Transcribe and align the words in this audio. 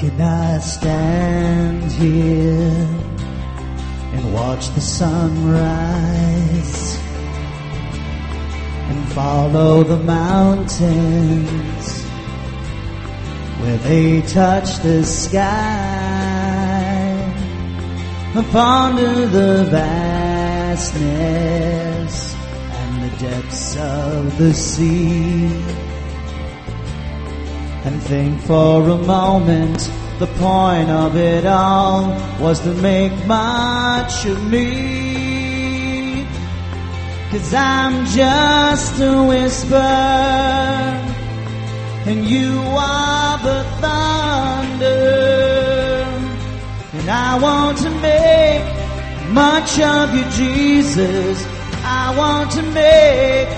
Can 0.00 0.18
I 0.18 0.58
stand 0.60 1.92
here 1.92 2.88
and 4.14 4.32
watch 4.32 4.70
the 4.70 4.80
sunrise 4.80 5.58
and 8.88 9.12
follow 9.12 9.82
the 9.82 9.98
mountains 9.98 10.80
where 13.60 13.76
they 13.76 14.22
touch 14.22 14.78
the 14.78 15.04
sky. 15.04 15.42
And 18.34 18.46
ponder 18.52 19.26
the 19.26 19.64
vastness 19.66 20.94
and 22.34 23.02
the 23.02 23.10
depths 23.18 23.76
of 23.76 24.38
the 24.38 24.54
sea 24.54 25.90
and 27.84 28.02
think 28.02 28.40
for 28.42 28.88
a 28.90 28.96
moment 28.96 29.90
the 30.20 30.26
point 30.36 30.90
of 30.90 31.16
it 31.16 31.46
all 31.46 32.08
was 32.38 32.60
to 32.60 32.74
make 32.74 33.10
much 33.26 34.26
of 34.26 34.50
me. 34.50 36.26
Cause 37.30 37.54
I'm 37.54 38.04
just 38.04 39.00
a 39.00 39.24
whisper 39.24 39.76
and 42.06 42.26
you 42.26 42.52
are 42.66 43.38
the 43.38 43.64
thunder. 43.80 44.84
And 46.92 47.08
I 47.08 47.38
want 47.40 47.78
to 47.78 47.90
make 48.02 48.62
much 49.30 49.80
of 49.80 50.14
you 50.14 50.24
Jesus. 50.32 51.46
I 51.82 52.14
want 52.18 52.50
to 52.50 52.62
make 52.62 53.48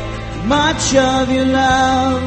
much 0.47 0.95
of 0.95 1.29
your 1.29 1.47
love. 1.47 2.23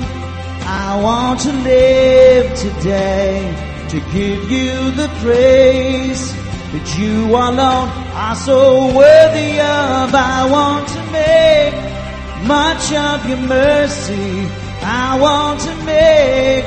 I 0.68 1.00
want 1.02 1.40
to 1.40 1.54
live 1.54 2.54
today 2.58 3.65
to 3.96 4.02
give 4.12 4.52
you 4.52 4.92
the 4.92 5.08
praise 5.24 6.34
that 6.74 6.88
you 7.00 7.28
alone 7.32 7.88
are 8.26 8.36
so 8.36 8.94
worthy 8.94 9.52
of. 9.62 10.14
I 10.14 10.40
want 10.52 10.86
to 10.96 11.02
make 11.16 11.76
much 12.46 12.92
of 12.92 13.26
your 13.30 13.44
mercy. 13.48 14.50
I 14.84 15.18
want 15.18 15.62
to 15.62 15.74
make 15.86 16.66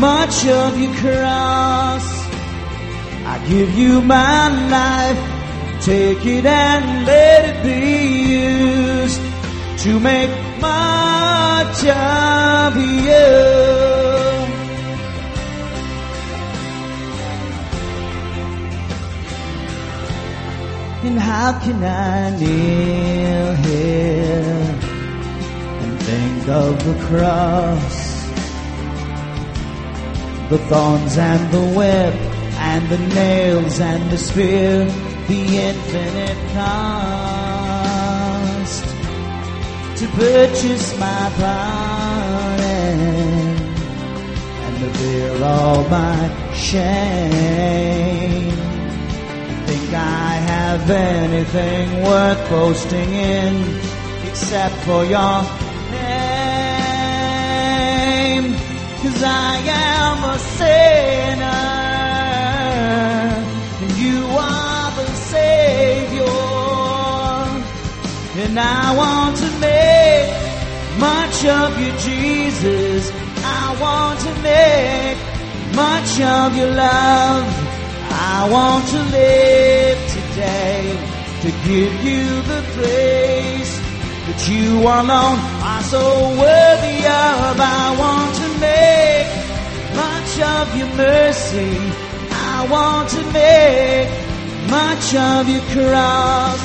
much 0.00 0.46
of 0.46 0.80
your 0.80 0.94
cross. 0.94 2.06
I 3.32 3.44
give 3.50 3.76
you 3.76 4.00
my 4.00 4.48
life. 4.78 5.84
Take 5.84 6.24
it 6.24 6.46
and 6.46 7.06
let 7.06 7.40
it 7.50 7.58
be 7.68 7.82
used 9.02 9.20
to 9.84 10.00
make 10.00 10.30
much 10.58 11.84
of 11.84 12.76
you. 13.04 13.81
And 21.04 21.18
how 21.18 21.58
can 21.58 21.82
I 21.82 22.30
kneel 22.38 23.54
here 23.56 24.76
and 25.82 26.00
think 26.00 26.48
of 26.48 26.84
the 26.84 26.94
cross, 27.06 28.22
the 30.48 30.58
thorns 30.68 31.18
and 31.18 31.50
the 31.52 31.64
whip 31.76 32.14
and 32.54 32.88
the 32.88 32.98
nails 33.16 33.80
and 33.80 34.10
the 34.12 34.16
spear, 34.16 34.84
the 35.26 35.42
infinite 35.68 36.38
cost 36.54 37.82
to 39.98 40.06
purchase 40.16 40.98
my 41.00 41.32
pardon 41.36 43.00
and 44.64 44.74
to 44.78 44.88
bear 45.00 45.44
all 45.44 45.82
my 45.88 46.30
shame. 46.54 48.41
I 49.94 50.34
have 50.52 50.90
anything 50.90 52.02
worth 52.02 52.50
boasting 52.50 53.12
in 53.12 53.80
except 54.26 54.74
for 54.86 55.04
your 55.04 55.42
name? 55.90 56.32
Cause 59.02 59.22
I 59.22 59.56
am 59.68 60.24
a 60.24 60.38
sinner 60.58 61.62
and 63.82 63.92
you 64.02 64.24
are 64.26 64.90
the 64.96 65.06
Savior. 65.32 66.24
And 68.44 68.58
I 68.58 68.96
want 68.96 69.36
to 69.36 69.50
make 69.60 70.30
much 70.98 71.44
of 71.44 71.78
you, 71.80 71.92
Jesus. 71.98 73.12
I 73.44 73.76
want 73.80 74.20
to 74.20 74.32
make 74.42 75.18
much 75.74 76.20
of 76.20 76.56
your 76.56 76.70
love. 76.74 77.71
I 78.34 78.48
want 78.48 78.88
to 78.88 79.00
live 79.20 79.98
today 80.16 80.80
to 81.42 81.48
give 81.68 81.94
you 82.02 82.24
the 82.50 82.60
praise 82.74 83.72
that 84.26 84.40
you 84.48 84.80
alone 84.80 85.38
are 85.70 85.84
so 85.94 86.04
worthy 86.40 87.00
of. 87.04 87.54
I 87.60 87.84
want 88.02 88.32
to 88.42 88.48
make 88.68 89.28
much 90.02 90.32
of 90.56 90.64
your 90.78 90.92
mercy. 90.96 91.76
I 92.56 92.66
want 92.74 93.10
to 93.16 93.22
make 93.36 94.08
much 94.76 95.06
of 95.14 95.42
your 95.52 95.64
cross. 95.76 96.62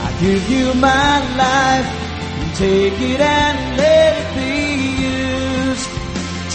I 0.00 0.08
give 0.24 0.44
you 0.50 0.72
my 0.80 1.12
life 1.44 1.88
and 2.40 2.50
take 2.56 2.98
it 3.12 3.20
and 3.20 3.76
let 3.76 4.16
it 4.16 4.28
be 4.40 4.56
used 5.68 5.90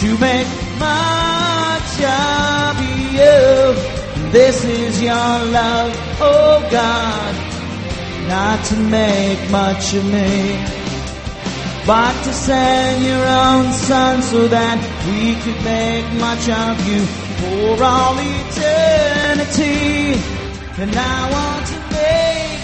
to 0.02 0.08
make 0.18 0.50
much 0.82 1.92
of 2.02 2.67
you. 3.18 3.98
This 4.32 4.64
is 4.64 5.02
your 5.02 5.14
love, 5.58 5.92
oh 6.20 6.68
God, 6.70 7.34
not 8.28 8.64
to 8.66 8.76
make 8.76 9.40
much 9.50 9.94
of 9.94 10.04
me, 10.04 10.58
but 11.86 12.12
to 12.24 12.32
send 12.32 13.04
your 13.04 13.26
own 13.26 13.72
son 13.72 14.22
so 14.22 14.48
that 14.48 14.78
we 15.08 15.34
could 15.42 15.60
make 15.64 16.06
much 16.26 16.44
of 16.64 16.74
you 16.88 17.02
for 17.38 17.82
all 17.82 18.16
eternity. 18.18 19.78
And 20.82 20.94
I 20.94 21.18
want 21.36 21.64
to 21.74 21.78
make 21.98 22.60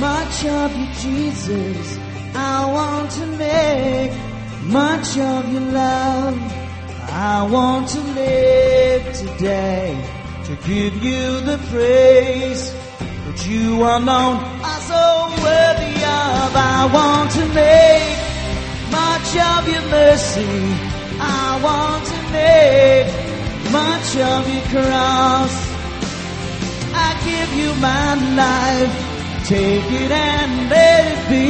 much 0.00 0.36
of 0.46 0.68
you, 0.78 0.88
Jesus. 1.04 1.98
I 2.34 2.64
want 2.76 3.10
to 3.18 3.26
make 3.26 4.12
much 4.64 5.18
of 5.18 5.52
your 5.52 5.66
love. 5.72 6.65
I 7.08 7.48
want 7.50 7.88
to 7.90 8.00
live 8.00 9.14
today 9.14 10.04
to 10.44 10.56
give 10.68 11.02
you 11.02 11.40
the 11.40 11.58
praise 11.70 12.72
that 13.26 13.46
you 13.46 13.82
are 13.82 14.00
so 14.00 15.04
worthy 15.42 15.96
of. 16.02 16.50
I 16.54 16.90
want 16.92 17.30
to 17.38 17.44
make 17.54 18.16
much 18.90 19.30
of 19.52 19.68
your 19.72 19.86
mercy. 19.90 20.54
I 21.18 21.60
want 21.66 22.02
to 22.12 22.18
make 22.34 23.08
much 23.72 24.08
of 24.34 24.42
your 24.52 24.66
cross. 24.74 25.54
I 26.94 27.08
give 27.24 27.50
you 27.60 27.74
my 27.80 28.14
life. 28.42 28.94
Take 29.46 29.90
it 30.02 30.10
and 30.10 30.70
let 30.70 31.06
it 31.06 31.28
be 31.28 31.46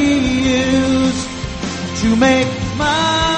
used 0.61 1.29
to 2.03 2.17
make 2.17 2.49
much 2.77 3.36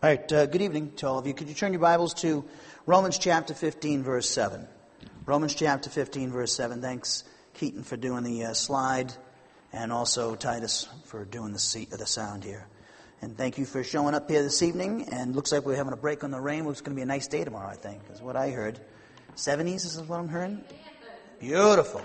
All 0.00 0.08
right, 0.08 0.32
uh, 0.32 0.46
good 0.46 0.62
evening 0.62 0.92
to 0.98 1.08
all 1.08 1.18
of 1.18 1.26
you. 1.26 1.34
Could 1.34 1.48
you 1.48 1.56
turn 1.56 1.72
your 1.72 1.80
Bibles 1.80 2.14
to 2.22 2.44
Romans 2.86 3.18
chapter 3.18 3.52
15, 3.52 4.04
verse 4.04 4.30
7? 4.30 4.64
Romans 5.26 5.56
chapter 5.56 5.90
15, 5.90 6.30
verse 6.30 6.52
7. 6.54 6.80
Thanks, 6.80 7.24
Keaton, 7.54 7.82
for 7.82 7.96
doing 7.96 8.22
the 8.22 8.44
uh, 8.44 8.52
slide. 8.54 9.12
and 9.72 9.90
also 9.90 10.36
Titus 10.36 10.88
for 11.06 11.24
doing 11.24 11.52
the, 11.52 11.58
seat, 11.58 11.90
the 11.90 12.06
sound 12.06 12.44
here. 12.44 12.68
And 13.22 13.36
thank 13.36 13.58
you 13.58 13.64
for 13.64 13.82
showing 13.82 14.14
up 14.14 14.30
here 14.30 14.40
this 14.40 14.62
evening. 14.62 15.08
And 15.10 15.34
looks 15.34 15.50
like 15.50 15.66
we're 15.66 15.74
having 15.74 15.92
a 15.92 15.96
break 15.96 16.22
on 16.22 16.30
the 16.30 16.40
rain. 16.40 16.64
It's 16.66 16.80
going 16.80 16.94
to 16.94 16.96
be 16.96 17.02
a 17.02 17.06
nice 17.06 17.26
day 17.26 17.42
tomorrow, 17.42 17.68
I 17.68 17.74
think, 17.74 18.00
is 18.12 18.22
what 18.22 18.36
I 18.36 18.50
heard. 18.50 18.78
70s 19.34 19.84
is 19.84 20.00
what 20.00 20.20
I'm 20.20 20.28
hearing? 20.28 20.62
Beautiful. 21.40 22.02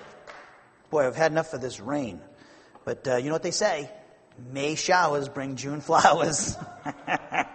Boy, 0.89 1.05
I've 1.05 1.15
had 1.15 1.31
enough 1.31 1.53
of 1.53 1.61
this 1.61 1.79
rain. 1.79 2.21
But 2.85 3.07
uh, 3.07 3.17
you 3.17 3.25
know 3.25 3.33
what 3.33 3.43
they 3.43 3.51
say? 3.51 3.91
May 4.51 4.73
showers 4.73 5.29
bring 5.29 5.57
June 5.57 5.79
flowers. 5.89 6.57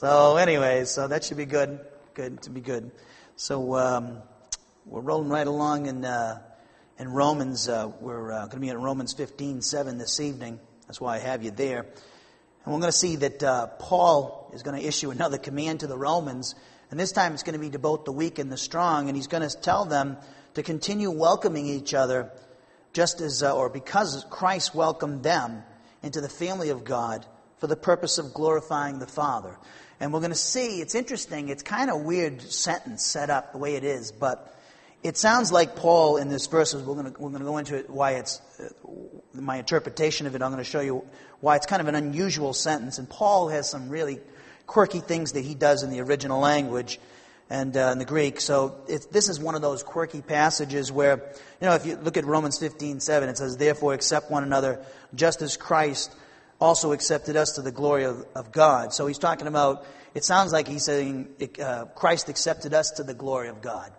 so, 0.00 0.36
anyways, 0.36 0.90
so 0.90 1.08
that 1.08 1.24
should 1.24 1.38
be 1.38 1.44
good. 1.44 1.80
Good 2.14 2.42
to 2.42 2.50
be 2.50 2.60
good. 2.60 2.92
So 3.34 3.74
um, 3.74 4.18
we're 4.86 5.00
rolling 5.00 5.28
right 5.28 5.44
along 5.44 5.86
in 5.86 6.04
uh, 6.04 6.38
in 7.00 7.08
Romans. 7.08 7.68
Uh, 7.68 7.90
we're 8.00 8.30
uh, 8.30 8.38
going 8.42 8.50
to 8.50 8.60
be 8.60 8.68
in 8.68 8.80
Romans 8.80 9.12
15, 9.12 9.60
7 9.60 9.98
this 9.98 10.20
evening. 10.20 10.60
That's 10.86 11.00
why 11.00 11.16
I 11.16 11.18
have 11.18 11.42
you 11.42 11.50
there. 11.50 11.80
And 11.80 12.72
we're 12.72 12.78
going 12.78 12.92
to 12.92 12.96
see 12.96 13.16
that 13.16 13.42
uh, 13.42 13.66
Paul 13.80 14.52
is 14.54 14.62
going 14.62 14.80
to 14.80 14.86
issue 14.86 15.10
another 15.10 15.36
command 15.36 15.80
to 15.80 15.88
the 15.88 15.98
Romans. 15.98 16.54
And 16.92 17.00
this 17.00 17.10
time 17.10 17.32
it's 17.32 17.42
going 17.42 17.58
to 17.58 17.58
be 17.58 17.70
to 17.70 17.80
both 17.80 18.04
the 18.04 18.12
weak 18.12 18.38
and 18.38 18.52
the 18.52 18.56
strong. 18.56 19.08
And 19.08 19.16
he's 19.16 19.26
going 19.26 19.48
to 19.48 19.60
tell 19.60 19.84
them 19.84 20.16
to 20.54 20.62
continue 20.62 21.10
welcoming 21.10 21.66
each 21.66 21.92
other 21.92 22.30
just 22.92 23.20
as, 23.20 23.42
uh, 23.42 23.52
or 23.52 23.68
because 23.68 24.24
Christ 24.30 24.76
welcomed 24.76 25.24
them 25.24 25.64
into 26.04 26.20
the 26.20 26.28
family 26.28 26.68
of 26.68 26.84
God 26.84 27.26
for 27.56 27.66
the 27.66 27.74
purpose 27.74 28.18
of 28.18 28.32
glorifying 28.32 29.00
the 29.00 29.06
Father. 29.08 29.58
And 30.00 30.12
we're 30.12 30.20
going 30.20 30.30
to 30.30 30.36
see, 30.36 30.80
it's 30.80 30.94
interesting, 30.94 31.48
it's 31.48 31.62
kind 31.62 31.90
of 31.90 32.02
weird 32.02 32.40
sentence 32.40 33.04
set 33.04 33.30
up 33.30 33.52
the 33.52 33.58
way 33.58 33.74
it 33.74 33.84
is, 33.84 34.12
but 34.12 34.54
it 35.02 35.16
sounds 35.16 35.50
like 35.50 35.76
Paul 35.76 36.16
in 36.16 36.28
this 36.28 36.46
verse, 36.46 36.74
we're 36.74 36.82
going 36.82 37.12
to, 37.12 37.20
we're 37.20 37.30
going 37.30 37.40
to 37.40 37.46
go 37.46 37.58
into 37.58 37.76
it, 37.76 37.90
why 37.90 38.12
it's, 38.12 38.40
uh, 38.60 38.68
my 39.34 39.56
interpretation 39.56 40.26
of 40.26 40.34
it, 40.34 40.42
I'm 40.42 40.50
going 40.50 40.62
to 40.62 40.68
show 40.68 40.80
you 40.80 41.04
why 41.40 41.56
it's 41.56 41.66
kind 41.66 41.80
of 41.80 41.88
an 41.88 41.94
unusual 41.94 42.52
sentence. 42.52 42.98
And 42.98 43.08
Paul 43.08 43.48
has 43.48 43.68
some 43.68 43.88
really 43.88 44.20
quirky 44.66 45.00
things 45.00 45.32
that 45.32 45.44
he 45.44 45.54
does 45.54 45.82
in 45.82 45.90
the 45.90 46.00
original 46.00 46.40
language 46.40 46.98
and 47.50 47.76
uh, 47.76 47.90
in 47.92 47.98
the 47.98 48.04
Greek. 48.04 48.40
So 48.40 48.76
this 48.86 49.28
is 49.28 49.40
one 49.40 49.54
of 49.54 49.62
those 49.62 49.82
quirky 49.82 50.20
passages 50.20 50.92
where, 50.92 51.32
you 51.60 51.66
know, 51.66 51.74
if 51.74 51.86
you 51.86 51.96
look 51.96 52.16
at 52.16 52.24
Romans 52.24 52.58
15, 52.58 53.00
7, 53.00 53.28
it 53.28 53.38
says, 53.38 53.56
Therefore 53.56 53.94
accept 53.94 54.30
one 54.30 54.42
another 54.42 54.84
just 55.14 55.42
as 55.42 55.56
Christ 55.56 56.14
also 56.60 56.92
accepted 56.92 57.36
us 57.36 57.52
to 57.52 57.62
the 57.62 57.72
glory 57.72 58.04
of, 58.04 58.24
of 58.34 58.52
God. 58.52 58.92
So 58.92 59.06
he's 59.06 59.18
talking 59.18 59.46
about, 59.46 59.86
it 60.14 60.24
sounds 60.24 60.52
like 60.52 60.66
he's 60.66 60.84
saying 60.84 61.28
uh, 61.62 61.86
Christ 61.94 62.28
accepted 62.28 62.74
us 62.74 62.90
to 62.92 63.02
the 63.02 63.14
glory 63.14 63.48
of 63.48 63.62
God. 63.62 63.92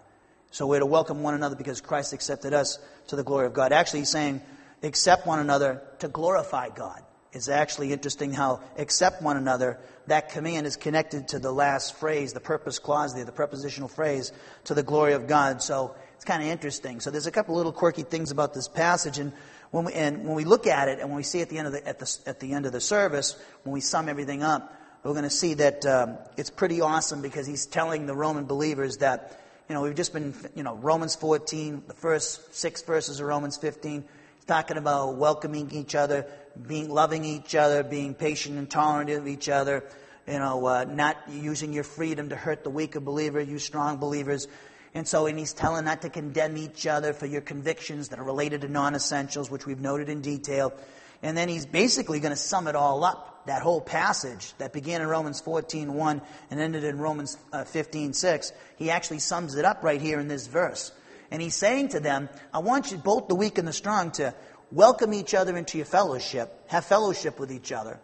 So 0.51 0.67
we're 0.67 0.79
to 0.79 0.85
welcome 0.85 1.21
one 1.21 1.35
another 1.35 1.55
because 1.55 1.79
Christ 1.79 2.11
accepted 2.11 2.53
us 2.53 2.79
to 3.07 3.15
the 3.15 3.23
glory 3.23 3.45
of 3.45 3.53
God. 3.53 3.71
Actually, 3.71 3.99
he's 3.99 4.09
saying, 4.09 4.41
accept 4.83 5.27
one 5.27 5.39
another 5.39 5.81
to 5.99 6.07
glorify 6.07 6.69
God. 6.69 7.01
It's 7.31 7.47
actually 7.47 7.93
interesting 7.93 8.33
how 8.33 8.61
accept 8.77 9.21
one 9.21 9.37
another, 9.37 9.77
that 10.07 10.29
command 10.29 10.65
is 10.65 10.75
connected 10.75 11.27
to 11.29 11.39
the 11.39 11.51
last 11.51 11.95
phrase, 11.99 12.33
the 12.33 12.39
purpose 12.39 12.79
clause 12.79 13.13
there, 13.13 13.25
the 13.25 13.31
prepositional 13.31 13.87
phrase, 13.87 14.31
to 14.63 14.73
the 14.73 14.81
glory 14.81 15.13
of 15.13 15.27
God. 15.27 15.61
So 15.61 15.95
it's 16.15 16.25
kind 16.25 16.41
of 16.41 16.49
interesting. 16.49 16.99
So 16.99 17.11
there's 17.11 17.27
a 17.27 17.31
couple 17.31 17.55
little 17.55 17.71
quirky 17.71 18.01
things 18.01 18.31
about 18.31 18.55
this 18.55 18.67
passage, 18.67 19.19
and 19.19 19.31
when 19.71 19.85
we, 19.85 19.93
and 19.93 20.25
when 20.25 20.35
we 20.35 20.45
look 20.45 20.67
at 20.67 20.87
it, 20.87 20.99
and 20.99 21.09
when 21.09 21.17
we 21.17 21.23
see 21.23 21.41
at 21.41 21.49
the 21.49 21.57
end 21.57 21.67
of 21.67 21.73
the, 21.73 21.87
at 21.87 21.99
the, 21.99 22.17
at 22.25 22.39
the, 22.39 22.53
end 22.53 22.65
of 22.65 22.71
the 22.71 22.81
service, 22.81 23.37
when 23.63 23.73
we 23.73 23.81
sum 23.81 24.09
everything 24.09 24.43
up, 24.43 24.73
we're 25.03 25.11
going 25.11 25.23
to 25.23 25.29
see 25.29 25.53
that 25.55 25.85
um, 25.85 26.17
it's 26.37 26.49
pretty 26.49 26.81
awesome 26.81 27.21
because 27.21 27.47
he's 27.47 27.65
telling 27.65 28.05
the 28.05 28.15
Roman 28.15 28.45
believers 28.45 28.97
that 28.97 29.39
you 29.69 29.75
know, 29.75 29.83
we've 29.83 29.95
just 29.95 30.13
been, 30.13 30.33
you 30.55 30.63
know, 30.63 30.75
Romans 30.75 31.15
14, 31.15 31.83
the 31.87 31.93
first 31.93 32.55
six 32.55 32.81
verses 32.81 33.19
of 33.19 33.27
Romans 33.27 33.55
15, 33.55 34.03
he's 34.35 34.45
talking 34.45 34.77
about 34.77 35.15
welcoming 35.15 35.69
each 35.71 35.93
other, 35.93 36.25
being 36.67 36.89
loving 36.89 37.23
each 37.23 37.53
other, 37.53 37.83
being 37.83 38.15
patient 38.15 38.57
and 38.57 38.67
tolerant 38.67 39.11
of 39.11 39.27
each 39.27 39.47
other, 39.47 39.83
you 40.27 40.39
know, 40.39 40.65
uh, 40.65 40.85
not 40.85 41.17
using 41.29 41.71
your 41.71 41.83
freedom 41.83 42.29
to 42.29 42.35
hurt 42.35 42.63
the 42.63 42.71
weaker 42.71 42.99
believer, 42.99 43.39
you 43.39 43.59
strong 43.59 43.97
believers. 43.97 44.47
And 44.93 45.07
so, 45.07 45.27
and 45.27 45.37
he's 45.37 45.53
telling 45.53 45.85
not 45.85 46.01
to 46.01 46.09
condemn 46.09 46.57
each 46.57 46.87
other 46.87 47.13
for 47.13 47.25
your 47.25 47.41
convictions 47.41 48.09
that 48.09 48.19
are 48.19 48.23
related 48.23 48.61
to 48.61 48.67
non-essentials, 48.67 49.51
which 49.51 49.65
we've 49.65 49.79
noted 49.79 50.09
in 50.09 50.21
detail. 50.21 50.73
And 51.21 51.37
then 51.37 51.49
he's 51.49 51.65
basically 51.65 52.19
going 52.19 52.31
to 52.31 52.37
sum 52.37 52.67
it 52.67 52.75
all 52.75 53.03
up. 53.03 53.45
That 53.45 53.61
whole 53.61 53.81
passage 53.81 54.53
that 54.57 54.73
began 54.73 55.01
in 55.01 55.07
Romans 55.07 55.41
14.1 55.41 56.21
and 56.51 56.59
ended 56.59 56.83
in 56.83 56.99
Romans 56.99 57.37
uh, 57.51 57.63
15.6, 57.63 58.51
he 58.77 58.91
actually 58.91 59.19
sums 59.19 59.55
it 59.55 59.65
up 59.65 59.83
right 59.83 59.99
here 59.99 60.19
in 60.19 60.27
this 60.27 60.47
verse. 60.47 60.91
And 61.31 61.41
he's 61.41 61.55
saying 61.55 61.89
to 61.89 61.99
them, 61.99 62.29
I 62.53 62.59
want 62.59 62.91
you, 62.91 62.97
both 62.97 63.27
the 63.27 63.35
weak 63.35 63.57
and 63.57 63.67
the 63.67 63.73
strong, 63.73 64.11
to 64.11 64.33
welcome 64.71 65.13
each 65.13 65.33
other 65.33 65.57
into 65.57 65.77
your 65.77 65.85
fellowship, 65.85 66.51
have 66.67 66.85
fellowship 66.85 67.39
with 67.39 67.51
each 67.51 67.71
other. 67.71 67.99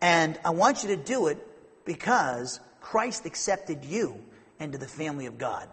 And 0.00 0.38
I 0.44 0.50
want 0.50 0.82
you 0.82 0.90
to 0.90 0.96
do 0.96 1.26
it 1.28 1.38
because 1.84 2.60
Christ 2.80 3.26
accepted 3.26 3.84
you 3.84 4.22
into 4.60 4.78
the 4.78 4.88
family 4.88 5.26
of 5.26 5.38
God. 5.38 5.68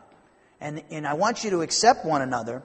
And, 0.63 0.81
and 0.92 1.06
I 1.06 1.13
want 1.13 1.44
you 1.44 1.50
to 1.51 1.62
accept 1.62 2.06
one 2.06 2.21
another. 2.21 2.63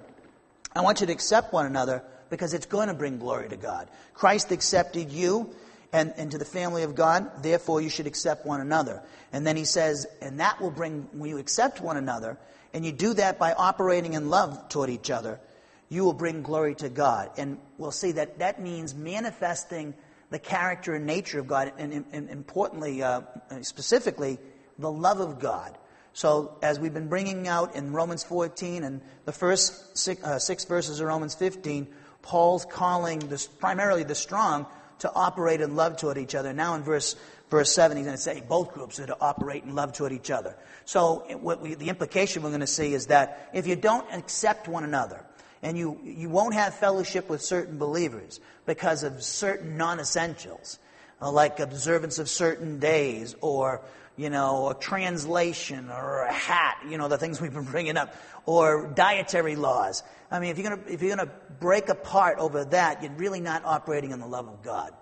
I 0.75 0.83
want 0.83 1.01
you 1.01 1.09
to 1.09 1.13
accept 1.13 1.53
one 1.53 1.67
another 1.67 2.05
because 2.31 2.55
it's 2.55 2.67
going 2.67 2.87
to 2.87 2.95
bring 2.95 3.19
glory 3.19 3.49
to 3.49 3.57
God. 3.57 3.89
Christ 4.15 4.53
accepted 4.53 5.11
you 5.11 5.51
and 5.93 6.15
into 6.17 6.39
the 6.39 6.45
family 6.45 6.85
of 6.85 6.95
God, 6.95 7.43
therefore 7.43 7.81
you 7.81 7.89
should 7.89 8.07
accept 8.07 8.47
one 8.47 8.61
another. 8.61 9.03
And 9.33 9.45
then 9.45 9.57
he 9.57 9.65
says, 9.65 10.07
and 10.23 10.39
that 10.39 10.61
will 10.61 10.71
bring, 10.71 11.09
when 11.13 11.29
you 11.29 11.39
accept 11.39 11.81
one 11.81 11.97
another, 11.97 12.39
and 12.73 12.87
you 12.87 12.93
do 12.93 13.15
that 13.15 13.37
by 13.39 13.53
operating 13.53 14.13
in 14.13 14.31
love 14.31 14.69
toward 14.69 14.91
each 14.91 15.11
other, 15.11 15.41
you 15.89 16.05
will 16.05 16.13
bring 16.13 16.43
glory 16.43 16.77
to 16.77 16.89
God. 16.89 17.31
And 17.37 17.59
we'll 17.79 17.91
see 17.91 18.13
that 18.13 18.39
that 18.39 18.61
means 18.63 18.95
manifesting 18.95 19.95
the 20.31 20.39
character 20.39 20.95
and 20.95 21.05
nature 21.05 21.41
of 21.41 21.49
God, 21.49 21.73
and, 21.79 22.05
and 22.13 22.31
importantly, 22.31 23.03
uh, 23.03 23.23
specifically, 23.63 24.39
the 24.79 24.93
love 24.93 25.19
of 25.19 25.41
God. 25.41 25.77
So, 26.19 26.59
as 26.63 26.81
we've 26.81 26.93
been 26.93 27.07
bringing 27.07 27.47
out 27.47 27.77
in 27.77 27.93
Romans 27.93 28.25
14 28.25 28.83
and 28.83 29.01
the 29.25 29.31
first 29.31 29.97
six, 29.97 30.21
uh, 30.25 30.41
six 30.41 30.65
verses 30.65 30.99
of 30.99 31.07
Romans 31.07 31.37
15, 31.37 31.87
Paul's 32.23 32.65
calling 32.65 33.21
this, 33.21 33.47
primarily 33.47 34.03
the 34.03 34.17
strong 34.17 34.67
to 34.99 35.13
operate 35.15 35.61
in 35.61 35.77
love 35.77 35.97
toward 35.97 36.19
each 36.19 36.35
other. 36.35 36.53
Now 36.53 36.75
in 36.75 36.83
verse, 36.83 37.15
verse 37.51 37.73
7, 37.73 37.97
he's 37.97 38.05
going 38.05 38.17
to 38.17 38.21
say 38.21 38.43
both 38.49 38.73
groups 38.73 38.99
are 38.99 39.07
to 39.07 39.17
operate 39.21 39.63
in 39.63 39.77
love 39.77 39.93
toward 39.93 40.11
each 40.11 40.33
other. 40.33 40.57
So 40.87 41.25
what 41.41 41.61
we, 41.61 41.75
the 41.75 41.89
implication 41.89 42.43
we're 42.43 42.49
going 42.49 42.63
to 42.63 42.67
see 42.67 42.95
is 42.95 43.07
that 43.07 43.51
if 43.55 43.69
you 43.69 43.77
don't 43.77 44.13
accept 44.13 44.67
one 44.67 44.83
another, 44.83 45.25
and 45.63 45.79
you, 45.79 46.01
you 46.03 46.29
won't 46.29 46.55
have 46.55 46.75
fellowship 46.75 47.29
with 47.29 47.43
certain 47.43 47.79
believers 47.79 48.41
because 48.67 49.05
of 49.05 49.23
certain 49.23 49.77
non-essentials, 49.77 50.81
uh, 51.23 51.31
like 51.31 51.61
observance 51.61 52.19
of 52.19 52.29
certain 52.29 52.81
days 52.81 53.37
or 53.41 53.83
you 54.19 54.31
know, 54.31 54.71
a 54.71 54.75
translation 54.75 55.89
or 55.91 56.23
a 56.23 56.33
hat, 56.33 56.79
you 56.89 56.99
know, 56.99 57.07
the 57.07 57.17
things 57.17 57.41
we've 57.41 57.55
been 57.55 57.65
bringing 57.65 57.97
up, 57.97 58.15
or 58.45 58.93
dietary 58.95 59.55
laws. 59.55 60.03
I 60.31 60.41
mean, 60.41 60.51
if 60.51 60.59
you're 60.59 60.69
going 60.69 60.83
to, 60.83 60.93
if 60.93 61.01
you're 61.01 61.17
to 61.17 61.31
break 61.61 61.89
apart 61.89 62.39
over 62.39 62.65
that, 62.67 63.03
you're 63.03 63.13
really 63.13 63.41
not 63.41 63.65
operating 63.65 64.11
in 64.11 64.19
the 64.19 64.27
love 64.27 64.49
of 64.49 64.63
God. 64.63 64.93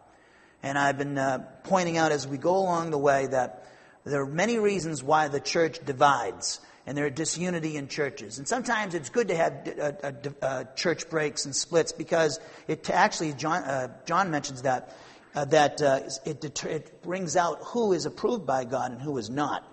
And 0.62 0.78
I've 0.78 0.98
been 0.98 1.16
uh, 1.16 1.46
pointing 1.64 1.96
out 1.96 2.12
as 2.12 2.28
we 2.28 2.36
go 2.36 2.56
along 2.56 2.90
the 2.90 2.98
way 2.98 3.26
that 3.26 3.66
there 4.04 4.20
are 4.20 4.26
many 4.26 4.58
reasons 4.58 5.02
why 5.02 5.28
the 5.28 5.40
church 5.40 5.84
divides 5.84 6.60
and 6.86 6.96
there 6.96 7.06
are 7.06 7.10
disunity 7.10 7.76
in 7.76 7.88
churches. 7.88 8.38
And 8.38 8.46
sometimes 8.46 8.94
it's 8.94 9.10
good 9.10 9.28
to 9.28 9.36
have 9.36 9.52
uh, 9.78 9.92
uh, 10.02 10.12
uh, 10.40 10.64
church 10.76 11.08
breaks 11.10 11.44
and 11.44 11.56
splits 11.56 11.92
because 11.92 12.38
it 12.68 12.88
actually, 12.90 13.32
John, 13.32 13.64
uh, 13.64 13.88
John 14.04 14.30
mentions 14.30 14.62
that, 14.62 14.96
uh, 15.36 15.44
that 15.44 15.80
uh, 15.82 16.00
it, 16.24 16.40
deter- 16.40 16.70
it 16.70 17.02
brings 17.02 17.36
out 17.36 17.58
who 17.62 17.92
is 17.92 18.06
approved 18.06 18.46
by 18.46 18.64
God 18.64 18.90
and 18.90 19.00
who 19.00 19.18
is 19.18 19.30
not. 19.30 19.64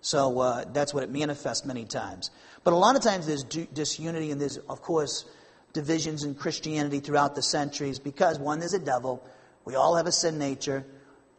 So 0.00 0.64
that's 0.72 0.94
what 0.94 1.02
it 1.02 1.10
manifests 1.10 1.66
many 1.66 1.84
times. 1.84 2.30
But 2.64 2.72
a 2.72 2.76
lot 2.76 2.96
of 2.96 3.02
times 3.02 3.26
there's 3.26 3.44
disunity 3.44 4.30
and 4.30 4.40
there's, 4.40 4.56
of 4.56 4.80
course, 4.80 5.26
divisions 5.72 6.24
in 6.24 6.34
Christianity 6.34 7.00
throughout 7.00 7.34
the 7.34 7.42
centuries 7.42 7.98
because, 7.98 8.38
one, 8.38 8.60
there's 8.60 8.72
a 8.72 8.78
devil. 8.78 9.22
We 9.64 9.74
all 9.74 9.96
have 9.96 10.06
a 10.06 10.12
sin 10.12 10.38
nature. 10.38 10.86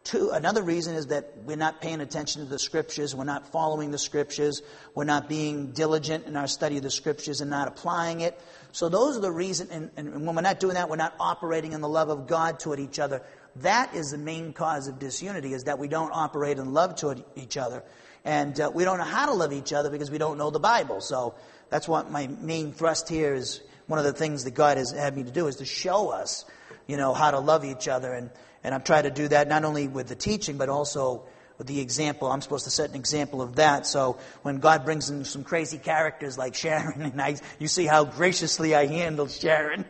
Two, 0.04 0.30
another 0.30 0.62
reason 0.62 0.96
is 0.96 1.08
that 1.08 1.32
we're 1.44 1.56
not 1.56 1.80
paying 1.80 2.00
attention 2.00 2.42
to 2.42 2.48
the 2.48 2.58
scriptures. 2.58 3.14
We're 3.14 3.22
not 3.22 3.52
following 3.52 3.92
the 3.92 3.98
scriptures. 3.98 4.60
We're 4.96 5.04
not 5.04 5.28
being 5.28 5.70
diligent 5.70 6.26
in 6.26 6.36
our 6.36 6.48
study 6.48 6.78
of 6.78 6.82
the 6.82 6.90
scriptures 6.90 7.40
and 7.40 7.50
not 7.50 7.68
applying 7.68 8.20
it. 8.20 8.40
So 8.72 8.88
those 8.88 9.16
are 9.16 9.20
the 9.20 9.30
reasons. 9.30 9.70
And, 9.70 9.90
and 9.96 10.26
when 10.26 10.34
we're 10.34 10.42
not 10.42 10.58
doing 10.58 10.74
that, 10.74 10.88
we're 10.88 10.96
not 10.96 11.14
operating 11.20 11.72
in 11.72 11.82
the 11.82 11.88
love 11.88 12.08
of 12.08 12.26
God 12.26 12.58
toward 12.58 12.80
each 12.80 12.98
other. 12.98 13.22
That 13.56 13.94
is 13.94 14.10
the 14.10 14.18
main 14.18 14.52
cause 14.52 14.88
of 14.88 14.98
disunity, 14.98 15.52
is 15.52 15.64
that 15.64 15.78
we 15.78 15.88
don't 15.88 16.10
operate 16.12 16.58
in 16.58 16.72
love 16.72 16.96
toward 16.96 17.22
each 17.36 17.56
other. 17.56 17.82
And 18.24 18.58
uh, 18.60 18.70
we 18.74 18.84
don't 18.84 18.98
know 18.98 19.04
how 19.04 19.26
to 19.26 19.32
love 19.32 19.52
each 19.52 19.72
other 19.72 19.90
because 19.90 20.10
we 20.10 20.18
don't 20.18 20.38
know 20.38 20.50
the 20.50 20.60
Bible. 20.60 21.00
So 21.00 21.34
that's 21.70 21.88
what 21.88 22.10
my 22.10 22.28
main 22.28 22.72
thrust 22.72 23.08
here 23.08 23.34
is. 23.34 23.60
One 23.86 23.98
of 23.98 24.04
the 24.04 24.12
things 24.12 24.44
that 24.44 24.54
God 24.54 24.78
has 24.78 24.92
had 24.92 25.16
me 25.16 25.24
to 25.24 25.30
do 25.30 25.48
is 25.48 25.56
to 25.56 25.64
show 25.64 26.10
us, 26.10 26.44
you 26.86 26.96
know, 26.96 27.12
how 27.12 27.30
to 27.30 27.40
love 27.40 27.64
each 27.64 27.88
other. 27.88 28.12
And, 28.12 28.30
and 28.62 28.74
I'm 28.74 28.82
trying 28.82 29.02
to 29.02 29.10
do 29.10 29.28
that 29.28 29.48
not 29.48 29.64
only 29.64 29.88
with 29.88 30.06
the 30.06 30.14
teaching, 30.14 30.56
but 30.56 30.68
also 30.68 31.24
with 31.58 31.66
the 31.66 31.80
example. 31.80 32.30
I'm 32.30 32.40
supposed 32.40 32.64
to 32.64 32.70
set 32.70 32.90
an 32.90 32.96
example 32.96 33.42
of 33.42 33.56
that. 33.56 33.86
So 33.86 34.18
when 34.42 34.58
God 34.58 34.84
brings 34.84 35.10
in 35.10 35.24
some 35.24 35.44
crazy 35.44 35.78
characters 35.78 36.38
like 36.38 36.54
Sharon, 36.54 37.02
and 37.02 37.20
I, 37.20 37.36
you 37.58 37.68
see 37.68 37.86
how 37.86 38.04
graciously 38.04 38.74
I 38.74 38.86
handled 38.86 39.30
Sharon. 39.30 39.84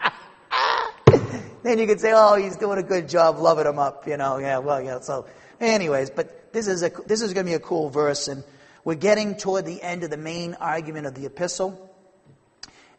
then 1.64 1.78
you 1.78 1.86
could 1.86 1.98
say, 1.98 2.12
oh, 2.14 2.36
he's 2.36 2.56
doing 2.56 2.78
a 2.78 2.82
good 2.82 3.08
job 3.08 3.38
loving 3.38 3.64
them 3.64 3.78
up, 3.78 4.06
you 4.06 4.16
know. 4.18 4.38
Yeah, 4.38 4.58
well, 4.58 4.82
yeah. 4.82 5.00
So, 5.00 5.26
anyways, 5.60 6.10
but 6.10 6.52
this 6.52 6.68
is 6.68 6.82
a 6.82 6.90
this 7.06 7.22
is 7.22 7.32
going 7.32 7.46
to 7.46 7.50
be 7.50 7.54
a 7.54 7.58
cool 7.58 7.88
verse, 7.88 8.28
and 8.28 8.44
we're 8.84 8.94
getting 8.94 9.36
toward 9.36 9.64
the 9.64 9.82
end 9.82 10.04
of 10.04 10.10
the 10.10 10.18
main 10.18 10.54
argument 10.54 11.06
of 11.06 11.14
the 11.14 11.24
epistle, 11.24 11.90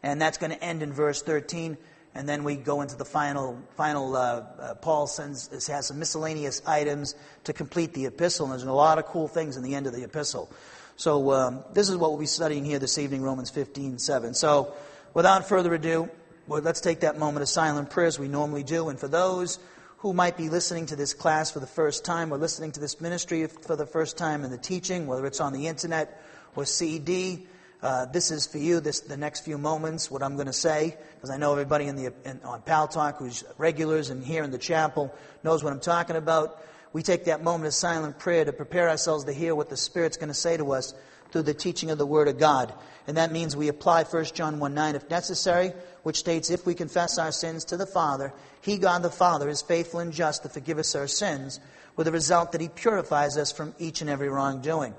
and 0.02 0.20
that's 0.20 0.36
going 0.36 0.50
to 0.50 0.62
end 0.62 0.82
in 0.82 0.92
verse 0.92 1.22
13. 1.22 1.78
And 2.14 2.26
then 2.26 2.44
we 2.44 2.56
go 2.56 2.80
into 2.80 2.96
the 2.96 3.04
final, 3.04 3.62
final. 3.76 4.16
Uh, 4.16 4.42
uh, 4.58 4.74
Paul 4.74 5.06
sends 5.06 5.66
has 5.68 5.86
some 5.86 5.98
miscellaneous 5.98 6.62
items 6.66 7.14
to 7.44 7.52
complete 7.52 7.92
the 7.92 8.06
epistle, 8.06 8.46
and 8.46 8.52
there's 8.52 8.64
a 8.64 8.72
lot 8.72 8.98
of 8.98 9.06
cool 9.06 9.28
things 9.28 9.56
in 9.56 9.62
the 9.62 9.74
end 9.74 9.86
of 9.86 9.94
the 9.94 10.02
epistle. 10.02 10.50
So 10.96 11.30
um, 11.30 11.62
this 11.72 11.88
is 11.90 11.96
what 11.96 12.10
we'll 12.10 12.18
be 12.18 12.26
studying 12.26 12.64
here 12.64 12.78
this 12.78 12.96
evening, 12.96 13.22
Romans 13.22 13.50
15, 13.50 13.98
7. 13.98 14.32
So 14.32 14.74
without 15.12 15.46
further 15.46 15.74
ado, 15.74 16.10
well, 16.46 16.62
let's 16.62 16.80
take 16.80 17.00
that 17.00 17.18
moment 17.18 17.42
of 17.42 17.48
silent 17.48 17.90
prayer 17.90 18.06
as 18.06 18.18
we 18.18 18.28
normally 18.28 18.62
do. 18.62 18.88
And 18.88 18.98
for 18.98 19.08
those 19.08 19.58
who 19.98 20.12
might 20.12 20.36
be 20.36 20.48
listening 20.48 20.86
to 20.86 20.96
this 20.96 21.12
class 21.12 21.50
for 21.50 21.58
the 21.58 21.66
first 21.66 22.04
time 22.04 22.32
or 22.32 22.38
listening 22.38 22.72
to 22.72 22.80
this 22.80 23.00
ministry 23.00 23.46
for 23.46 23.74
the 23.74 23.86
first 23.86 24.16
time 24.16 24.44
in 24.44 24.50
the 24.50 24.58
teaching, 24.58 25.06
whether 25.06 25.26
it's 25.26 25.40
on 25.40 25.52
the 25.52 25.66
internet 25.66 26.22
or 26.54 26.64
CD, 26.64 27.48
uh, 27.82 28.06
this 28.06 28.30
is 28.30 28.46
for 28.46 28.58
you, 28.58 28.80
this, 28.80 29.00
the 29.00 29.16
next 29.16 29.44
few 29.44 29.58
moments, 29.58 30.10
what 30.10 30.22
I'm 30.22 30.34
going 30.34 30.46
to 30.46 30.52
say, 30.52 30.96
because 31.14 31.30
I 31.30 31.36
know 31.36 31.52
everybody 31.52 31.86
in 31.86 31.96
the, 31.96 32.12
in, 32.24 32.40
on 32.44 32.62
Pal 32.62 32.86
Talk 32.86 33.18
who's 33.18 33.42
regulars 33.58 34.10
and 34.10 34.24
here 34.24 34.44
in 34.44 34.50
the 34.50 34.58
chapel 34.58 35.14
knows 35.42 35.64
what 35.64 35.72
I'm 35.72 35.80
talking 35.80 36.16
about. 36.16 36.62
We 36.92 37.02
take 37.02 37.24
that 37.24 37.42
moment 37.42 37.66
of 37.66 37.74
silent 37.74 38.18
prayer 38.18 38.44
to 38.44 38.52
prepare 38.52 38.88
ourselves 38.88 39.24
to 39.24 39.32
hear 39.32 39.54
what 39.54 39.68
the 39.68 39.76
Spirit's 39.76 40.16
going 40.16 40.28
to 40.28 40.34
say 40.34 40.56
to 40.56 40.72
us 40.72 40.94
through 41.30 41.42
the 41.42 41.54
teaching 41.54 41.90
of 41.90 41.98
the 41.98 42.06
Word 42.06 42.28
of 42.28 42.38
God. 42.38 42.72
And 43.06 43.16
that 43.16 43.32
means 43.32 43.56
we 43.56 43.68
apply 43.68 44.04
1 44.04 44.24
John 44.26 44.58
1 44.58 44.74
9 44.74 44.94
if 44.94 45.10
necessary, 45.10 45.72
which 46.06 46.18
states, 46.18 46.50
If 46.50 46.64
we 46.64 46.74
confess 46.74 47.18
our 47.18 47.32
sins 47.32 47.64
to 47.64 47.76
the 47.76 47.84
Father, 47.84 48.32
He, 48.60 48.78
God 48.78 49.02
the 49.02 49.10
Father, 49.10 49.48
is 49.48 49.60
faithful 49.60 49.98
and 49.98 50.12
just 50.12 50.44
to 50.44 50.48
forgive 50.48 50.78
us 50.78 50.94
our 50.94 51.08
sins, 51.08 51.58
with 51.96 52.04
the 52.04 52.12
result 52.12 52.52
that 52.52 52.60
He 52.60 52.68
purifies 52.68 53.36
us 53.36 53.50
from 53.50 53.74
each 53.80 54.02
and 54.02 54.08
every 54.08 54.28
wrongdoing. 54.28 54.94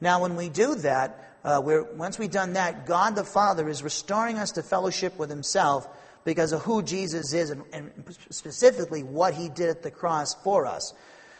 Now, 0.00 0.20
when 0.20 0.34
we 0.34 0.48
do 0.48 0.74
that, 0.74 1.36
uh, 1.44 1.62
once 1.62 2.18
we've 2.18 2.28
done 2.28 2.54
that, 2.54 2.86
God 2.86 3.14
the 3.14 3.22
Father 3.22 3.68
is 3.68 3.84
restoring 3.84 4.36
us 4.36 4.50
to 4.52 4.64
fellowship 4.64 5.16
with 5.16 5.30
Himself 5.30 5.86
because 6.24 6.50
of 6.50 6.62
who 6.62 6.82
Jesus 6.82 7.32
is 7.32 7.50
and, 7.50 7.62
and 7.72 7.92
specifically 8.30 9.04
what 9.04 9.34
He 9.34 9.48
did 9.48 9.68
at 9.68 9.84
the 9.84 9.92
cross 9.92 10.34
for 10.42 10.66
us. 10.66 10.92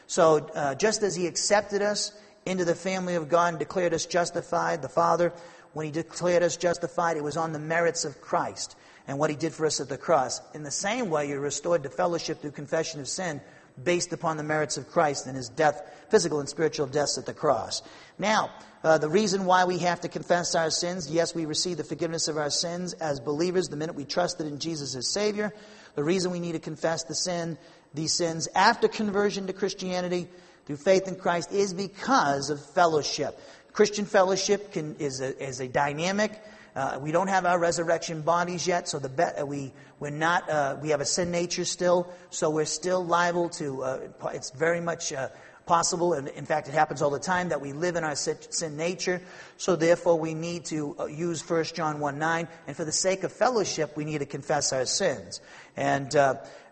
So, 0.06 0.48
uh, 0.54 0.76
just 0.76 1.02
as 1.02 1.16
He 1.16 1.26
accepted 1.26 1.82
us 1.82 2.12
into 2.46 2.64
the 2.64 2.76
family 2.76 3.16
of 3.16 3.28
God 3.28 3.48
and 3.48 3.58
declared 3.58 3.94
us 3.94 4.06
justified, 4.06 4.80
the 4.80 4.88
Father, 4.88 5.32
when 5.72 5.86
He 5.86 5.90
declared 5.90 6.44
us 6.44 6.56
justified, 6.56 7.16
it 7.16 7.24
was 7.24 7.36
on 7.36 7.52
the 7.52 7.58
merits 7.58 8.04
of 8.04 8.20
Christ 8.20 8.76
and 9.08 9.18
what 9.18 9.30
He 9.30 9.36
did 9.36 9.52
for 9.52 9.66
us 9.66 9.80
at 9.80 9.88
the 9.88 9.98
cross. 9.98 10.40
In 10.54 10.62
the 10.62 10.70
same 10.70 11.10
way, 11.10 11.28
you're 11.28 11.40
restored 11.40 11.82
to 11.82 11.88
fellowship 11.88 12.40
through 12.40 12.52
confession 12.52 13.00
of 13.00 13.08
sin 13.08 13.40
based 13.82 14.12
upon 14.12 14.36
the 14.36 14.42
merits 14.42 14.76
of 14.76 14.88
Christ 14.90 15.26
and 15.26 15.34
His 15.34 15.48
death, 15.48 15.82
physical 16.10 16.40
and 16.40 16.48
spiritual 16.48 16.86
deaths 16.86 17.18
at 17.18 17.26
the 17.26 17.34
cross. 17.34 17.82
Now, 18.18 18.50
uh, 18.84 18.98
the 18.98 19.08
reason 19.08 19.44
why 19.44 19.64
we 19.64 19.78
have 19.78 20.02
to 20.02 20.08
confess 20.08 20.54
our 20.54 20.70
sins, 20.70 21.10
yes, 21.10 21.34
we 21.34 21.46
receive 21.46 21.78
the 21.78 21.84
forgiveness 21.84 22.28
of 22.28 22.36
our 22.36 22.50
sins 22.50 22.92
as 22.94 23.18
believers 23.18 23.68
the 23.68 23.76
minute 23.76 23.96
we 23.96 24.04
trusted 24.04 24.46
in 24.46 24.58
Jesus 24.58 24.94
as 24.94 25.12
Savior. 25.12 25.52
The 25.94 26.04
reason 26.04 26.30
we 26.30 26.38
need 26.38 26.52
to 26.52 26.60
confess 26.60 27.02
the 27.04 27.14
sin, 27.14 27.58
these 27.94 28.12
sins 28.12 28.46
after 28.54 28.86
conversion 28.86 29.46
to 29.46 29.52
Christianity 29.52 30.28
through 30.66 30.76
faith 30.76 31.08
in 31.08 31.16
Christ 31.16 31.50
is 31.50 31.72
because 31.72 32.50
of 32.50 32.64
fellowship. 32.74 33.40
Christian 33.72 34.04
fellowship 34.04 34.72
can, 34.72 34.96
is, 34.96 35.20
a, 35.20 35.42
is 35.42 35.60
a 35.60 35.68
dynamic. 35.68 36.32
Uh, 36.78 36.96
we 37.00 37.10
don't 37.10 37.26
have 37.26 37.44
our 37.44 37.58
resurrection 37.58 38.22
bodies 38.22 38.64
yet, 38.64 38.88
so 38.88 39.00
the 39.00 39.08
be- 39.08 39.24
uh, 39.24 39.44
we 39.44 39.72
we're 39.98 40.10
not 40.10 40.48
uh, 40.48 40.76
we 40.80 40.90
have 40.90 41.00
a 41.00 41.04
sin 41.04 41.28
nature 41.32 41.64
still, 41.64 42.08
so 42.30 42.50
we're 42.50 42.64
still 42.64 43.04
liable 43.04 43.48
to. 43.48 43.82
Uh, 43.82 43.98
it's 44.32 44.50
very 44.50 44.80
much 44.80 45.12
uh, 45.12 45.28
possible, 45.66 46.12
and 46.12 46.28
in 46.28 46.46
fact, 46.46 46.68
it 46.68 46.74
happens 46.74 47.02
all 47.02 47.10
the 47.10 47.18
time 47.18 47.48
that 47.48 47.60
we 47.60 47.72
live 47.72 47.96
in 47.96 48.04
our 48.04 48.14
sin 48.14 48.76
nature. 48.76 49.20
So 49.56 49.74
therefore, 49.74 50.20
we 50.20 50.34
need 50.34 50.66
to 50.66 50.94
uh, 51.00 51.06
use 51.06 51.42
1 51.50 51.64
John 51.74 51.98
1 51.98 52.16
9, 52.16 52.46
and 52.68 52.76
for 52.76 52.84
the 52.84 52.92
sake 52.92 53.24
of 53.24 53.32
fellowship, 53.32 53.96
we 53.96 54.04
need 54.04 54.18
to 54.18 54.26
confess 54.26 54.72
our 54.72 54.86
sins. 54.86 55.40
And 55.76 56.14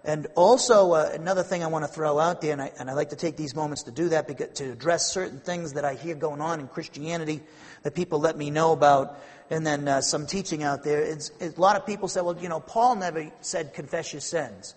and 0.07 0.29
also 0.37 0.93
uh, 0.93 1.11
another 1.15 1.43
thing 1.43 1.65
I 1.65 1.67
want 1.67 1.85
to 1.85 1.91
throw 1.91 2.21
out 2.21 2.41
there, 2.41 2.53
and 2.53 2.63
I, 2.63 2.71
and 2.79 2.89
I 2.89 2.93
like 2.93 3.11
to 3.11 3.17
take 3.17 3.37
these 3.37 3.57
moments 3.57 3.83
to 3.85 3.91
do 3.91 4.11
that 4.11 4.29
because, 4.29 4.51
to 4.61 4.71
address 4.71 5.13
certain 5.13 5.41
things 5.41 5.73
that 5.73 5.85
I 5.85 5.95
hear 5.95 6.15
going 6.15 6.41
on 6.41 6.61
in 6.61 6.69
Christianity 6.69 7.43
that 7.83 7.97
people 7.97 8.21
let 8.21 8.39
me 8.39 8.51
know 8.51 8.71
about, 8.71 9.19
and 9.51 9.67
then 9.67 9.87
uh, 9.87 10.01
some 10.01 10.27
teaching 10.27 10.63
out 10.63 10.83
there. 10.83 11.01
It's, 11.01 11.31
a 11.41 11.61
lot 11.61 11.77
of 11.77 11.87
people 11.87 12.09
say, 12.09 12.21
well, 12.21 12.37
you 12.37 12.49
know, 12.49 12.61
Paul 12.61 12.97
never 12.97 13.31
said 13.41 13.75
confess 13.75 14.13
your 14.13 14.21
sins. 14.21 14.75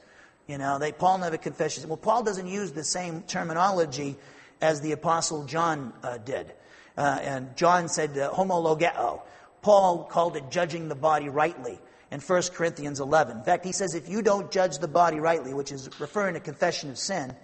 You 0.48 0.58
know, 0.58 0.80
they, 0.80 0.92
Paul 0.92 1.20
never 1.20 1.38
confesses. 1.38 1.86
Well, 1.86 1.98
Paul 1.98 2.24
doesn't 2.24 2.48
use 2.48 2.72
the 2.72 2.84
same 2.84 3.22
terminology 3.24 4.18
as 4.62 4.82
the 4.82 4.92
Apostle 4.92 5.46
John 5.46 5.94
uh, 6.04 6.18
did. 6.18 6.54
Uh, 6.98 7.20
and 7.22 7.56
John 7.56 7.88
said 7.88 8.18
uh, 8.18 8.32
homologeo. 8.32 9.22
Paul 9.62 10.06
called 10.06 10.38
it 10.38 10.50
judging 10.50 10.88
the 10.88 10.96
body 10.96 11.30
rightly 11.30 11.80
in 12.12 12.20
1 12.20 12.42
Corinthians 12.54 13.00
11. 13.00 13.38
In 13.38 13.44
fact, 13.44 13.66
he 13.66 13.72
says 13.72 13.94
if 13.94 14.10
you 14.10 14.22
don't 14.22 14.52
judge 14.52 14.80
the 14.80 14.88
body 14.88 15.20
rightly, 15.20 15.54
which 15.54 15.72
is 15.72 15.90
referring 16.00 16.34
to 16.34 16.40
confession 16.40 16.90
of 16.90 16.98
sin, 16.98 17.36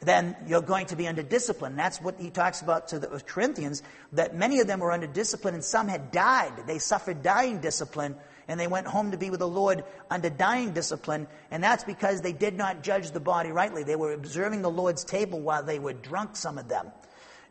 then 0.00 0.36
you're 0.46 0.62
going 0.62 0.86
to 0.86 0.96
be 0.96 1.06
under 1.06 1.22
discipline. 1.22 1.76
That's 1.76 2.00
what 2.00 2.18
he 2.18 2.30
talks 2.30 2.62
about 2.62 2.88
to 2.88 2.98
the 2.98 3.22
Corinthians, 3.26 3.82
that 4.12 4.34
many 4.34 4.60
of 4.60 4.66
them 4.66 4.80
were 4.80 4.92
under 4.92 5.06
discipline 5.06 5.54
and 5.54 5.64
some 5.64 5.88
had 5.88 6.10
died. 6.10 6.66
They 6.66 6.78
suffered 6.78 7.22
dying 7.22 7.60
discipline 7.60 8.16
and 8.50 8.58
they 8.58 8.66
went 8.66 8.88
home 8.88 9.12
to 9.12 9.16
be 9.16 9.30
with 9.30 9.38
the 9.38 9.48
Lord 9.48 9.84
under 10.10 10.28
dying 10.28 10.72
discipline, 10.72 11.28
and 11.52 11.62
that's 11.62 11.84
because 11.84 12.20
they 12.20 12.32
did 12.32 12.56
not 12.56 12.82
judge 12.82 13.12
the 13.12 13.20
body 13.20 13.52
rightly. 13.52 13.84
They 13.84 13.94
were 13.94 14.12
observing 14.12 14.62
the 14.62 14.70
Lord's 14.70 15.04
table 15.04 15.40
while 15.40 15.62
they 15.62 15.78
were 15.78 15.92
drunk, 15.92 16.34
some 16.34 16.58
of 16.58 16.66
them. 16.66 16.90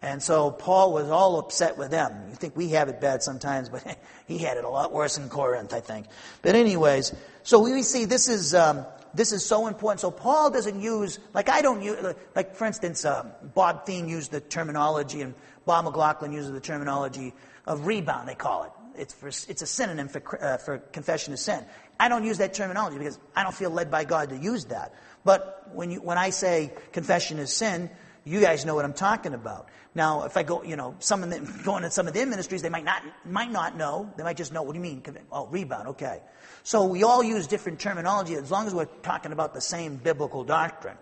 And 0.01 0.21
so 0.21 0.51
Paul 0.51 0.91
was 0.91 1.09
all 1.09 1.39
upset 1.39 1.77
with 1.77 1.91
them. 1.91 2.29
You 2.29 2.35
think 2.35 2.57
we 2.57 2.69
have 2.69 2.89
it 2.89 2.99
bad 2.99 3.23
sometimes, 3.23 3.69
but 3.69 3.97
he 4.27 4.39
had 4.39 4.57
it 4.57 4.65
a 4.65 4.69
lot 4.69 4.91
worse 4.91 5.17
in 5.17 5.29
Corinth, 5.29 5.73
I 5.73 5.79
think. 5.79 6.07
But 6.41 6.55
anyways, 6.55 7.13
so 7.43 7.59
we 7.59 7.81
see 7.81 8.03
this 8.03 8.27
is 8.27 8.53
um, 8.53 8.85
this 9.13 9.31
is 9.31 9.45
so 9.45 9.67
important. 9.67 9.99
So 9.99 10.11
Paul 10.11 10.51
doesn't 10.51 10.81
use 10.81 11.19
like 11.33 11.49
I 11.49 11.61
don't 11.61 11.81
use 11.81 11.97
like 12.35 12.55
for 12.55 12.65
instance, 12.65 13.05
um, 13.05 13.31
Bob 13.53 13.85
Thieme 13.85 14.09
used 14.09 14.31
the 14.31 14.41
terminology, 14.41 15.21
and 15.21 15.33
Bob 15.65 15.85
McLaughlin 15.85 16.31
uses 16.31 16.51
the 16.51 16.61
terminology 16.61 17.33
of 17.65 17.85
rebound. 17.85 18.27
They 18.27 18.35
call 18.35 18.63
it 18.63 18.71
it's, 18.99 19.13
for, 19.13 19.27
it's 19.27 19.61
a 19.61 19.65
synonym 19.65 20.09
for, 20.09 20.43
uh, 20.43 20.57
for 20.57 20.77
confession 20.77 21.33
of 21.33 21.39
sin. 21.39 21.65
I 21.99 22.09
don't 22.09 22.25
use 22.25 22.37
that 22.39 22.53
terminology 22.53 22.97
because 22.97 23.19
I 23.35 23.43
don't 23.43 23.55
feel 23.55 23.69
led 23.69 23.89
by 23.89 24.03
God 24.03 24.29
to 24.29 24.37
use 24.37 24.65
that. 24.65 24.93
But 25.23 25.69
when, 25.73 25.91
you, 25.91 26.01
when 26.01 26.17
I 26.17 26.29
say 26.29 26.73
confession 26.91 27.39
is 27.39 27.53
sin, 27.53 27.89
you 28.25 28.41
guys 28.41 28.65
know 28.65 28.75
what 28.75 28.85
I'm 28.85 28.93
talking 28.93 29.33
about. 29.33 29.69
Now, 29.95 30.23
if 30.23 30.37
I 30.37 30.43
go, 30.43 30.63
you 30.63 30.75
know, 30.75 30.95
some 30.99 31.23
of 31.23 31.29
them, 31.29 31.61
going 31.63 31.83
to 31.83 31.91
some 31.91 32.07
of 32.07 32.13
their 32.13 32.25
ministries, 32.25 32.61
they 32.61 32.69
might 32.69 32.83
not, 32.83 33.03
might 33.25 33.51
not 33.51 33.75
know. 33.75 34.11
They 34.17 34.23
might 34.23 34.37
just 34.37 34.53
know, 34.53 34.63
what 34.63 34.73
do 34.73 34.77
you 34.77 34.83
mean? 34.83 35.03
Oh, 35.31 35.47
rebound, 35.47 35.89
okay. 35.89 36.21
So 36.69 36.85
we 36.85 37.01
all 37.01 37.23
use 37.23 37.47
different 37.47 37.79
terminology 37.79 38.35
as 38.35 38.51
long 38.51 38.67
as 38.67 38.75
we're 38.75 38.85
talking 39.01 39.31
about 39.31 39.55
the 39.55 39.59
same 39.59 39.95
biblical 39.95 40.43
doctrine. 40.43 40.97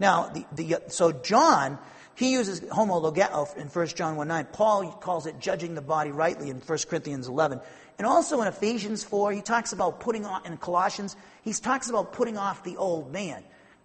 Now, 0.00 0.30
the, 0.30 0.44
the, 0.50 0.74
uh, 0.74 0.78
so 0.88 1.12
John 1.12 1.78
he 2.16 2.32
uses 2.32 2.60
homologeo 2.62 3.32
uh, 3.32 3.60
in 3.60 3.68
1 3.68 3.86
John 3.86 4.16
1 4.16 4.26
9. 4.26 4.46
Paul 4.52 4.90
calls 4.90 5.26
it 5.26 5.38
judging 5.38 5.76
the 5.76 5.80
body 5.80 6.10
rightly 6.10 6.50
in 6.50 6.56
1 6.56 6.78
Corinthians 6.88 7.28
11. 7.28 7.60
And 7.98 8.04
also 8.04 8.40
in 8.40 8.48
Ephesians 8.48 9.04
4, 9.04 9.30
he 9.30 9.42
talks 9.42 9.72
about 9.72 10.00
putting 10.00 10.26
on, 10.26 10.44
in 10.44 10.56
Colossians, 10.56 11.14
he 11.44 11.52
talks 11.52 11.88
about 11.88 12.12
putting 12.12 12.36
off 12.36 12.64
the 12.64 12.76
old 12.76 13.12
man. 13.12 13.44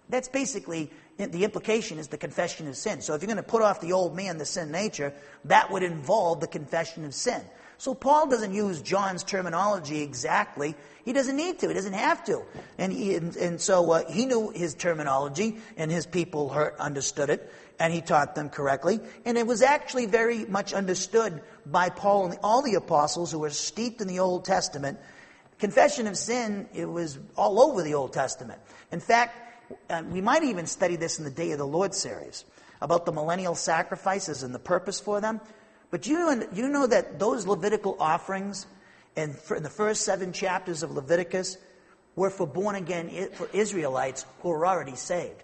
That's 0.10 0.30
basically, 0.30 0.92
the 1.20 1.44
implication 1.44 2.00
is 2.00 2.08
the 2.08 2.18
confession 2.18 2.68
of 2.68 2.76
sin. 2.76 3.02
So 3.02 3.14
if 3.14 3.22
you're 3.22 3.28
going 3.28 3.38
to 3.38 3.44
put 3.44 3.62
off 3.62 3.80
the 3.80 3.94
old 3.94 4.16
man, 4.16 4.40
the 4.40 4.46
sin 4.46 4.72
nature, 4.72 5.14
that 5.46 5.70
would 5.70 5.84
involve 5.84 6.40
the 6.40 6.48
confession 6.48 7.06
of 7.06 7.14
sin. 7.14 7.44
So 7.78 7.94
Paul 7.94 8.28
doesn't 8.28 8.54
use 8.54 8.82
John's 8.82 9.24
terminology 9.24 10.02
exactly. 10.02 10.76
He 11.06 11.14
doesn't 11.14 11.36
need 11.36 11.60
to. 11.60 11.68
He 11.68 11.74
doesn't 11.74 11.94
have 11.94 12.24
to. 12.26 12.42
And, 12.78 12.92
he, 12.92 13.16
and, 13.16 13.36
and 13.36 13.62
so 13.62 13.92
uh, 13.92 14.12
he 14.12 14.26
knew 14.26 14.50
his 14.50 14.74
terminology, 14.74 15.58
and 15.78 15.92
his 15.92 16.06
people 16.06 16.50
heard, 16.50 16.76
understood 16.80 17.30
it 17.30 17.54
and 17.80 17.94
he 17.94 18.02
taught 18.02 18.36
them 18.36 18.50
correctly. 18.50 19.00
And 19.26 19.38
it 19.38 19.46
was 19.46 19.62
actually 19.62 20.06
very 20.06 20.46
much 20.46 20.74
understood 20.74 21.42
by 21.66 21.90
Paul 21.90 22.26
and 22.28 22.40
all 22.44 22.62
the 22.62 22.76
apostles 22.76 23.32
who 23.32 23.40
were 23.40 23.50
steeped 23.50 24.02
in 24.02 24.08
the 24.08 24.20
Old 24.20 24.46
Testament. 24.46 25.00
Confession 25.60 26.08
of 26.08 26.18
sin, 26.18 26.68
it 26.74 26.86
was 26.86 27.20
all 27.36 27.62
over 27.62 27.84
the 27.84 27.94
Old 27.94 28.14
Testament. 28.14 28.60
In 28.92 29.00
fact, 29.00 29.36
uh, 29.90 30.04
we 30.10 30.22
might 30.22 30.44
even 30.44 30.66
study 30.66 30.96
this 30.96 31.20
in 31.20 31.26
the 31.26 31.32
Day 31.32 31.52
of 31.52 31.58
the 31.58 31.68
Lord 31.68 31.94
series 31.94 32.46
about 32.82 33.06
the 33.06 33.12
millennial 33.12 33.56
sacrifices 33.56 34.44
and 34.44 34.54
the 34.54 34.60
purpose 34.60 35.00
for 35.00 35.20
them. 35.20 35.42
But 35.90 36.06
you, 36.06 36.48
you 36.54 36.68
know 36.68 36.88
that 36.88 37.20
those 37.20 37.48
Levitical 37.48 37.96
offerings 38.00 38.68
in, 39.16 39.36
in 39.56 39.64
the 39.64 39.70
first 39.70 40.04
seven 40.04 40.34
chapters 40.34 40.84
of 40.84 40.92
Leviticus 40.92 41.58
were 42.16 42.30
for 42.30 42.48
born 42.48 42.76
again 42.76 43.30
for 43.34 43.50
Israelites 43.54 44.26
who 44.42 44.50
were 44.50 44.66
already 44.66 44.96
saved. 44.96 45.44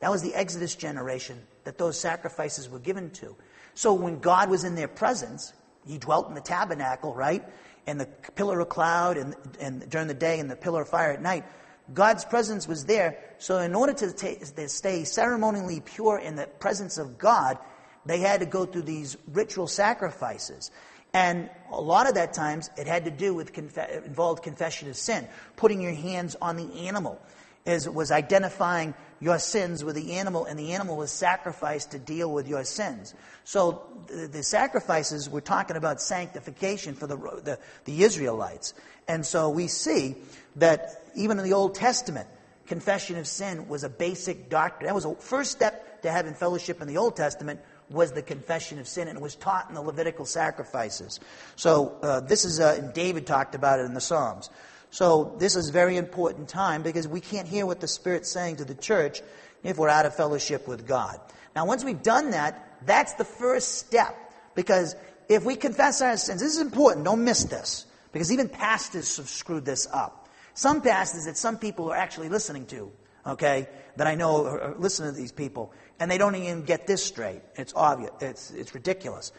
That 0.00 0.10
was 0.10 0.22
the 0.22 0.34
Exodus 0.34 0.74
generation 0.74 1.40
that 1.64 1.78
those 1.78 1.98
sacrifices 1.98 2.68
were 2.68 2.78
given 2.78 3.10
to. 3.10 3.36
So 3.74 3.92
when 3.92 4.18
God 4.18 4.50
was 4.50 4.64
in 4.64 4.74
their 4.74 4.88
presence, 4.88 5.52
he 5.86 5.98
dwelt 5.98 6.28
in 6.28 6.34
the 6.34 6.40
tabernacle, 6.40 7.14
right? 7.14 7.44
And 7.86 8.00
the 8.00 8.06
pillar 8.34 8.60
of 8.60 8.68
cloud 8.68 9.16
and, 9.16 9.34
and 9.60 9.88
during 9.90 10.08
the 10.08 10.14
day 10.14 10.38
and 10.38 10.50
the 10.50 10.56
pillar 10.56 10.82
of 10.82 10.88
fire 10.88 11.12
at 11.12 11.22
night. 11.22 11.44
God's 11.92 12.24
presence 12.24 12.68
was 12.68 12.84
there. 12.84 13.18
So, 13.38 13.58
in 13.58 13.74
order 13.74 13.92
to, 13.92 14.12
to 14.12 14.68
stay 14.68 15.04
ceremonially 15.04 15.80
pure 15.80 16.18
in 16.18 16.36
the 16.36 16.46
presence 16.46 16.96
of 16.96 17.18
God, 17.18 17.58
they 18.06 18.18
had 18.18 18.40
to 18.40 18.46
go 18.46 18.66
through 18.66 18.82
these 18.82 19.16
ritual 19.32 19.66
sacrifices. 19.66 20.70
And 21.14 21.50
a 21.70 21.80
lot 21.80 22.08
of 22.08 22.14
that 22.14 22.32
times 22.32 22.70
it 22.76 22.86
had 22.86 23.04
to 23.04 23.10
do 23.10 23.34
with 23.34 23.56
involved 23.56 24.42
confession 24.42 24.88
of 24.88 24.96
sin, 24.96 25.26
putting 25.56 25.80
your 25.80 25.92
hands 25.92 26.36
on 26.40 26.56
the 26.56 26.86
animal, 26.86 27.20
was 27.66 28.10
identifying 28.10 28.94
your 29.20 29.38
sins 29.38 29.84
with 29.84 29.94
the 29.94 30.14
animal, 30.14 30.46
and 30.46 30.58
the 30.58 30.72
animal 30.72 30.96
was 30.96 31.10
sacrificed 31.10 31.92
to 31.92 31.98
deal 31.98 32.32
with 32.32 32.48
your 32.48 32.64
sins. 32.64 33.14
So 33.44 33.82
the, 34.08 34.26
the 34.26 34.42
sacrifices 34.42 35.30
were 35.30 35.40
talking 35.40 35.76
about 35.76 36.00
sanctification 36.00 36.94
for 36.94 37.06
the, 37.06 37.16
the, 37.16 37.58
the 37.84 38.02
Israelites. 38.02 38.74
And 39.06 39.24
so 39.24 39.50
we 39.50 39.68
see 39.68 40.16
that 40.56 41.02
even 41.14 41.38
in 41.38 41.44
the 41.44 41.52
Old 41.52 41.74
Testament, 41.74 42.26
confession 42.66 43.16
of 43.16 43.28
sin 43.28 43.68
was 43.68 43.84
a 43.84 43.88
basic 43.88 44.48
doctrine. 44.48 44.86
That 44.86 44.94
was 44.94 45.04
a 45.04 45.14
first 45.14 45.52
step 45.52 46.02
to 46.02 46.10
having 46.10 46.34
fellowship 46.34 46.80
in 46.80 46.88
the 46.88 46.96
Old 46.96 47.16
Testament 47.16 47.60
was 47.92 48.12
the 48.12 48.22
confession 48.22 48.78
of 48.78 48.88
sin, 48.88 49.08
and 49.08 49.20
was 49.20 49.34
taught 49.34 49.68
in 49.68 49.74
the 49.74 49.82
Levitical 49.82 50.24
sacrifices. 50.24 51.20
So 51.56 51.96
uh, 52.02 52.20
this 52.20 52.44
is, 52.44 52.60
uh, 52.60 52.90
David 52.94 53.26
talked 53.26 53.54
about 53.54 53.80
it 53.80 53.84
in 53.84 53.94
the 53.94 54.00
Psalms. 54.00 54.50
So 54.90 55.34
this 55.38 55.56
is 55.56 55.70
a 55.70 55.72
very 55.72 55.96
important 55.96 56.48
time 56.48 56.82
because 56.82 57.08
we 57.08 57.20
can't 57.20 57.48
hear 57.48 57.64
what 57.64 57.80
the 57.80 57.88
Spirit's 57.88 58.30
saying 58.30 58.56
to 58.56 58.64
the 58.64 58.74
church 58.74 59.22
if 59.62 59.78
we're 59.78 59.88
out 59.88 60.06
of 60.06 60.14
fellowship 60.14 60.68
with 60.68 60.86
God. 60.86 61.18
Now, 61.56 61.66
once 61.66 61.84
we've 61.84 62.02
done 62.02 62.32
that, 62.32 62.78
that's 62.84 63.14
the 63.14 63.24
first 63.24 63.78
step 63.78 64.16
because 64.54 64.94
if 65.28 65.44
we 65.44 65.56
confess 65.56 66.02
our 66.02 66.16
sins, 66.16 66.40
this 66.40 66.54
is 66.54 66.60
important. 66.60 67.04
Don't 67.04 67.24
miss 67.24 67.44
this 67.44 67.86
because 68.12 68.32
even 68.32 68.48
pastors 68.48 69.16
have 69.16 69.28
screwed 69.28 69.64
this 69.64 69.86
up. 69.92 70.28
Some 70.54 70.82
pastors 70.82 71.24
that 71.24 71.38
some 71.38 71.58
people 71.58 71.90
are 71.90 71.96
actually 71.96 72.28
listening 72.28 72.66
to, 72.66 72.92
okay, 73.26 73.68
that 73.96 74.06
I 74.06 74.14
know 74.14 74.46
are 74.46 74.74
listening 74.78 75.14
to 75.14 75.18
these 75.18 75.32
people, 75.32 75.72
and 76.02 76.10
they 76.10 76.18
don't 76.18 76.34
even 76.34 76.64
get 76.64 76.88
this 76.88 77.00
straight. 77.00 77.42
It's 77.54 77.72
obvious. 77.76 78.10
It's, 78.20 78.50
it's 78.50 78.74
ridiculous. 78.74 79.30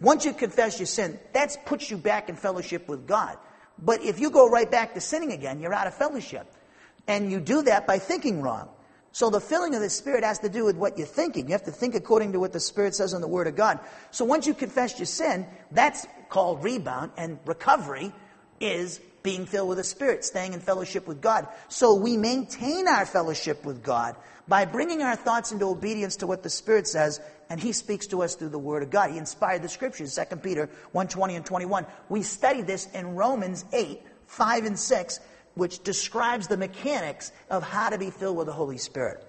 Once 0.00 0.24
you 0.24 0.32
confess 0.32 0.78
your 0.78 0.86
sin, 0.86 1.18
that 1.32 1.56
puts 1.66 1.90
you 1.90 1.96
back 1.96 2.28
in 2.28 2.36
fellowship 2.36 2.86
with 2.86 3.04
God. 3.04 3.36
But 3.80 4.04
if 4.04 4.20
you 4.20 4.30
go 4.30 4.48
right 4.48 4.70
back 4.70 4.94
to 4.94 5.00
sinning 5.00 5.32
again, 5.32 5.58
you're 5.58 5.74
out 5.74 5.88
of 5.88 5.94
fellowship. 5.94 6.46
And 7.08 7.32
you 7.32 7.40
do 7.40 7.62
that 7.62 7.88
by 7.88 7.98
thinking 7.98 8.40
wrong. 8.40 8.68
So 9.10 9.28
the 9.28 9.40
filling 9.40 9.74
of 9.74 9.80
the 9.80 9.90
Spirit 9.90 10.22
has 10.22 10.38
to 10.38 10.48
do 10.48 10.64
with 10.64 10.76
what 10.76 10.96
you're 10.98 11.06
thinking. 11.08 11.46
You 11.48 11.52
have 11.52 11.64
to 11.64 11.72
think 11.72 11.96
according 11.96 12.30
to 12.34 12.38
what 12.38 12.52
the 12.52 12.60
Spirit 12.60 12.94
says 12.94 13.12
in 13.12 13.20
the 13.20 13.26
Word 13.26 13.48
of 13.48 13.56
God. 13.56 13.80
So 14.12 14.24
once 14.24 14.46
you 14.46 14.54
confess 14.54 15.00
your 15.00 15.06
sin, 15.06 15.48
that's 15.72 16.06
called 16.28 16.62
rebound, 16.62 17.10
and 17.16 17.40
recovery 17.44 18.12
is 18.60 19.00
being 19.28 19.44
filled 19.44 19.68
with 19.68 19.76
the 19.76 19.84
Spirit, 19.84 20.24
staying 20.24 20.54
in 20.54 20.60
fellowship 20.60 21.06
with 21.06 21.20
God. 21.20 21.46
So 21.68 21.92
we 21.92 22.16
maintain 22.16 22.88
our 22.88 23.04
fellowship 23.04 23.62
with 23.62 23.82
God 23.82 24.16
by 24.48 24.64
bringing 24.64 25.02
our 25.02 25.16
thoughts 25.16 25.52
into 25.52 25.66
obedience 25.66 26.16
to 26.16 26.26
what 26.26 26.42
the 26.42 26.48
Spirit 26.48 26.86
says, 26.86 27.20
and 27.50 27.60
He 27.60 27.72
speaks 27.72 28.06
to 28.06 28.22
us 28.22 28.36
through 28.36 28.48
the 28.48 28.58
Word 28.58 28.82
of 28.82 28.88
God. 28.88 29.10
He 29.10 29.18
inspired 29.18 29.60
the 29.60 29.68
Scriptures, 29.68 30.18
2 30.30 30.36
Peter 30.36 30.70
1 30.92 31.08
20 31.08 31.36
and 31.36 31.44
21. 31.44 31.84
We 32.08 32.22
studied 32.22 32.66
this 32.66 32.88
in 32.94 33.16
Romans 33.16 33.66
8, 33.70 34.00
5 34.28 34.64
and 34.64 34.78
6, 34.78 35.20
which 35.56 35.82
describes 35.82 36.48
the 36.48 36.56
mechanics 36.56 37.30
of 37.50 37.62
how 37.62 37.90
to 37.90 37.98
be 37.98 38.08
filled 38.08 38.38
with 38.38 38.46
the 38.46 38.54
Holy 38.54 38.78
Spirit 38.78 39.26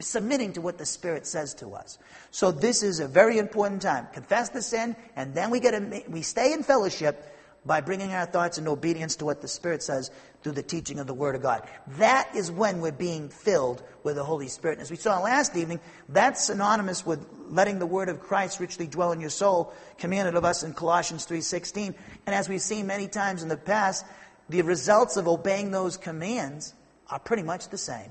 submitting 0.00 0.54
to 0.54 0.60
what 0.60 0.78
the 0.78 0.86
Spirit 0.86 1.26
says 1.26 1.54
to 1.54 1.74
us. 1.74 1.98
So 2.30 2.50
this 2.50 2.82
is 2.82 2.98
a 2.98 3.06
very 3.06 3.38
important 3.38 3.82
time. 3.82 4.08
Confess 4.12 4.48
the 4.48 4.62
sin, 4.62 4.96
and 5.14 5.32
then 5.34 5.50
we 5.50 5.60
get 5.60 5.74
a, 5.74 6.04
we 6.08 6.22
stay 6.22 6.54
in 6.54 6.62
fellowship 6.64 7.32
by 7.64 7.80
bringing 7.80 8.12
our 8.12 8.26
thoughts 8.26 8.58
in 8.58 8.66
obedience 8.66 9.16
to 9.16 9.24
what 9.24 9.40
the 9.40 9.48
Spirit 9.48 9.82
says 9.82 10.10
through 10.42 10.52
the 10.52 10.62
teaching 10.62 10.98
of 10.98 11.06
the 11.06 11.14
Word 11.14 11.36
of 11.36 11.42
God. 11.42 11.62
That 11.98 12.34
is 12.34 12.50
when 12.50 12.80
we're 12.80 12.90
being 12.90 13.28
filled 13.28 13.82
with 14.02 14.16
the 14.16 14.24
Holy 14.24 14.48
Spirit. 14.48 14.78
And 14.78 14.82
as 14.82 14.90
we 14.90 14.96
saw 14.96 15.20
last 15.20 15.56
evening, 15.56 15.80
that's 16.08 16.46
synonymous 16.46 17.06
with 17.06 17.24
letting 17.48 17.78
the 17.78 17.86
Word 17.86 18.08
of 18.08 18.20
Christ 18.20 18.58
richly 18.58 18.86
dwell 18.86 19.12
in 19.12 19.20
your 19.20 19.30
soul, 19.30 19.72
commanded 19.98 20.34
of 20.34 20.44
us 20.44 20.64
in 20.64 20.72
Colossians 20.72 21.26
3.16. 21.26 21.94
And 22.26 22.34
as 22.34 22.48
we've 22.48 22.60
seen 22.60 22.86
many 22.86 23.06
times 23.06 23.42
in 23.42 23.48
the 23.48 23.56
past, 23.56 24.04
the 24.48 24.62
results 24.62 25.16
of 25.16 25.28
obeying 25.28 25.70
those 25.70 25.96
commands 25.96 26.74
are 27.08 27.20
pretty 27.20 27.44
much 27.44 27.68
the 27.68 27.78
same. 27.78 28.10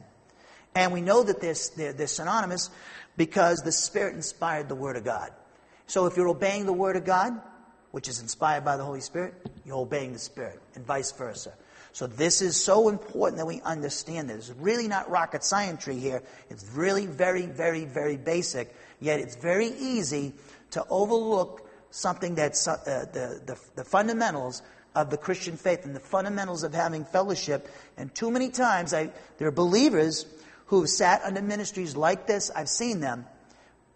And 0.74 0.94
we 0.94 1.02
know 1.02 1.24
that 1.24 1.42
they're, 1.42 1.56
they're, 1.76 1.94
they're 1.94 2.08
synonymous 2.08 2.70
because 3.18 3.62
the 3.62 3.74
Spirit 3.74 4.16
inspired 4.16 4.70
the 4.70 4.76
Word 4.76 4.96
of 4.96 5.04
God. 5.04 5.32
So 5.88 6.06
if 6.06 6.16
you're 6.16 6.30
obeying 6.30 6.66
the 6.66 6.74
Word 6.74 6.96
of 6.96 7.04
God, 7.04 7.42
which 7.92 8.08
is 8.08 8.22
inspired 8.22 8.66
by 8.66 8.78
the 8.78 8.84
Holy 8.84 9.02
Spirit, 9.02 9.34
you're 9.66 9.78
obeying 9.78 10.14
the 10.14 10.20
Spirit, 10.20 10.60
and 10.76 10.86
vice 10.86 11.12
versa. 11.12 11.54
So 11.94 12.08
this 12.08 12.42
is 12.42 12.62
so 12.62 12.88
important 12.88 13.38
that 13.38 13.46
we 13.46 13.62
understand 13.62 14.30
this. 14.30 14.50
It's 14.50 14.60
really 14.60 14.88
not 14.88 15.10
rocket 15.10 15.44
science 15.44 15.86
here. 15.86 16.24
It's 16.50 16.66
really 16.74 17.06
very, 17.06 17.46
very, 17.46 17.86
very 17.86 18.16
basic. 18.16 18.74
Yet 19.02 19.20
it's 19.20 19.36
very 19.36 19.68
easy 19.68 20.34
to 20.72 20.86
overlook 20.90 21.68
something 21.90 22.36
that's 22.36 22.66
uh, 22.68 22.78
the, 23.12 23.42
the, 23.46 23.60
the 23.76 23.84
fundamentals 23.84 24.62
of 24.96 25.10
the 25.10 25.18
Christian 25.18 25.58
faith 25.58 25.86
and 25.86 25.96
the 25.96 26.00
fundamentals 26.00 26.64
of 26.64 26.74
having 26.74 27.04
fellowship. 27.04 27.70
And 27.98 28.14
too 28.16 28.32
many 28.32 28.50
times, 28.50 28.94
I, 28.94 29.12
there 29.38 29.48
are 29.50 29.52
believers 29.52 30.26
who 30.68 30.82
have 30.82 30.90
sat 30.90 31.22
under 31.24 31.42
ministries 31.42 31.96
like 31.98 32.28
this. 32.28 32.50
I've 32.56 32.70
seen 32.70 33.02
them 33.02 33.26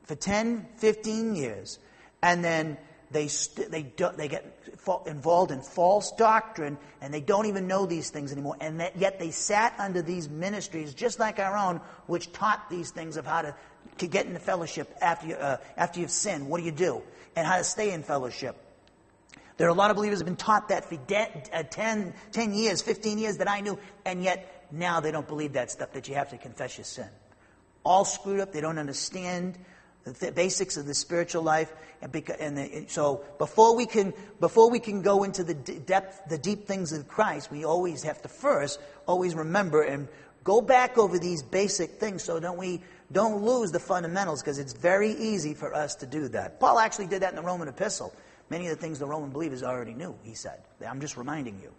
for 0.03 0.15
10, 0.15 0.67
15 0.77 1.35
years. 1.35 1.79
And 2.21 2.43
then 2.43 2.77
they, 3.11 3.27
st- 3.27 3.71
they, 3.71 3.83
do- 3.83 4.11
they 4.15 4.27
get 4.27 4.57
involved 5.05 5.51
in 5.51 5.61
false 5.61 6.11
doctrine 6.11 6.77
and 7.01 7.13
they 7.13 7.21
don't 7.21 7.45
even 7.45 7.67
know 7.67 7.85
these 7.85 8.09
things 8.09 8.31
anymore. 8.31 8.55
And 8.59 8.79
that, 8.79 8.97
yet 8.97 9.19
they 9.19 9.31
sat 9.31 9.75
under 9.79 10.01
these 10.01 10.29
ministries, 10.29 10.93
just 10.93 11.19
like 11.19 11.39
our 11.39 11.57
own, 11.57 11.81
which 12.07 12.31
taught 12.31 12.69
these 12.69 12.91
things 12.91 13.17
of 13.17 13.25
how 13.25 13.43
to, 13.43 13.55
to 13.99 14.07
get 14.07 14.25
into 14.25 14.39
fellowship 14.39 14.93
after, 15.01 15.27
you, 15.27 15.35
uh, 15.35 15.57
after 15.77 15.99
you've 15.99 16.11
sinned. 16.11 16.49
What 16.49 16.59
do 16.59 16.65
you 16.65 16.71
do? 16.71 17.01
And 17.35 17.45
how 17.45 17.57
to 17.57 17.63
stay 17.63 17.91
in 17.91 18.03
fellowship. 18.03 18.55
There 19.57 19.67
are 19.67 19.71
a 19.71 19.75
lot 19.75 19.89
of 19.89 19.95
believers 19.95 20.19
have 20.19 20.25
been 20.25 20.35
taught 20.35 20.69
that 20.69 20.89
for 20.89 20.97
de- 20.97 21.43
uh, 21.53 21.63
10, 21.63 22.13
10 22.31 22.53
years, 22.53 22.81
15 22.81 23.17
years 23.17 23.37
that 23.37 23.49
I 23.49 23.61
knew, 23.61 23.79
and 24.03 24.23
yet 24.23 24.67
now 24.71 24.99
they 24.99 25.11
don't 25.11 25.27
believe 25.27 25.53
that 25.53 25.71
stuff, 25.71 25.93
that 25.93 26.09
you 26.09 26.15
have 26.15 26.31
to 26.31 26.37
confess 26.37 26.77
your 26.77 26.85
sin. 26.85 27.07
All 27.83 28.03
screwed 28.03 28.39
up, 28.39 28.51
they 28.51 28.61
don't 28.61 28.79
understand 28.79 29.57
the 30.05 30.31
basics 30.31 30.77
of 30.77 30.85
the 30.85 30.93
spiritual 30.93 31.43
life. 31.43 31.71
And, 32.01 32.11
beca- 32.11 32.37
and 32.39 32.57
the, 32.57 32.85
so 32.87 33.23
before 33.37 33.75
we 33.75 33.85
can 33.85 34.13
before 34.39 34.69
we 34.69 34.79
can 34.79 35.01
go 35.01 35.23
into 35.23 35.43
the 35.43 35.53
depth, 35.53 36.29
the 36.29 36.37
deep 36.37 36.67
things 36.67 36.93
of 36.93 37.07
Christ, 37.07 37.51
we 37.51 37.65
always 37.65 38.03
have 38.03 38.21
to 38.21 38.29
first 38.29 38.79
always 39.07 39.33
remember 39.33 39.81
and 39.81 40.07
go 40.43 40.61
back 40.61 40.97
over 40.97 41.17
these 41.17 41.41
basic 41.41 41.91
things. 41.99 42.23
So 42.23 42.39
don't 42.39 42.57
we 42.57 42.81
don't 43.11 43.43
lose 43.43 43.71
the 43.71 43.79
fundamentals 43.79 44.41
because 44.41 44.59
it's 44.59 44.73
very 44.73 45.11
easy 45.11 45.53
for 45.53 45.73
us 45.73 45.95
to 45.95 46.05
do 46.05 46.27
that. 46.29 46.59
Paul 46.59 46.79
actually 46.79 47.07
did 47.07 47.21
that 47.21 47.31
in 47.31 47.35
the 47.35 47.41
Roman 47.41 47.67
epistle. 47.67 48.13
Many 48.49 48.67
of 48.67 48.75
the 48.75 48.81
things 48.81 48.99
the 48.99 49.07
Roman 49.07 49.31
believers 49.31 49.63
already 49.63 49.93
knew, 49.93 50.15
he 50.23 50.35
said. 50.35 50.61
I'm 50.87 51.01
just 51.01 51.17
reminding 51.17 51.59
you. 51.61 51.71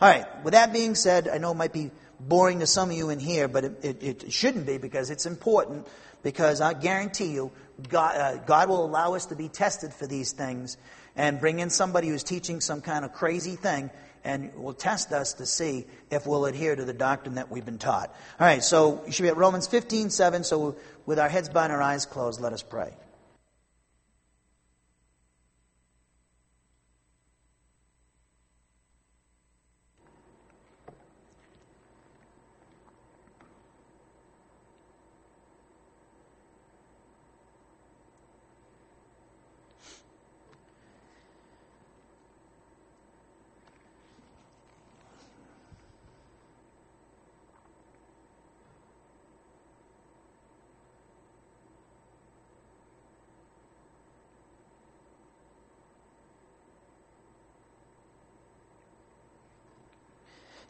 All 0.00 0.08
right, 0.08 0.26
with 0.44 0.52
that 0.52 0.72
being 0.72 0.94
said, 0.94 1.28
I 1.28 1.38
know 1.38 1.50
it 1.50 1.56
might 1.56 1.72
be 1.72 1.90
boring 2.20 2.60
to 2.60 2.66
some 2.66 2.90
of 2.90 2.96
you 2.96 3.10
in 3.10 3.18
here, 3.18 3.48
but 3.48 3.64
it, 3.64 3.84
it, 3.84 4.24
it 4.24 4.32
shouldn't 4.32 4.66
be 4.66 4.78
because 4.78 5.10
it's 5.10 5.26
important 5.26 5.86
because 6.22 6.60
I 6.60 6.74
guarantee 6.74 7.32
you, 7.32 7.50
God, 7.88 8.16
uh, 8.16 8.36
God 8.38 8.68
will 8.68 8.84
allow 8.84 9.14
us 9.14 9.26
to 9.26 9.36
be 9.36 9.48
tested 9.48 9.92
for 9.92 10.06
these 10.06 10.32
things 10.32 10.76
and 11.16 11.40
bring 11.40 11.58
in 11.58 11.70
somebody 11.70 12.08
who's 12.08 12.22
teaching 12.22 12.60
some 12.60 12.80
kind 12.80 13.04
of 13.04 13.12
crazy 13.12 13.56
thing 13.56 13.90
and 14.24 14.54
will 14.54 14.74
test 14.74 15.12
us 15.12 15.34
to 15.34 15.46
see 15.46 15.84
if 16.10 16.26
we'll 16.26 16.46
adhere 16.46 16.76
to 16.76 16.84
the 16.84 16.92
doctrine 16.92 17.34
that 17.34 17.50
we've 17.50 17.64
been 17.64 17.78
taught. 17.78 18.14
All 18.38 18.46
right, 18.46 18.62
so 18.62 19.02
you 19.06 19.12
should 19.12 19.24
be 19.24 19.28
at 19.28 19.36
Romans 19.36 19.66
15, 19.66 20.10
7. 20.10 20.44
So 20.44 20.76
with 21.06 21.18
our 21.18 21.28
heads 21.28 21.48
bowed 21.48 21.64
and 21.64 21.72
our 21.72 21.82
eyes 21.82 22.06
closed, 22.06 22.40
let 22.40 22.52
us 22.52 22.62
pray. 22.62 22.92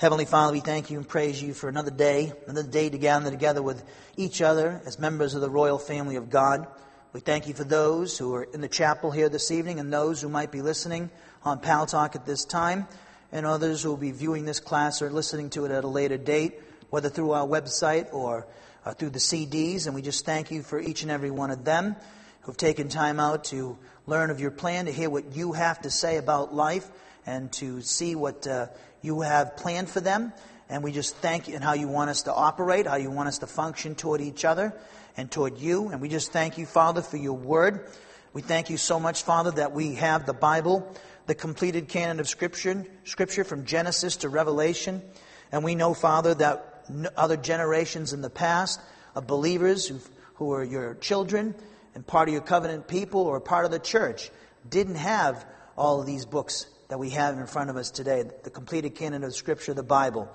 Heavenly 0.02 0.24
Father, 0.24 0.52
we 0.52 0.58
thank 0.58 0.90
you 0.90 0.98
and 0.98 1.06
praise 1.06 1.40
you 1.40 1.54
for 1.54 1.68
another 1.68 1.92
day, 1.92 2.32
another 2.48 2.68
day 2.68 2.90
to 2.90 2.98
gather 2.98 3.30
together 3.30 3.62
with 3.62 3.84
each 4.16 4.42
other 4.42 4.82
as 4.84 4.98
members 4.98 5.36
of 5.36 5.42
the 5.42 5.48
royal 5.48 5.78
family 5.78 6.16
of 6.16 6.28
God. 6.28 6.66
We 7.12 7.20
thank 7.20 7.46
you 7.46 7.54
for 7.54 7.62
those 7.62 8.18
who 8.18 8.34
are 8.34 8.42
in 8.42 8.62
the 8.62 8.68
chapel 8.68 9.12
here 9.12 9.28
this 9.28 9.52
evening 9.52 9.78
and 9.78 9.92
those 9.92 10.20
who 10.20 10.28
might 10.28 10.50
be 10.50 10.60
listening 10.60 11.08
on 11.44 11.60
Pal 11.60 11.86
Talk 11.86 12.16
at 12.16 12.26
this 12.26 12.44
time 12.44 12.88
and 13.30 13.46
others 13.46 13.80
who 13.80 13.90
will 13.90 13.96
be 13.96 14.10
viewing 14.10 14.44
this 14.44 14.58
class 14.58 15.02
or 15.02 15.08
listening 15.08 15.50
to 15.50 15.66
it 15.66 15.70
at 15.70 15.84
a 15.84 15.86
later 15.86 16.18
date. 16.18 16.60
whether 16.90 17.08
through 17.08 17.30
our 17.30 17.46
website 17.46 18.12
or 18.12 18.48
uh, 18.84 18.94
through 18.94 19.10
the 19.10 19.20
CDs. 19.20 19.86
And 19.86 19.94
we 19.94 20.02
just 20.02 20.26
thank 20.26 20.50
you 20.50 20.64
for 20.64 20.80
each 20.80 21.02
and 21.02 21.12
every 21.12 21.30
one 21.30 21.52
of 21.52 21.64
them 21.64 21.94
who've 22.40 22.56
taken 22.56 22.88
time 22.88 23.20
out 23.20 23.44
to 23.44 23.78
learn 24.08 24.30
of 24.30 24.40
your 24.40 24.50
plan, 24.50 24.86
to 24.86 24.92
hear 24.92 25.08
what 25.08 25.36
you 25.36 25.52
have 25.52 25.80
to 25.82 25.90
say 25.90 26.16
about 26.16 26.52
life, 26.52 26.90
and 27.24 27.52
to 27.52 27.82
see 27.82 28.16
what 28.16 28.48
uh, 28.48 28.66
you 29.02 29.20
have 29.20 29.56
planned 29.56 29.88
for 29.88 30.00
them. 30.00 30.32
And 30.68 30.82
we 30.82 30.92
just 30.92 31.16
thank 31.16 31.48
you 31.48 31.54
and 31.54 31.62
how 31.62 31.74
you 31.74 31.86
want 31.86 32.08
us 32.08 32.22
to 32.22 32.32
operate, 32.32 32.86
how 32.86 32.96
you 32.96 33.10
want 33.10 33.28
us 33.28 33.38
to 33.38 33.46
function 33.46 33.94
toward 33.94 34.22
each 34.22 34.44
other 34.44 34.72
and 35.16 35.30
toward 35.30 35.58
you. 35.58 35.88
And 35.88 36.00
we 36.00 36.08
just 36.08 36.32
thank 36.32 36.56
you, 36.56 36.64
Father, 36.64 37.02
for 37.02 37.18
your 37.18 37.36
word. 37.36 37.90
We 38.32 38.40
thank 38.40 38.70
you 38.70 38.78
so 38.78 38.98
much, 38.98 39.24
Father, 39.24 39.50
that 39.50 39.72
we 39.72 39.96
have 39.96 40.24
the 40.24 40.32
Bible, 40.32 40.90
the 41.26 41.34
completed 41.34 41.88
canon 41.88 42.20
of 42.20 42.28
Scripture, 42.28 42.86
Scripture 43.04 43.44
from 43.44 43.66
Genesis 43.66 44.16
to 44.18 44.30
Revelation. 44.30 45.02
And 45.50 45.62
we 45.62 45.74
know, 45.74 45.92
Father, 45.92 46.34
that 46.36 46.86
other 47.16 47.36
generations 47.36 48.14
in 48.14 48.22
the 48.22 48.30
past 48.30 48.80
of 49.14 49.26
believers 49.26 49.86
who, 49.86 50.00
who 50.34 50.52
are 50.52 50.64
your 50.64 50.94
children 50.94 51.54
and 51.94 52.06
part 52.06 52.28
of 52.28 52.32
your 52.32 52.42
covenant 52.42 52.88
people 52.88 53.20
or 53.20 53.40
part 53.40 53.66
of 53.66 53.70
the 53.70 53.78
church 53.78 54.30
didn't 54.68 54.94
have 54.94 55.44
all 55.76 56.00
of 56.00 56.06
these 56.06 56.24
books 56.24 56.66
that 56.92 56.98
we 56.98 57.08
have 57.08 57.38
in 57.38 57.46
front 57.46 57.70
of 57.70 57.76
us 57.78 57.90
today, 57.90 58.22
the 58.42 58.50
completed 58.50 58.94
canon 58.94 59.24
of 59.24 59.34
Scripture, 59.34 59.72
the 59.72 59.82
Bible. 59.82 60.30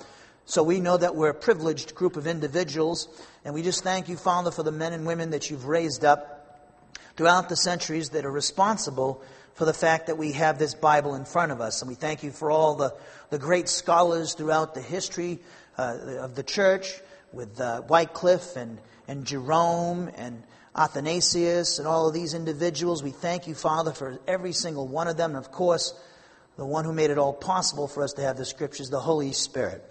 So 0.46 0.63
we 0.63 0.80
know 0.80 0.98
that 0.98 1.15
we're 1.15 1.30
a 1.30 1.36
privileged 1.36 1.93
group 1.93 2.17
of 2.17 2.26
individuals, 2.26 3.08
and 3.46 3.54
we 3.54 3.62
just 3.62 3.84
thank 3.84 4.10
you, 4.10 4.17
Father, 4.17 4.50
for 4.50 4.63
the 4.63 4.72
men 4.72 4.91
and 4.91 5.06
women 5.06 5.30
that 5.30 5.52
you've 5.52 5.67
raised 5.67 6.04
up 6.04 6.58
throughout 7.15 7.48
the 7.48 7.56
centuries 7.56 8.10
that 8.10 8.26
are 8.26 8.32
responsible 8.32 9.22
for 9.54 9.65
the 9.65 9.74
fact 9.74 10.08
that 10.08 10.17
we 10.17 10.32
have 10.32 10.58
this 10.58 10.74
Bible 10.74 11.13
in 11.13 11.26
front 11.26 11.52
of 11.52 11.62
us. 11.62 11.84
And 11.84 11.89
we 11.89 11.93
thank 11.93 12.24
you 12.24 12.32
for 12.32 12.50
all 12.50 12.74
the, 12.74 12.96
the 13.30 13.38
great 13.38 13.70
scholars 13.70 14.34
throughout 14.34 14.74
the 14.74 14.82
history 14.82 15.38
uh, 15.78 15.96
of 16.22 16.34
the 16.34 16.41
church 16.41 16.91
with 17.34 17.62
uh, 17.62 17.84
Wycliffe 17.88 18.56
and, 18.56 18.80
and 19.08 19.26
Jerome 19.26 20.10
and 20.15 20.41
Athanasius 20.76 21.78
and 21.78 21.88
all 21.88 22.08
of 22.08 22.15
these 22.15 22.34
individuals. 22.34 23.04
We 23.04 23.12
thank 23.12 23.46
you, 23.46 23.54
Father, 23.54 23.91
for 23.91 24.17
every 24.28 24.54
single 24.54 24.88
one 24.88 25.08
of 25.08 25.17
them. 25.17 25.36
And 25.36 25.46
of 25.46 25.52
course, 25.52 25.93
the 26.58 26.65
one 26.65 26.84
who 26.86 26.93
made 26.93 27.12
it 27.12 27.17
all 27.17 27.34
possible 27.34 27.88
for 27.88 28.04
us 28.04 28.13
to 28.13 28.22
have 28.22 28.36
the 28.36 28.46
scriptures, 28.46 28.89
the 28.89 29.00
Holy 29.00 29.32
Spirit. 29.32 29.84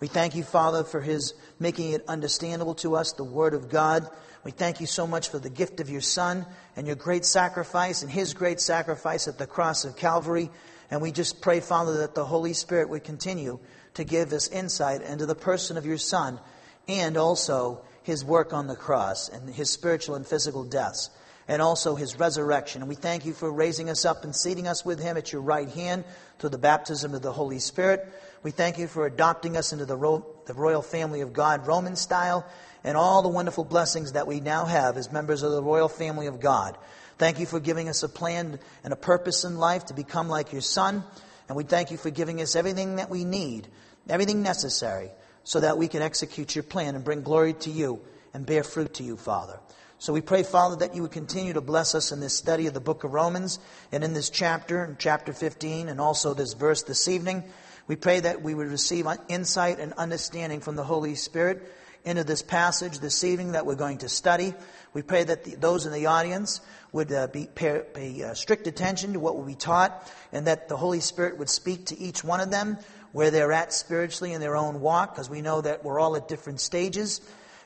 We 0.00 0.08
thank 0.08 0.34
you, 0.34 0.42
Father, 0.42 0.82
for 0.82 1.00
his 1.00 1.34
making 1.58 1.92
it 1.92 2.04
understandable 2.08 2.74
to 2.76 2.96
us, 2.96 3.12
the 3.12 3.24
Word 3.24 3.54
of 3.54 3.70
God. 3.70 4.08
We 4.42 4.50
thank 4.50 4.80
you 4.80 4.86
so 4.86 5.06
much 5.06 5.28
for 5.28 5.38
the 5.38 5.50
gift 5.50 5.80
of 5.80 5.88
your 5.88 6.00
Son 6.00 6.46
and 6.76 6.86
your 6.86 6.96
great 6.96 7.24
sacrifice 7.24 8.02
and 8.02 8.10
his 8.10 8.34
great 8.34 8.60
sacrifice 8.60 9.28
at 9.28 9.38
the 9.38 9.46
cross 9.46 9.84
of 9.84 9.96
Calvary. 9.96 10.50
And 10.90 11.00
we 11.00 11.12
just 11.12 11.40
pray, 11.40 11.60
Father, 11.60 11.98
that 11.98 12.14
the 12.14 12.24
Holy 12.24 12.52
Spirit 12.54 12.88
would 12.88 13.04
continue 13.04 13.60
to 13.94 14.04
give 14.04 14.32
us 14.32 14.48
insight 14.48 15.02
into 15.02 15.26
the 15.26 15.34
person 15.34 15.76
of 15.76 15.86
your 15.86 15.98
Son 15.98 16.40
and 16.88 17.16
also 17.16 17.82
his 18.02 18.24
work 18.24 18.52
on 18.52 18.66
the 18.66 18.76
cross 18.76 19.28
and 19.28 19.48
his 19.48 19.70
spiritual 19.70 20.14
and 20.14 20.26
physical 20.26 20.64
deaths 20.64 21.10
and 21.48 21.60
also 21.60 21.94
his 21.94 22.18
resurrection. 22.18 22.82
And 22.82 22.88
we 22.88 22.94
thank 22.94 23.26
you 23.26 23.32
for 23.32 23.52
raising 23.52 23.90
us 23.90 24.04
up 24.04 24.24
and 24.24 24.34
seating 24.34 24.66
us 24.66 24.84
with 24.84 25.00
him 25.00 25.16
at 25.16 25.32
your 25.32 25.42
right 25.42 25.68
hand 25.68 26.04
through 26.38 26.50
the 26.50 26.58
baptism 26.58 27.14
of 27.14 27.22
the 27.22 27.32
Holy 27.32 27.58
Spirit. 27.58 28.06
We 28.42 28.50
thank 28.50 28.78
you 28.78 28.86
for 28.86 29.06
adopting 29.06 29.56
us 29.56 29.72
into 29.72 29.86
the, 29.86 29.96
ro- 29.96 30.26
the 30.46 30.54
royal 30.54 30.82
family 30.82 31.20
of 31.20 31.32
God, 31.32 31.66
Roman 31.66 31.96
style 31.96 32.46
and 32.84 32.96
all 32.96 33.22
the 33.22 33.28
wonderful 33.28 33.64
blessings 33.64 34.12
that 34.12 34.26
we 34.26 34.40
now 34.40 34.66
have 34.66 34.96
as 34.96 35.10
members 35.10 35.42
of 35.42 35.52
the 35.52 35.62
royal 35.62 35.88
family 35.88 36.26
of 36.26 36.40
God. 36.40 36.76
Thank 37.16 37.40
you 37.40 37.46
for 37.46 37.60
giving 37.60 37.88
us 37.88 38.02
a 38.02 38.08
plan 38.08 38.58
and 38.82 38.92
a 38.92 38.96
purpose 38.96 39.44
in 39.44 39.56
life 39.56 39.86
to 39.86 39.94
become 39.94 40.28
like 40.28 40.52
your 40.52 40.60
Son. 40.60 41.02
And 41.48 41.56
we 41.56 41.64
thank 41.64 41.90
you 41.90 41.96
for 41.96 42.10
giving 42.10 42.40
us 42.40 42.56
everything 42.56 42.96
that 42.96 43.08
we 43.08 43.24
need, 43.24 43.68
everything 44.08 44.42
necessary, 44.42 45.10
so 45.44 45.60
that 45.60 45.78
we 45.78 45.88
can 45.88 46.02
execute 46.02 46.54
your 46.54 46.62
plan 46.62 46.94
and 46.94 47.04
bring 47.04 47.22
glory 47.22 47.54
to 47.54 47.70
you 47.70 48.00
and 48.34 48.44
bear 48.44 48.64
fruit 48.64 48.94
to 48.94 49.02
you, 49.02 49.16
Father. 49.16 49.58
So 49.98 50.12
we 50.12 50.20
pray, 50.20 50.42
Father, 50.42 50.76
that 50.76 50.94
you 50.94 51.02
would 51.02 51.12
continue 51.12 51.52
to 51.52 51.60
bless 51.60 51.94
us 51.94 52.12
in 52.12 52.20
this 52.20 52.36
study 52.36 52.66
of 52.66 52.74
the 52.74 52.80
book 52.80 53.04
of 53.04 53.12
Romans 53.12 53.58
and 53.92 54.02
in 54.02 54.12
this 54.12 54.28
chapter, 54.28 54.84
in 54.84 54.96
chapter 54.98 55.32
15, 55.32 55.88
and 55.88 56.00
also 56.00 56.34
this 56.34 56.52
verse 56.54 56.82
this 56.82 57.08
evening. 57.08 57.44
We 57.86 57.96
pray 57.96 58.20
that 58.20 58.42
we 58.42 58.54
would 58.54 58.66
receive 58.68 59.06
insight 59.28 59.78
and 59.78 59.92
understanding 59.94 60.60
from 60.60 60.76
the 60.76 60.84
Holy 60.84 61.14
Spirit 61.14 61.62
into 62.04 62.24
this 62.24 62.42
passage 62.42 62.98
this 62.98 63.24
evening 63.24 63.52
that 63.52 63.66
we're 63.66 63.76
going 63.76 63.98
to 63.98 64.08
study. 64.08 64.52
We 64.92 65.02
pray 65.02 65.24
that 65.24 65.44
the, 65.44 65.54
those 65.54 65.86
in 65.86 65.92
the 65.92 66.06
audience 66.06 66.60
would 66.92 67.10
uh, 67.12 67.28
be, 67.28 67.48
pay, 67.54 67.82
pay 67.92 68.22
uh, 68.22 68.34
strict 68.34 68.66
attention 68.66 69.14
to 69.14 69.20
what 69.20 69.36
will 69.36 69.44
be 69.44 69.54
taught 69.54 70.10
and 70.32 70.46
that 70.46 70.68
the 70.68 70.76
Holy 70.76 71.00
Spirit 71.00 71.38
would 71.38 71.48
speak 71.48 71.86
to 71.86 71.98
each 71.98 72.22
one 72.22 72.40
of 72.40 72.50
them 72.50 72.78
where 73.12 73.30
they're 73.30 73.52
at 73.52 73.72
spiritually 73.72 74.32
in 74.32 74.40
their 74.40 74.56
own 74.56 74.80
walk 74.80 75.14
because 75.14 75.30
we 75.30 75.40
know 75.40 75.60
that 75.60 75.84
we're 75.84 76.00
all 76.00 76.16
at 76.16 76.28
different 76.28 76.60
stages. 76.60 77.20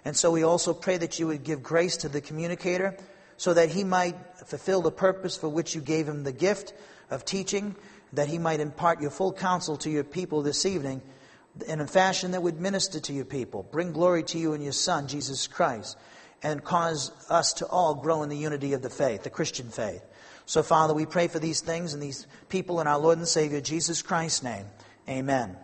And 0.08 0.16
so 0.16 0.30
we 0.30 0.42
also 0.42 0.72
pray 0.72 0.96
that 0.96 1.18
you 1.18 1.26
would 1.26 1.44
give 1.44 1.62
grace 1.62 1.98
to 1.98 2.08
the 2.08 2.22
communicator 2.22 2.96
so 3.36 3.52
that 3.52 3.68
he 3.68 3.84
might 3.84 4.16
fulfill 4.46 4.80
the 4.80 4.90
purpose 4.90 5.36
for 5.36 5.50
which 5.50 5.74
you 5.74 5.82
gave 5.82 6.08
him 6.08 6.24
the 6.24 6.32
gift 6.32 6.72
of 7.10 7.26
teaching, 7.26 7.76
that 8.14 8.26
he 8.26 8.38
might 8.38 8.60
impart 8.60 9.02
your 9.02 9.10
full 9.10 9.34
counsel 9.34 9.76
to 9.76 9.90
your 9.90 10.04
people 10.04 10.40
this 10.40 10.64
evening 10.64 11.02
in 11.66 11.82
a 11.82 11.86
fashion 11.86 12.30
that 12.30 12.42
would 12.42 12.58
minister 12.58 13.00
to 13.00 13.12
your 13.12 13.26
people, 13.26 13.68
bring 13.70 13.92
glory 13.92 14.22
to 14.22 14.38
you 14.38 14.54
and 14.54 14.62
your 14.64 14.72
Son, 14.72 15.08
Jesus 15.08 15.46
Christ, 15.46 15.98
and 16.42 16.64
cause 16.64 17.12
us 17.28 17.52
to 17.52 17.66
all 17.66 17.94
grow 17.94 18.22
in 18.22 18.30
the 18.30 18.36
unity 18.38 18.72
of 18.72 18.80
the 18.80 18.88
faith, 18.88 19.24
the 19.24 19.28
Christian 19.28 19.68
faith. 19.68 20.02
So, 20.46 20.62
Father, 20.62 20.94
we 20.94 21.04
pray 21.04 21.28
for 21.28 21.38
these 21.38 21.60
things 21.60 21.92
and 21.92 22.02
these 22.02 22.26
people 22.48 22.80
in 22.80 22.86
our 22.86 22.98
Lord 22.98 23.18
and 23.18 23.28
Savior, 23.28 23.60
Jesus 23.60 24.00
Christ's 24.00 24.42
name. 24.42 24.64
Amen. 25.06 25.54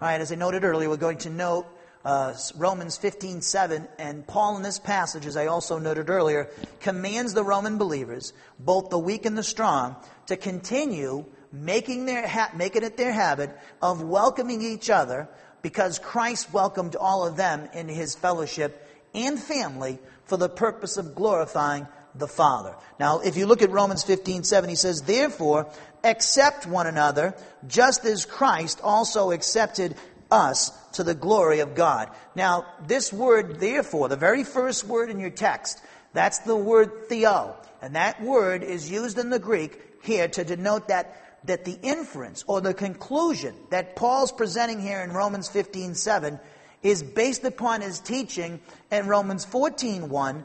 All 0.00 0.08
right, 0.08 0.20
as 0.20 0.32
I 0.32 0.34
noted 0.34 0.64
earlier, 0.64 0.88
we're 0.88 0.96
going 0.96 1.18
to 1.18 1.30
note 1.30 1.68
uh, 2.04 2.34
Romans 2.56 2.96
15 2.96 3.42
7. 3.42 3.88
And 3.98 4.26
Paul, 4.26 4.56
in 4.56 4.62
this 4.62 4.78
passage, 4.78 5.26
as 5.26 5.36
I 5.36 5.46
also 5.46 5.78
noted 5.78 6.10
earlier, 6.10 6.50
commands 6.80 7.34
the 7.34 7.44
Roman 7.44 7.78
believers, 7.78 8.32
both 8.58 8.90
the 8.90 8.98
weak 8.98 9.26
and 9.26 9.36
the 9.36 9.42
strong, 9.42 9.96
to 10.26 10.36
continue 10.36 11.24
making, 11.52 12.06
their 12.06 12.26
ha- 12.26 12.50
making 12.56 12.82
it 12.82 12.96
their 12.96 13.12
habit 13.12 13.50
of 13.80 14.02
welcoming 14.02 14.62
each 14.62 14.90
other 14.90 15.28
because 15.60 15.98
Christ 15.98 16.52
welcomed 16.52 16.96
all 16.96 17.26
of 17.26 17.36
them 17.36 17.68
in 17.72 17.88
his 17.88 18.14
fellowship 18.14 18.88
and 19.14 19.38
family 19.38 19.98
for 20.24 20.36
the 20.36 20.48
purpose 20.48 20.96
of 20.96 21.14
glorifying 21.14 21.86
the 22.14 22.28
Father. 22.28 22.74
Now, 22.98 23.20
if 23.20 23.36
you 23.36 23.46
look 23.46 23.62
at 23.62 23.70
Romans 23.70 24.02
15, 24.04 24.44
7, 24.44 24.68
he 24.68 24.76
says, 24.76 25.02
Therefore, 25.02 25.70
accept 26.04 26.66
one 26.66 26.86
another, 26.86 27.34
just 27.66 28.04
as 28.04 28.26
Christ 28.26 28.80
also 28.82 29.30
accepted 29.30 29.96
us 30.32 30.70
to 30.94 31.04
the 31.04 31.14
glory 31.14 31.60
of 31.60 31.74
God. 31.74 32.10
Now, 32.34 32.66
this 32.86 33.12
word, 33.12 33.60
therefore, 33.60 34.08
the 34.08 34.16
very 34.16 34.42
first 34.42 34.84
word 34.84 35.10
in 35.10 35.20
your 35.20 35.30
text, 35.30 35.80
that's 36.12 36.40
the 36.40 36.56
word 36.56 37.08
theo. 37.08 37.56
And 37.80 37.96
that 37.96 38.22
word 38.22 38.62
is 38.62 38.90
used 38.90 39.18
in 39.18 39.30
the 39.30 39.38
Greek 39.38 39.80
here 40.02 40.28
to 40.28 40.44
denote 40.44 40.88
that 40.88 41.18
that 41.44 41.64
the 41.64 41.78
inference 41.82 42.44
or 42.46 42.60
the 42.60 42.74
conclusion 42.74 43.54
that 43.70 43.96
Paul's 43.96 44.32
presenting 44.32 44.80
here 44.80 45.00
in 45.00 45.12
Romans 45.12 45.48
15 45.48 45.94
7 45.94 46.38
is 46.82 47.02
based 47.02 47.44
upon 47.44 47.80
his 47.80 48.00
teaching 48.00 48.60
in 48.90 49.06
Romans 49.06 49.44
14 49.44 50.08
1, 50.08 50.44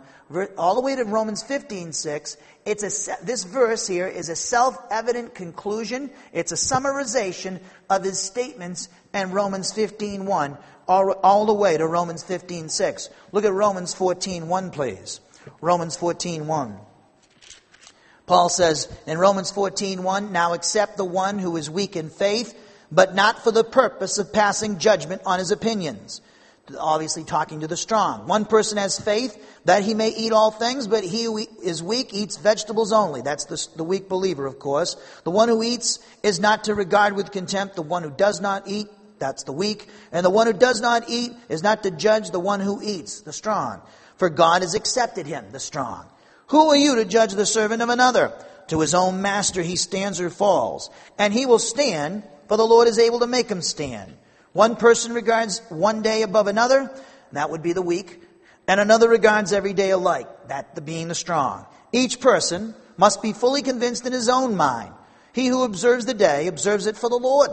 all 0.58 0.76
the 0.76 0.82
way 0.82 0.96
to 0.96 1.04
Romans 1.04 1.42
15 1.44 1.94
6. 1.94 2.38
It's 2.66 2.84
a, 2.84 3.26
this 3.26 3.44
verse 3.44 3.88
here 3.88 4.08
is 4.08 4.30
a 4.30 4.36
self 4.36 4.78
evident 4.92 5.36
conclusion, 5.36 6.12
it's 6.34 6.52
a 6.52 6.56
summarization 6.56 7.60
of 7.90 8.04
his 8.04 8.20
statements 8.20 8.90
in 9.18 9.32
Romans 9.32 9.72
15 9.72 10.26
1, 10.26 10.58
all, 10.88 11.12
all 11.12 11.46
the 11.46 11.54
way 11.54 11.78
to 11.78 11.86
Romans 11.86 12.24
15 12.24 12.70
6. 12.70 13.10
Look 13.32 13.46
at 13.46 13.54
Romans 13.54 13.94
14 13.94 14.48
1, 14.48 14.72
please. 14.72 15.20
Romans 15.62 15.96
14 15.96 16.48
1. 16.48 16.78
Paul 18.28 18.50
says 18.50 18.90
in 19.08 19.18
Romans 19.18 19.52
14:1, 19.52 20.32
"Now 20.32 20.54
accept 20.54 20.98
the 20.98 21.06
one 21.06 21.40
who 21.40 21.56
is 21.56 21.70
weak 21.70 21.96
in 21.96 22.10
faith, 22.10 22.54
but 22.92 23.16
not 23.16 23.44
for 23.44 23.52
the 23.52 23.64
purpose 23.64 24.18
of 24.18 24.34
passing 24.34 24.78
judgment 24.78 25.22
on 25.26 25.40
his 25.40 25.50
opinions." 25.50 26.22
Obviously 26.78 27.24
talking 27.24 27.62
to 27.62 27.68
the 27.68 27.78
strong. 27.78 28.28
One 28.28 28.44
person 28.44 28.78
has 28.78 29.00
faith 29.00 29.42
that 29.64 29.84
he 29.84 29.94
may 29.94 30.10
eat 30.10 30.34
all 30.34 30.52
things, 30.52 30.86
but 30.86 31.06
he 31.06 31.24
who 31.24 31.38
is 31.64 31.82
weak 31.82 32.14
eats 32.14 32.36
vegetables 32.36 32.92
only. 32.92 33.22
That's 33.22 33.46
the, 33.46 33.66
the 33.78 33.86
weak 33.86 34.10
believer, 34.10 34.46
of 34.46 34.60
course. 34.60 34.98
The 35.24 35.32
one 35.32 35.48
who 35.48 35.64
eats 35.64 36.00
is 36.24 36.42
not 36.42 36.66
to 36.66 36.76
regard 36.76 37.16
with 37.16 37.32
contempt 37.32 37.78
the 37.78 37.82
one 37.82 38.04
who 38.04 38.12
does 38.12 38.42
not 38.42 38.64
eat. 38.68 38.90
That's 39.20 39.44
the 39.44 39.52
weak. 39.52 39.88
And 40.12 40.26
the 40.26 40.30
one 40.30 40.48
who 40.48 40.54
does 40.54 40.82
not 40.82 41.10
eat 41.10 41.32
is 41.50 41.64
not 41.64 41.84
to 41.84 41.92
judge 41.92 42.32
the 42.32 42.40
one 42.40 42.60
who 42.60 42.82
eats, 42.82 43.22
the 43.22 43.34
strong. 43.34 43.82
For 44.18 44.30
God 44.30 44.62
has 44.62 44.74
accepted 44.74 45.28
him, 45.28 45.46
the 45.52 45.60
strong. 45.60 46.06
Who 46.48 46.70
are 46.70 46.78
you 46.78 46.96
to 46.96 47.06
judge 47.06 47.34
the 47.34 47.46
servant 47.46 47.82
of 47.82 47.90
another? 47.90 48.34
To 48.70 48.80
his 48.82 48.94
own 48.94 49.22
master 49.22 49.62
he 49.62 49.76
stands 49.76 50.20
or 50.20 50.30
falls. 50.30 50.90
And 51.18 51.34
he 51.34 51.46
will 51.46 51.60
stand, 51.60 52.24
for 52.48 52.58
the 52.58 52.66
Lord 52.66 52.88
is 52.88 53.00
able 53.00 53.20
to 53.20 53.28
make 53.28 53.50
him 53.50 53.62
stand. 53.62 54.16
One 54.54 54.76
person 54.76 55.14
regards 55.14 55.62
one 55.70 56.02
day 56.02 56.24
above 56.24 56.48
another, 56.48 56.92
that 57.32 57.50
would 57.50 57.62
be 57.62 57.74
the 57.74 57.82
weak, 57.82 58.22
and 58.68 58.80
another 58.80 59.08
regards 59.08 59.54
every 59.54 59.74
day 59.74 59.92
alike, 59.92 60.28
that 60.48 60.76
the 60.76 60.82
being 60.82 61.08
the 61.08 61.16
strong. 61.16 61.66
Each 61.92 62.20
person 62.20 62.74
must 62.98 63.22
be 63.22 63.34
fully 63.34 63.62
convinced 63.62 64.06
in 64.06 64.14
his 64.14 64.30
own 64.30 64.56
mind. 64.56 64.94
He 65.34 65.48
who 65.48 65.64
observes 65.64 66.06
the 66.06 66.14
day 66.14 66.48
observes 66.48 66.88
it 66.88 66.98
for 66.98 67.10
the 67.10 67.18
Lord, 67.18 67.52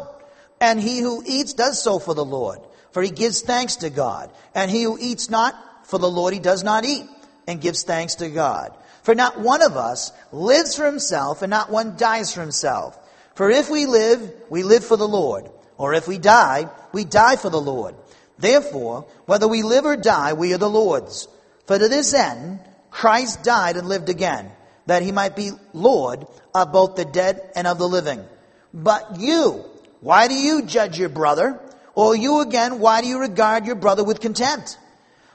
and 0.64 0.80
he 0.80 1.00
who 1.00 1.22
eats 1.26 1.52
does 1.52 1.82
so 1.82 1.98
for 1.98 2.14
the 2.14 2.24
Lord. 2.24 2.58
for 2.94 3.02
he 3.02 3.10
gives 3.10 3.42
thanks 3.42 3.76
to 3.76 3.90
God. 3.90 4.30
And 4.54 4.70
he 4.70 4.84
who 4.84 4.96
eats 4.98 5.28
not 5.28 5.54
for 5.82 5.98
the 5.98 6.08
Lord, 6.08 6.32
he 6.32 6.38
does 6.38 6.62
not 6.62 6.84
eat, 6.84 7.04
and 7.48 7.60
gives 7.60 7.82
thanks 7.82 8.14
to 8.16 8.30
God. 8.30 8.72
For 9.02 9.16
not 9.16 9.38
one 9.40 9.62
of 9.62 9.76
us 9.76 10.12
lives 10.30 10.76
for 10.76 10.86
himself, 10.86 11.42
and 11.42 11.50
not 11.50 11.70
one 11.70 11.96
dies 11.96 12.32
for 12.32 12.40
himself. 12.40 12.96
For 13.34 13.50
if 13.50 13.68
we 13.68 13.86
live, 13.86 14.32
we 14.48 14.62
live 14.62 14.84
for 14.84 14.96
the 14.96 15.08
Lord. 15.08 15.50
Or 15.76 15.92
if 15.92 16.06
we 16.06 16.18
die, 16.18 16.70
we 16.92 17.02
die 17.04 17.34
for 17.34 17.50
the 17.50 17.60
Lord. 17.60 17.96
Therefore, 18.38 19.06
whether 19.26 19.48
we 19.48 19.64
live 19.64 19.84
or 19.84 19.96
die, 19.96 20.32
we 20.34 20.54
are 20.54 20.58
the 20.58 20.70
Lord's. 20.70 21.26
For 21.66 21.76
to 21.76 21.88
this 21.88 22.14
end, 22.14 22.60
Christ 22.90 23.42
died 23.42 23.76
and 23.76 23.88
lived 23.88 24.08
again, 24.08 24.52
that 24.86 25.02
he 25.02 25.10
might 25.10 25.34
be 25.34 25.50
Lord 25.72 26.28
of 26.54 26.70
both 26.70 26.94
the 26.94 27.04
dead 27.04 27.42
and 27.56 27.66
of 27.66 27.78
the 27.78 27.88
living. 27.88 28.24
But 28.72 29.18
you, 29.18 29.64
why 30.04 30.28
do 30.28 30.34
you 30.34 30.60
judge 30.60 30.98
your 30.98 31.08
brother? 31.08 31.58
Or 31.94 32.14
you 32.14 32.40
again, 32.40 32.78
why 32.78 33.00
do 33.00 33.06
you 33.06 33.18
regard 33.18 33.64
your 33.64 33.74
brother 33.74 34.04
with 34.04 34.20
contempt? 34.20 34.76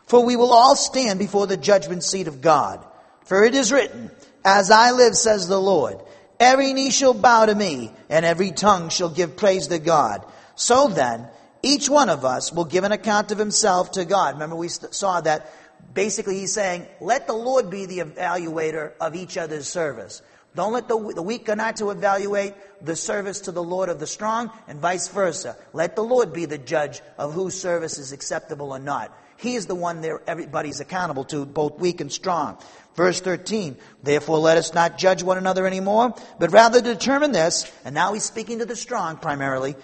For 0.05 0.23
we 0.23 0.35
will 0.35 0.53
all 0.53 0.75
stand 0.75 1.17
before 1.17 1.47
the 1.47 1.57
judgment 1.57 2.03
seat 2.03 2.27
of 2.27 2.39
God. 2.39 2.85
For 3.25 3.43
it 3.43 3.55
is 3.55 3.71
written, 3.71 4.11
As 4.45 4.69
I 4.69 4.91
live, 4.91 5.15
says 5.15 5.47
the 5.47 5.59
Lord, 5.59 5.97
every 6.39 6.71
knee 6.73 6.91
shall 6.91 7.15
bow 7.15 7.47
to 7.47 7.55
me, 7.55 7.91
and 8.09 8.23
every 8.23 8.51
tongue 8.51 8.89
shall 8.89 9.09
give 9.09 9.35
praise 9.35 9.65
to 9.69 9.79
God. 9.79 10.23
So 10.53 10.87
then, 10.87 11.25
each 11.63 11.89
one 11.89 12.09
of 12.09 12.23
us 12.23 12.53
will 12.53 12.65
give 12.65 12.83
an 12.83 12.91
account 12.91 13.31
of 13.31 13.39
himself 13.39 13.93
to 13.93 14.05
God. 14.05 14.35
Remember, 14.35 14.55
we 14.55 14.69
saw 14.69 15.19
that 15.21 15.51
basically 15.95 16.37
he's 16.37 16.53
saying, 16.53 16.85
let 17.01 17.25
the 17.25 17.33
Lord 17.33 17.71
be 17.71 17.87
the 17.87 17.99
evaluator 17.99 18.91
of 19.01 19.15
each 19.15 19.35
other's 19.35 19.67
service. 19.67 20.21
Don't 20.55 20.73
let 20.73 20.87
the, 20.87 21.13
the 21.13 21.21
weak 21.21 21.45
go 21.45 21.53
not 21.53 21.77
to 21.77 21.91
evaluate 21.91 22.53
the 22.81 22.95
service 22.95 23.41
to 23.41 23.51
the 23.51 23.63
Lord 23.63 23.89
of 23.89 23.99
the 23.99 24.07
strong, 24.07 24.51
and 24.67 24.79
vice 24.79 25.07
versa. 25.07 25.55
Let 25.73 25.95
the 25.95 26.03
Lord 26.03 26.33
be 26.33 26.45
the 26.45 26.57
judge 26.57 27.01
of 27.17 27.33
whose 27.33 27.59
service 27.59 27.99
is 27.99 28.11
acceptable 28.11 28.71
or 28.71 28.79
not. 28.79 29.15
He 29.37 29.55
is 29.55 29.67
the 29.67 29.75
one 29.75 30.01
there 30.01 30.21
everybody's 30.27 30.81
accountable 30.81 31.23
to, 31.25 31.45
both 31.45 31.79
weak 31.79 32.01
and 32.01 32.11
strong. 32.11 32.57
Verse 32.95 33.21
13, 33.21 33.77
therefore 34.03 34.39
let 34.39 34.57
us 34.57 34.73
not 34.73 34.97
judge 34.97 35.23
one 35.23 35.37
another 35.37 35.65
anymore, 35.65 36.13
but 36.39 36.51
rather 36.51 36.81
determine 36.81 37.31
this, 37.31 37.71
and 37.85 37.95
now 37.95 38.13
he's 38.13 38.25
speaking 38.25 38.59
to 38.59 38.65
the 38.65 38.75
strong 38.75 39.15
primarily, 39.15 39.75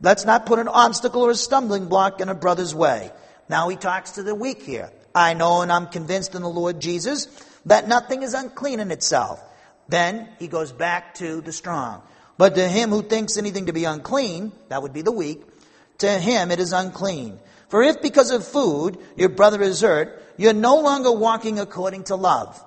let's 0.00 0.24
not 0.24 0.46
put 0.46 0.60
an 0.60 0.68
obstacle 0.68 1.22
or 1.22 1.30
a 1.30 1.34
stumbling 1.34 1.86
block 1.86 2.20
in 2.20 2.28
a 2.28 2.34
brother's 2.34 2.74
way. 2.74 3.10
Now 3.48 3.68
he 3.68 3.76
talks 3.76 4.12
to 4.12 4.22
the 4.22 4.34
weak 4.34 4.62
here. 4.62 4.92
I 5.14 5.34
know 5.34 5.62
and 5.62 5.72
I'm 5.72 5.86
convinced 5.86 6.36
in 6.36 6.42
the 6.42 6.48
Lord 6.48 6.80
Jesus 6.80 7.26
that 7.66 7.88
nothing 7.88 8.22
is 8.22 8.34
unclean 8.34 8.78
in 8.78 8.90
itself. 8.90 9.42
Then 9.88 10.28
he 10.38 10.48
goes 10.48 10.72
back 10.72 11.14
to 11.16 11.40
the 11.40 11.52
strong. 11.52 12.02
But 12.36 12.54
to 12.56 12.66
him 12.66 12.90
who 12.90 13.02
thinks 13.02 13.36
anything 13.36 13.66
to 13.66 13.72
be 13.72 13.84
unclean, 13.84 14.52
that 14.68 14.82
would 14.82 14.92
be 14.92 15.02
the 15.02 15.12
weak, 15.12 15.42
to 15.98 16.10
him 16.10 16.50
it 16.50 16.58
is 16.58 16.72
unclean. 16.72 17.38
For 17.68 17.82
if 17.82 18.02
because 18.02 18.30
of 18.30 18.46
food 18.46 18.98
your 19.16 19.28
brother 19.28 19.62
is 19.62 19.80
hurt, 19.80 20.22
you're 20.36 20.52
no 20.52 20.80
longer 20.80 21.12
walking 21.12 21.58
according 21.58 22.04
to 22.04 22.16
love. 22.16 22.62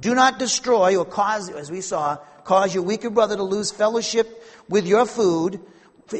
Do 0.00 0.14
not 0.14 0.38
destroy 0.38 0.96
or 0.96 1.04
cause, 1.04 1.48
as 1.50 1.70
we 1.70 1.80
saw, 1.80 2.16
cause 2.44 2.74
your 2.74 2.82
weaker 2.82 3.10
brother 3.10 3.36
to 3.36 3.42
lose 3.44 3.70
fellowship 3.70 4.44
with 4.68 4.86
your 4.86 5.06
food 5.06 5.60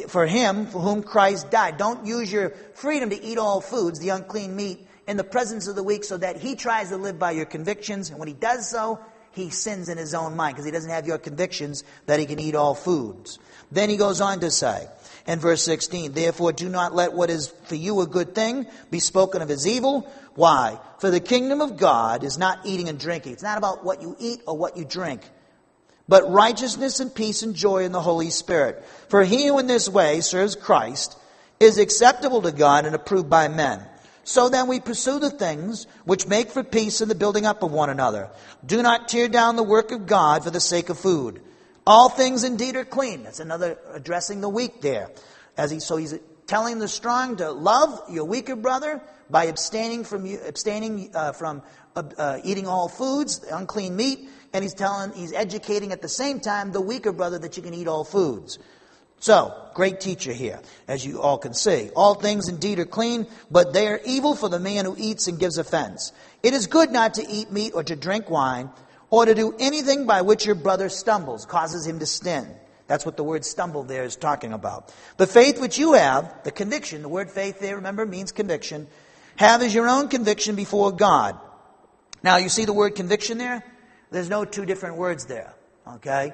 for 0.07 0.25
him 0.25 0.65
for 0.67 0.79
whom 0.79 1.03
Christ 1.03 1.51
died. 1.51 1.77
Don't 1.77 2.05
use 2.05 2.31
your 2.31 2.51
freedom 2.75 3.09
to 3.09 3.21
eat 3.21 3.37
all 3.37 3.59
foods, 3.59 3.99
the 3.99 4.09
unclean 4.09 4.55
meat, 4.55 4.87
in 5.05 5.17
the 5.17 5.23
presence 5.23 5.67
of 5.67 5.75
the 5.75 5.83
weak 5.83 6.03
so 6.05 6.17
that 6.17 6.37
he 6.37 6.55
tries 6.55 6.89
to 6.89 6.97
live 6.97 7.19
by 7.19 7.31
your 7.31 7.45
convictions. 7.45 8.09
And 8.09 8.19
when 8.19 8.29
he 8.29 8.33
does 8.33 8.69
so, 8.69 8.99
he 9.33 9.49
sins 9.49 9.89
in 9.89 9.97
his 9.97 10.13
own 10.13 10.35
mind 10.35 10.55
because 10.55 10.65
he 10.65 10.71
doesn't 10.71 10.89
have 10.89 11.07
your 11.07 11.17
convictions 11.17 11.83
that 12.05 12.19
he 12.19 12.25
can 12.25 12.39
eat 12.39 12.55
all 12.55 12.75
foods. 12.75 13.39
Then 13.71 13.89
he 13.89 13.97
goes 13.97 14.21
on 14.21 14.39
to 14.41 14.51
say, 14.51 14.87
in 15.25 15.39
verse 15.39 15.63
16, 15.63 16.13
therefore 16.13 16.53
do 16.53 16.69
not 16.69 16.93
let 16.93 17.13
what 17.13 17.29
is 17.29 17.47
for 17.65 17.75
you 17.75 18.01
a 18.01 18.07
good 18.07 18.35
thing 18.35 18.67
be 18.91 18.99
spoken 18.99 19.41
of 19.41 19.49
as 19.49 19.67
evil. 19.67 20.11
Why? 20.35 20.79
For 20.99 21.09
the 21.09 21.19
kingdom 21.19 21.61
of 21.61 21.77
God 21.77 22.23
is 22.23 22.37
not 22.37 22.59
eating 22.65 22.89
and 22.89 22.99
drinking. 22.99 23.33
It's 23.33 23.43
not 23.43 23.57
about 23.57 23.83
what 23.83 24.01
you 24.01 24.15
eat 24.19 24.41
or 24.45 24.57
what 24.57 24.77
you 24.77 24.85
drink, 24.85 25.21
but 26.07 26.31
righteousness 26.31 26.99
and 26.99 27.13
peace 27.13 27.41
and 27.41 27.55
joy 27.55 27.83
in 27.83 27.91
the 27.91 28.01
Holy 28.01 28.29
Spirit. 28.29 28.83
For 29.09 29.23
he 29.23 29.47
who 29.47 29.59
in 29.59 29.67
this 29.67 29.89
way 29.89 30.21
serves 30.21 30.55
Christ 30.55 31.17
is 31.59 31.77
acceptable 31.77 32.41
to 32.43 32.51
God 32.51 32.85
and 32.85 32.93
approved 32.93 33.29
by 33.29 33.47
men. 33.47 33.83
So 34.23 34.49
then 34.49 34.67
we 34.67 34.79
pursue 34.79 35.19
the 35.19 35.29
things 35.29 35.85
which 36.05 36.27
make 36.27 36.49
for 36.49 36.63
peace 36.63 37.01
and 37.01 37.11
the 37.11 37.15
building 37.15 37.45
up 37.45 37.61
of 37.61 37.71
one 37.71 37.89
another. 37.89 38.29
Do 38.65 38.81
not 38.81 39.09
tear 39.09 39.27
down 39.27 39.55
the 39.55 39.63
work 39.63 39.91
of 39.91 40.05
God 40.05 40.43
for 40.43 40.49
the 40.49 40.61
sake 40.61 40.89
of 40.89 40.97
food. 40.97 41.41
All 41.85 42.07
things 42.07 42.43
indeed 42.43 42.75
are 42.77 42.85
clean. 42.85 43.23
That's 43.23 43.41
another 43.41 43.77
addressing 43.91 44.39
the 44.39 44.49
weak 44.49 44.81
there. 44.81 45.11
As 45.57 45.71
he, 45.71 45.79
so 45.79 45.97
he's 45.97 46.17
telling 46.47 46.79
the 46.79 46.87
strong 46.87 47.35
to 47.37 47.51
love 47.51 48.01
your 48.09 48.25
weaker 48.25 48.55
brother 48.55 49.01
by 49.29 49.45
abstaining 49.45 50.05
from 50.05 50.25
abstaining 50.25 51.11
uh, 51.13 51.33
from 51.33 51.61
uh, 51.95 52.03
uh, 52.17 52.39
eating 52.43 52.67
all 52.67 52.87
foods, 52.87 53.43
unclean 53.51 53.95
meat, 53.95 54.29
and 54.53 54.63
he's 54.63 54.73
telling, 54.73 55.11
he's 55.13 55.33
educating 55.33 55.91
at 55.91 56.01
the 56.01 56.09
same 56.09 56.39
time 56.39 56.71
the 56.71 56.81
weaker 56.81 57.11
brother 57.11 57.39
that 57.39 57.57
you 57.57 57.63
can 57.63 57.73
eat 57.73 57.87
all 57.87 58.03
foods. 58.03 58.59
So, 59.23 59.55
great 59.73 60.01
teacher 60.01 60.33
here, 60.33 60.59
as 60.85 61.05
you 61.05 61.21
all 61.21 61.37
can 61.37 61.53
see. 61.53 61.89
All 61.95 62.13
things 62.13 62.49
indeed 62.49 62.79
are 62.79 62.85
clean, 62.85 63.25
but 63.49 63.71
they 63.71 63.87
are 63.87 64.01
evil 64.03 64.35
for 64.35 64.49
the 64.49 64.59
man 64.59 64.83
who 64.83 64.97
eats 64.97 65.29
and 65.29 65.39
gives 65.39 65.57
offense. 65.57 66.11
It 66.43 66.53
is 66.53 66.67
good 66.67 66.91
not 66.91 67.13
to 67.13 67.25
eat 67.25 67.49
meat 67.49 67.71
or 67.73 67.85
to 67.85 67.95
drink 67.95 68.29
wine 68.29 68.69
or 69.09 69.25
to 69.25 69.33
do 69.33 69.55
anything 69.59 70.05
by 70.07 70.23
which 70.23 70.45
your 70.45 70.55
brother 70.55 70.89
stumbles, 70.89 71.45
causes 71.45 71.87
him 71.87 71.99
to 71.99 72.05
sin. 72.05 72.53
That's 72.87 73.05
what 73.05 73.15
the 73.15 73.23
word 73.23 73.45
stumble 73.45 73.83
there 73.83 74.03
is 74.03 74.17
talking 74.17 74.51
about. 74.51 74.93
The 75.15 75.25
faith 75.25 75.57
which 75.57 75.77
you 75.77 75.93
have, 75.93 76.43
the 76.43 76.51
conviction, 76.51 77.01
the 77.01 77.07
word 77.07 77.31
faith 77.31 77.61
there, 77.61 77.77
remember, 77.77 78.05
means 78.05 78.33
conviction, 78.33 78.87
have 79.37 79.61
as 79.61 79.73
your 79.73 79.87
own 79.87 80.09
conviction 80.09 80.55
before 80.55 80.91
God. 80.91 81.39
Now, 82.23 82.35
you 82.35 82.49
see 82.49 82.65
the 82.65 82.73
word 82.73 82.95
conviction 82.95 83.37
there? 83.37 83.63
There's 84.11 84.29
no 84.29 84.43
two 84.43 84.65
different 84.65 84.97
words 84.97 85.27
there. 85.27 85.53
Okay? 85.87 86.33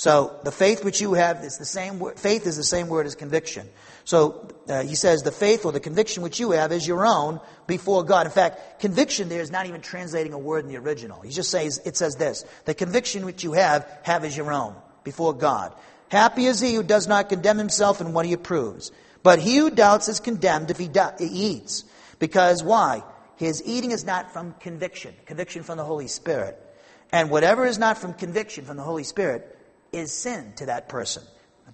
So 0.00 0.40
the 0.44 0.50
faith 0.50 0.82
which 0.82 1.02
you 1.02 1.12
have 1.12 1.44
is 1.44 1.58
the 1.58 1.66
same 1.66 1.98
word, 1.98 2.18
faith 2.18 2.46
is 2.46 2.56
the 2.56 2.64
same 2.64 2.88
word 2.88 3.04
as 3.04 3.14
conviction. 3.14 3.68
So 4.06 4.48
uh, 4.66 4.82
he 4.82 4.94
says 4.94 5.22
the 5.22 5.30
faith 5.30 5.66
or 5.66 5.72
the 5.72 5.78
conviction 5.78 6.22
which 6.22 6.40
you 6.40 6.52
have 6.52 6.72
is 6.72 6.88
your 6.88 7.04
own 7.04 7.38
before 7.66 8.02
God. 8.02 8.24
In 8.24 8.32
fact, 8.32 8.80
conviction 8.80 9.28
there 9.28 9.42
is 9.42 9.50
not 9.50 9.66
even 9.66 9.82
translating 9.82 10.32
a 10.32 10.38
word 10.38 10.64
in 10.64 10.70
the 10.70 10.78
original. 10.78 11.20
He 11.20 11.28
just 11.28 11.50
says, 11.50 11.82
it 11.84 11.98
says 11.98 12.14
this, 12.14 12.46
the 12.64 12.72
conviction 12.72 13.26
which 13.26 13.44
you 13.44 13.52
have, 13.52 13.86
have 14.02 14.24
as 14.24 14.34
your 14.34 14.50
own 14.50 14.74
before 15.04 15.34
God. 15.34 15.74
Happy 16.08 16.46
is 16.46 16.60
he 16.60 16.72
who 16.72 16.82
does 16.82 17.06
not 17.06 17.28
condemn 17.28 17.58
himself 17.58 18.00
in 18.00 18.14
what 18.14 18.24
he 18.24 18.32
approves. 18.32 18.92
But 19.22 19.38
he 19.38 19.58
who 19.58 19.68
doubts 19.68 20.08
is 20.08 20.18
condemned 20.18 20.70
if 20.70 20.78
he, 20.78 20.88
do- 20.88 21.12
he 21.18 21.26
eats. 21.26 21.84
Because 22.18 22.62
why? 22.62 23.04
His 23.36 23.62
eating 23.66 23.90
is 23.90 24.06
not 24.06 24.32
from 24.32 24.54
conviction, 24.60 25.14
conviction 25.26 25.62
from 25.62 25.76
the 25.76 25.84
Holy 25.84 26.08
Spirit. 26.08 26.58
And 27.12 27.28
whatever 27.28 27.66
is 27.66 27.76
not 27.78 27.98
from 27.98 28.14
conviction 28.14 28.64
from 28.64 28.78
the 28.78 28.82
Holy 28.82 29.04
Spirit 29.04 29.58
is 29.92 30.12
sin 30.12 30.52
to 30.56 30.66
that 30.66 30.88
person. 30.88 31.22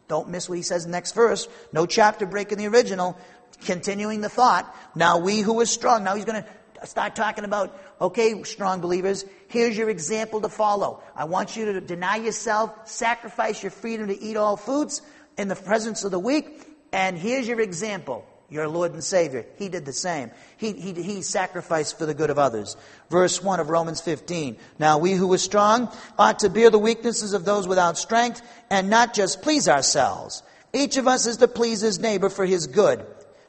Don't 0.09 0.29
miss 0.29 0.48
what 0.48 0.57
he 0.57 0.62
says 0.62 0.87
next 0.87 1.12
verse. 1.12 1.48
No 1.72 1.87
chapter 1.87 2.26
break 2.26 2.52
in 2.52 2.59
the 2.59 2.66
original. 2.68 3.16
Continuing 3.64 4.20
the 4.20 4.29
thought. 4.29 4.72
Now 4.94 5.18
we 5.18 5.40
who 5.40 5.59
are 5.61 5.66
strong. 5.66 6.05
Now 6.05 6.14
he's 6.14 6.24
going 6.24 6.42
to 6.42 6.87
start 6.87 7.16
talking 7.16 7.44
about, 7.44 7.79
okay, 8.00 8.42
strong 8.42 8.81
believers, 8.81 9.24
here's 9.48 9.76
your 9.76 9.88
example 9.88 10.40
to 10.42 10.48
follow. 10.48 11.02
I 11.14 11.24
want 11.24 11.57
you 11.57 11.72
to 11.72 11.81
deny 11.81 12.16
yourself, 12.16 12.88
sacrifice 12.88 13.62
your 13.62 13.70
freedom 13.70 14.09
to 14.09 14.20
eat 14.20 14.37
all 14.37 14.57
foods 14.57 15.02
in 15.38 15.48
the 15.48 15.57
presence 15.57 16.05
of 16.05 16.11
the 16.11 16.18
weak, 16.18 16.62
and 16.92 17.16
here's 17.16 17.48
your 17.48 17.61
example 17.61 18.26
your 18.49 18.69
Lord 18.69 18.93
and 18.93 19.03
Savior. 19.03 19.45
He 19.57 19.69
did 19.69 19.85
the 19.85 19.93
same. 19.93 20.31
He, 20.57 20.73
he, 20.73 20.93
he 20.93 21.23
sacrificed 21.23 21.99
for 21.99 22.07
the 22.07 22.15
good 22.15 22.31
of 22.31 22.39
others. 22.39 22.77
Verse 23.11 23.43
1 23.43 23.61
of 23.61 23.71
Romans 23.71 24.01
15. 24.01 24.57
Now 24.79 24.99
we 24.99 25.13
who 25.13 25.33
are 25.33 25.39
strong 25.39 25.91
ought 26.19 26.41
to 26.41 26.51
bear 26.51 26.71
the 26.71 26.79
weaknesses 26.79 27.33
of 27.33 27.45
those 27.45 27.67
without 27.67 27.99
strength 27.99 28.43
and 28.71 28.89
not 28.89 29.15
just 29.15 29.43
please 29.43 29.69
ourselves. 29.69 30.43
Each 30.73 30.97
of 30.97 31.09
us 31.09 31.27
is 31.27 31.39
to 31.39 31.49
please 31.49 31.81
his 31.81 31.99
neighbor 31.99 32.29
for 32.29 32.45
his 32.45 32.67
good, 32.67 33.05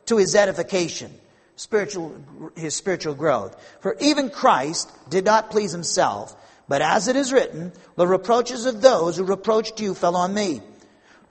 to 0.06 0.18
his 0.18 0.36
edification, 0.36 1.14
spiritual, 1.56 2.16
his 2.56 2.76
spiritual 2.76 3.16
growth. 3.16 3.56
For 3.82 3.98
even 4.00 4.30
Christ 4.30 4.90
did 5.10 5.26
not 5.26 5.52
please 5.52 5.72
himself, 5.72 6.36
but 6.68 6.82
as 6.82 7.08
it 7.08 7.16
is 7.16 7.34
written, 7.34 7.72
the 7.96 8.08
reproaches 8.08 8.66
of 8.66 8.82
those 8.82 9.18
who 9.18 9.24
reproached 9.24 9.80
you 9.80 9.94
fell 9.94 10.16
on 10.16 10.34
me. 10.34 10.62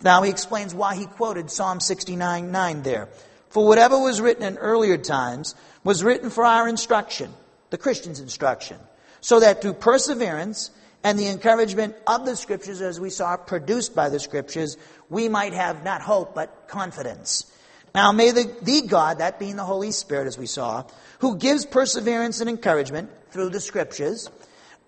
Now 0.02 0.22
he 0.22 0.30
explains 0.30 0.74
why 0.74 0.96
he 0.96 1.06
quoted 1.06 1.50
Psalm 1.50 1.80
69 1.80 2.52
9 2.52 2.82
there. 2.82 3.08
For 3.56 3.66
whatever 3.66 3.98
was 3.98 4.20
written 4.20 4.42
in 4.42 4.58
earlier 4.58 4.98
times 4.98 5.54
was 5.82 6.04
written 6.04 6.28
for 6.28 6.44
our 6.44 6.68
instruction, 6.68 7.32
the 7.70 7.78
Christian's 7.78 8.20
instruction, 8.20 8.76
so 9.22 9.40
that 9.40 9.62
through 9.62 9.72
perseverance 9.72 10.70
and 11.02 11.18
the 11.18 11.28
encouragement 11.28 11.96
of 12.06 12.26
the 12.26 12.36
Scriptures, 12.36 12.82
as 12.82 13.00
we 13.00 13.08
saw 13.08 13.38
produced 13.38 13.94
by 13.94 14.10
the 14.10 14.20
Scriptures, 14.20 14.76
we 15.08 15.30
might 15.30 15.54
have 15.54 15.84
not 15.84 16.02
hope, 16.02 16.34
but 16.34 16.68
confidence. 16.68 17.50
Now 17.94 18.12
may 18.12 18.30
the, 18.30 18.54
the 18.60 18.82
God, 18.82 19.20
that 19.20 19.38
being 19.38 19.56
the 19.56 19.64
Holy 19.64 19.90
Spirit, 19.90 20.26
as 20.26 20.36
we 20.36 20.44
saw, 20.44 20.84
who 21.20 21.38
gives 21.38 21.64
perseverance 21.64 22.40
and 22.42 22.50
encouragement 22.50 23.08
through 23.30 23.48
the 23.48 23.60
Scriptures, 23.60 24.28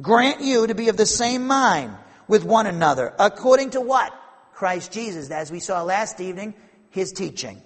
grant 0.03 0.43
you 0.43 0.67
to 0.67 0.75
be 0.75 0.91
of 0.91 0.99
the 0.99 1.07
same 1.07 1.47
mind 1.47 1.97
with 2.27 2.45
one 2.45 2.67
another, 2.67 3.15
according 3.19 3.71
to 3.71 3.81
what? 3.81 4.13
Christ 4.53 4.93
Jesus, 4.93 5.31
as 5.31 5.51
we 5.51 5.59
saw 5.59 5.85
last 5.85 6.21
evening, 6.21 6.53
his 6.91 7.13
teaching 7.13 7.63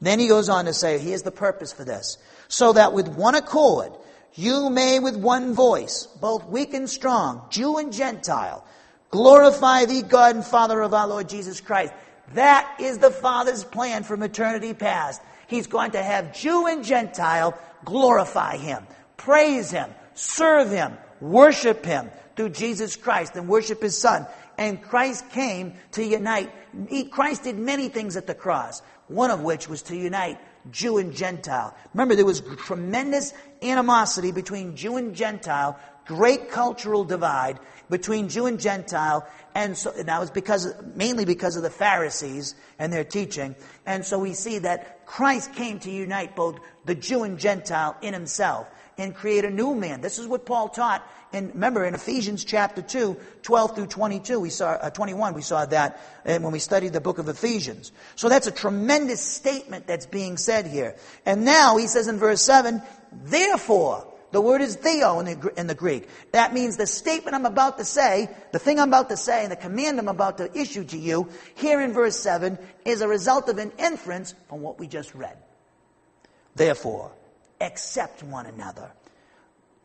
Then 0.00 0.18
he 0.18 0.28
goes 0.28 0.48
on 0.48 0.66
to 0.66 0.74
say, 0.74 0.98
here's 0.98 1.22
the 1.22 1.30
purpose 1.30 1.72
for 1.72 1.84
this. 1.84 2.18
So 2.48 2.74
that 2.74 2.92
with 2.92 3.08
one 3.08 3.34
accord, 3.34 3.92
you 4.34 4.68
may 4.68 4.98
with 4.98 5.16
one 5.16 5.54
voice, 5.54 6.06
both 6.20 6.44
weak 6.46 6.74
and 6.74 6.88
strong, 6.88 7.46
Jew 7.50 7.78
and 7.78 7.92
Gentile, 7.92 8.64
glorify 9.10 9.86
the 9.86 10.02
God 10.02 10.36
and 10.36 10.44
Father 10.44 10.82
of 10.82 10.92
our 10.92 11.08
Lord 11.08 11.28
Jesus 11.28 11.60
Christ. 11.60 11.94
That 12.34 12.76
is 12.80 12.98
the 12.98 13.10
Father's 13.10 13.64
plan 13.64 14.02
from 14.02 14.22
eternity 14.22 14.74
past. 14.74 15.22
He's 15.46 15.66
going 15.66 15.92
to 15.92 16.02
have 16.02 16.36
Jew 16.36 16.66
and 16.66 16.84
Gentile 16.84 17.58
glorify 17.84 18.56
Him, 18.56 18.86
praise 19.16 19.70
Him, 19.70 19.90
serve 20.14 20.70
Him, 20.70 20.98
worship 21.20 21.84
Him 21.84 22.10
through 22.34 22.50
Jesus 22.50 22.96
Christ 22.96 23.36
and 23.36 23.48
worship 23.48 23.80
His 23.80 23.96
Son. 23.96 24.26
And 24.58 24.82
Christ 24.82 25.30
came 25.30 25.74
to 25.92 26.04
unite. 26.04 26.50
He, 26.88 27.04
Christ 27.04 27.44
did 27.44 27.58
many 27.58 27.88
things 27.88 28.16
at 28.16 28.26
the 28.26 28.34
cross, 28.34 28.82
one 29.08 29.30
of 29.30 29.42
which 29.42 29.68
was 29.68 29.82
to 29.82 29.96
unite 29.96 30.38
Jew 30.70 30.98
and 30.98 31.14
Gentile. 31.14 31.76
Remember, 31.94 32.14
there 32.14 32.24
was 32.24 32.40
tremendous 32.58 33.32
animosity 33.62 34.32
between 34.32 34.76
Jew 34.76 34.96
and 34.96 35.14
Gentile, 35.14 35.78
great 36.06 36.50
cultural 36.50 37.04
divide 37.04 37.58
between 37.88 38.28
Jew 38.28 38.46
and 38.46 38.58
Gentile, 38.58 39.26
and 39.54 39.76
so 39.76 39.92
and 39.96 40.08
that 40.08 40.18
was 40.18 40.30
because 40.30 40.74
mainly 40.94 41.24
because 41.24 41.56
of 41.56 41.62
the 41.62 41.70
Pharisees 41.70 42.54
and 42.78 42.92
their 42.92 43.04
teaching. 43.04 43.54
And 43.86 44.04
so 44.04 44.18
we 44.18 44.34
see 44.34 44.58
that 44.58 45.06
Christ 45.06 45.54
came 45.54 45.78
to 45.80 45.90
unite 45.90 46.34
both 46.34 46.58
the 46.84 46.96
Jew 46.96 47.22
and 47.22 47.38
Gentile 47.38 47.96
in 48.02 48.12
himself 48.12 48.68
and 48.98 49.14
create 49.14 49.44
a 49.44 49.50
new 49.50 49.74
man. 49.74 50.00
This 50.00 50.18
is 50.18 50.26
what 50.26 50.46
Paul 50.46 50.68
taught 50.68 51.06
and 51.32 51.52
remember 51.52 51.84
in 51.84 51.94
Ephesians 51.94 52.44
chapter 52.44 52.82
2, 52.82 53.16
12 53.42 53.74
through 53.74 53.86
22, 53.88 54.40
we 54.40 54.50
saw, 54.50 54.70
uh, 54.70 54.90
21, 54.90 55.34
we 55.34 55.42
saw 55.42 55.66
that 55.66 56.00
when 56.24 56.50
we 56.50 56.58
studied 56.58 56.92
the 56.92 57.00
book 57.00 57.18
of 57.18 57.28
Ephesians. 57.28 57.92
So 58.14 58.28
that's 58.28 58.46
a 58.46 58.52
tremendous 58.52 59.20
statement 59.20 59.86
that's 59.86 60.06
being 60.06 60.36
said 60.36 60.66
here. 60.66 60.96
And 61.24 61.44
now 61.44 61.76
he 61.76 61.88
says 61.88 62.08
in 62.08 62.18
verse 62.18 62.42
7, 62.42 62.80
therefore, 63.12 64.06
the 64.30 64.40
word 64.40 64.60
is 64.60 64.76
dio 64.76 65.20
in 65.20 65.26
the, 65.26 65.52
in 65.56 65.66
the 65.66 65.74
Greek. 65.74 66.08
That 66.32 66.54
means 66.54 66.76
the 66.76 66.86
statement 66.86 67.34
I'm 67.34 67.46
about 67.46 67.78
to 67.78 67.84
say, 67.84 68.28
the 68.52 68.58
thing 68.58 68.78
I'm 68.78 68.88
about 68.88 69.10
to 69.10 69.16
say, 69.16 69.42
and 69.42 69.52
the 69.52 69.56
command 69.56 69.98
I'm 69.98 70.08
about 70.08 70.38
to 70.38 70.58
issue 70.58 70.84
to 70.84 70.98
you, 70.98 71.28
here 71.54 71.80
in 71.80 71.92
verse 71.92 72.18
7, 72.18 72.58
is 72.84 73.00
a 73.00 73.08
result 73.08 73.48
of 73.48 73.58
an 73.58 73.72
inference 73.78 74.34
from 74.48 74.62
what 74.62 74.78
we 74.78 74.86
just 74.86 75.14
read. 75.14 75.36
Therefore, 76.54 77.12
accept 77.60 78.22
one 78.22 78.46
another 78.46 78.90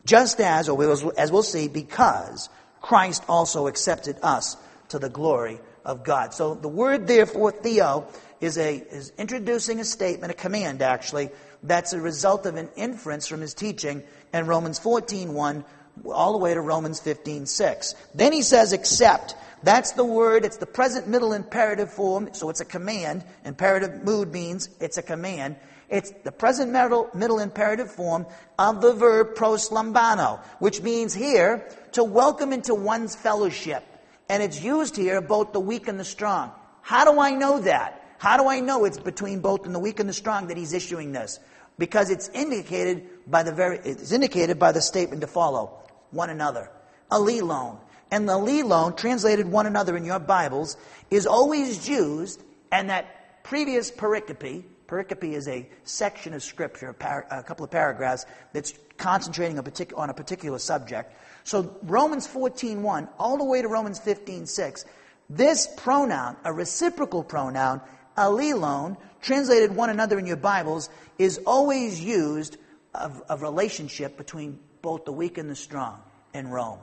just 0.06 0.40
as, 0.40 0.70
or 0.70 1.14
as 1.18 1.32
we'll 1.32 1.44
see, 1.44 1.68
because 1.68 2.50
Christ 2.82 3.24
also 3.30 3.68
accepted 3.68 4.18
us 4.22 4.58
to 4.90 5.00
the 5.00 5.10
glory 5.10 5.60
of 5.86 6.04
God. 6.04 6.34
So 6.34 6.56
the 6.56 6.68
word 6.68 7.08
therefore, 7.08 7.54
dio, 7.64 8.08
is 8.40 8.58
a 8.58 8.78
is 8.78 9.14
introducing 9.18 9.80
a 9.80 9.86
statement, 9.86 10.32
a 10.32 10.36
command 10.36 10.82
actually, 10.82 11.30
that's 11.64 11.94
a 11.94 12.02
result 12.02 12.46
of 12.48 12.56
an 12.56 12.70
inference 12.76 13.28
from 13.28 13.42
his 13.42 13.54
teaching 13.54 14.02
in 14.34 14.48
Romans 14.48 14.80
14, 14.80 15.34
1, 15.34 15.66
all 16.12 16.32
the 16.32 16.40
way 16.40 16.54
to 16.54 16.62
Romans 16.62 17.00
15, 17.00 17.46
6. 17.46 17.96
Then 18.16 18.34
he 18.34 18.42
says 18.42 18.74
accept. 18.74 19.36
That's 19.64 19.92
the 19.92 20.04
word, 20.04 20.44
it's 20.44 20.58
the 20.58 20.66
present 20.66 21.08
middle 21.08 21.34
imperative 21.34 21.94
form, 21.94 22.30
so 22.34 22.50
it's 22.50 22.62
a 22.62 22.66
command. 22.66 23.24
Imperative 23.46 24.04
mood 24.04 24.32
means 24.32 24.70
it's 24.80 24.98
a 24.98 25.04
command. 25.04 25.56
It's 25.92 26.12
the 26.24 26.32
present 26.32 26.72
middle, 26.72 27.10
middle 27.14 27.40
imperative 27.40 27.92
form 27.92 28.26
of 28.58 28.82
the 28.82 28.94
verb 28.94 29.36
proslambano, 29.36 30.40
which 30.60 30.82
means 30.82 31.14
here 31.14 31.68
to 31.92 32.04
welcome 32.04 32.54
into 32.54 32.74
one's 32.74 33.14
fellowship. 33.14 33.84
And 34.30 34.42
it's 34.42 34.64
used 34.64 34.96
here 34.96 35.20
both 35.20 35.52
the 35.52 35.60
weak 35.60 35.90
and 35.90 36.00
the 36.00 36.06
strong. 36.06 36.52
How 36.82 37.04
do 37.04 37.20
I 37.20 37.32
know 37.32 37.60
that? 37.60 38.16
How 38.20 38.38
do 38.38 38.48
I 38.48 38.62
know 38.62 38.86
it's 38.86 39.00
between 39.00 39.42
both 39.42 39.66
and 39.66 39.76
the 39.76 39.80
weak 39.80 40.00
and 40.00 40.08
the 40.08 40.14
strong 40.14 40.48
that 40.48 40.56
he's 40.56 40.72
issuing 40.72 41.12
this? 41.12 41.40
Because 41.78 42.10
it's 42.10 42.30
indicated 42.30 43.10
by 43.28 43.44
the 43.44 43.52
very, 43.52 43.80
it's 43.80 44.14
indicated 44.14 44.58
by 44.58 44.72
the 44.72 44.82
statement 44.82 45.20
to 45.22 45.28
follow. 45.28 45.80
One 46.12 46.30
another. 46.30 46.70
Allelon. 47.12 47.80
And 48.12 48.30
the 48.30 48.34
allelon, 48.34 48.96
translated 48.96 49.46
one 49.48 49.66
another 49.66 49.98
in 49.98 50.06
your 50.06 50.20
Bibles, 50.20 50.78
is 51.10 51.28
always 51.28 51.90
used, 51.90 52.42
and 52.72 52.90
that 52.90 53.44
previous 53.44 53.92
pericope, 53.92 54.64
Pericope 54.92 55.32
is 55.32 55.48
a 55.48 55.70
section 55.86 56.34
of 56.34 56.44
scripture, 56.44 56.90
a, 56.90 56.94
par- 56.94 57.26
a 57.32 57.42
couple 57.42 57.64
of 57.64 57.72
paragraphs 57.72 58.26
that's 58.52 58.74
concentrating 58.98 59.58
a 59.58 59.64
partic- 59.64 59.98
on 59.98 60.10
a 60.10 60.14
particular 60.14 60.60
subject. 60.60 61.16
So 61.46 61.78
Romans 61.84 62.28
14.1 62.28 63.08
all 63.18 63.38
the 63.38 63.46
way 63.46 63.62
to 63.62 63.70
Romans 63.70 64.02
15.6, 64.02 64.84
this 65.30 65.70
pronoun, 65.78 66.36
a 66.44 66.52
reciprocal 66.52 67.24
pronoun, 67.24 67.80
allelon, 68.18 68.98
translated 69.22 69.74
one 69.74 69.90
another 69.90 70.20
in 70.20 70.26
your 70.26 70.36
Bibles, 70.36 70.90
is 71.18 71.40
always 71.48 72.04
used 72.04 72.58
of, 72.94 73.22
of 73.30 73.42
relationship 73.42 74.18
between 74.18 74.60
both 74.82 75.06
the 75.06 75.14
weak 75.14 75.38
and 75.38 75.50
the 75.50 75.56
strong 75.56 76.02
in 76.34 76.50
Rome. 76.50 76.80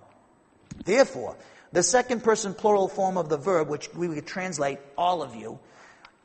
Therefore, 0.83 1.37
the 1.73 1.83
second 1.83 2.25
person 2.25 2.55
plural 2.55 2.89
form 2.89 3.19
of 3.19 3.29
the 3.29 3.37
verb, 3.37 3.69
which 3.69 3.93
we 3.95 4.09
would 4.09 4.27
translate 4.27 4.79
all 4.97 5.23
of 5.23 5.35
you, 5.35 5.59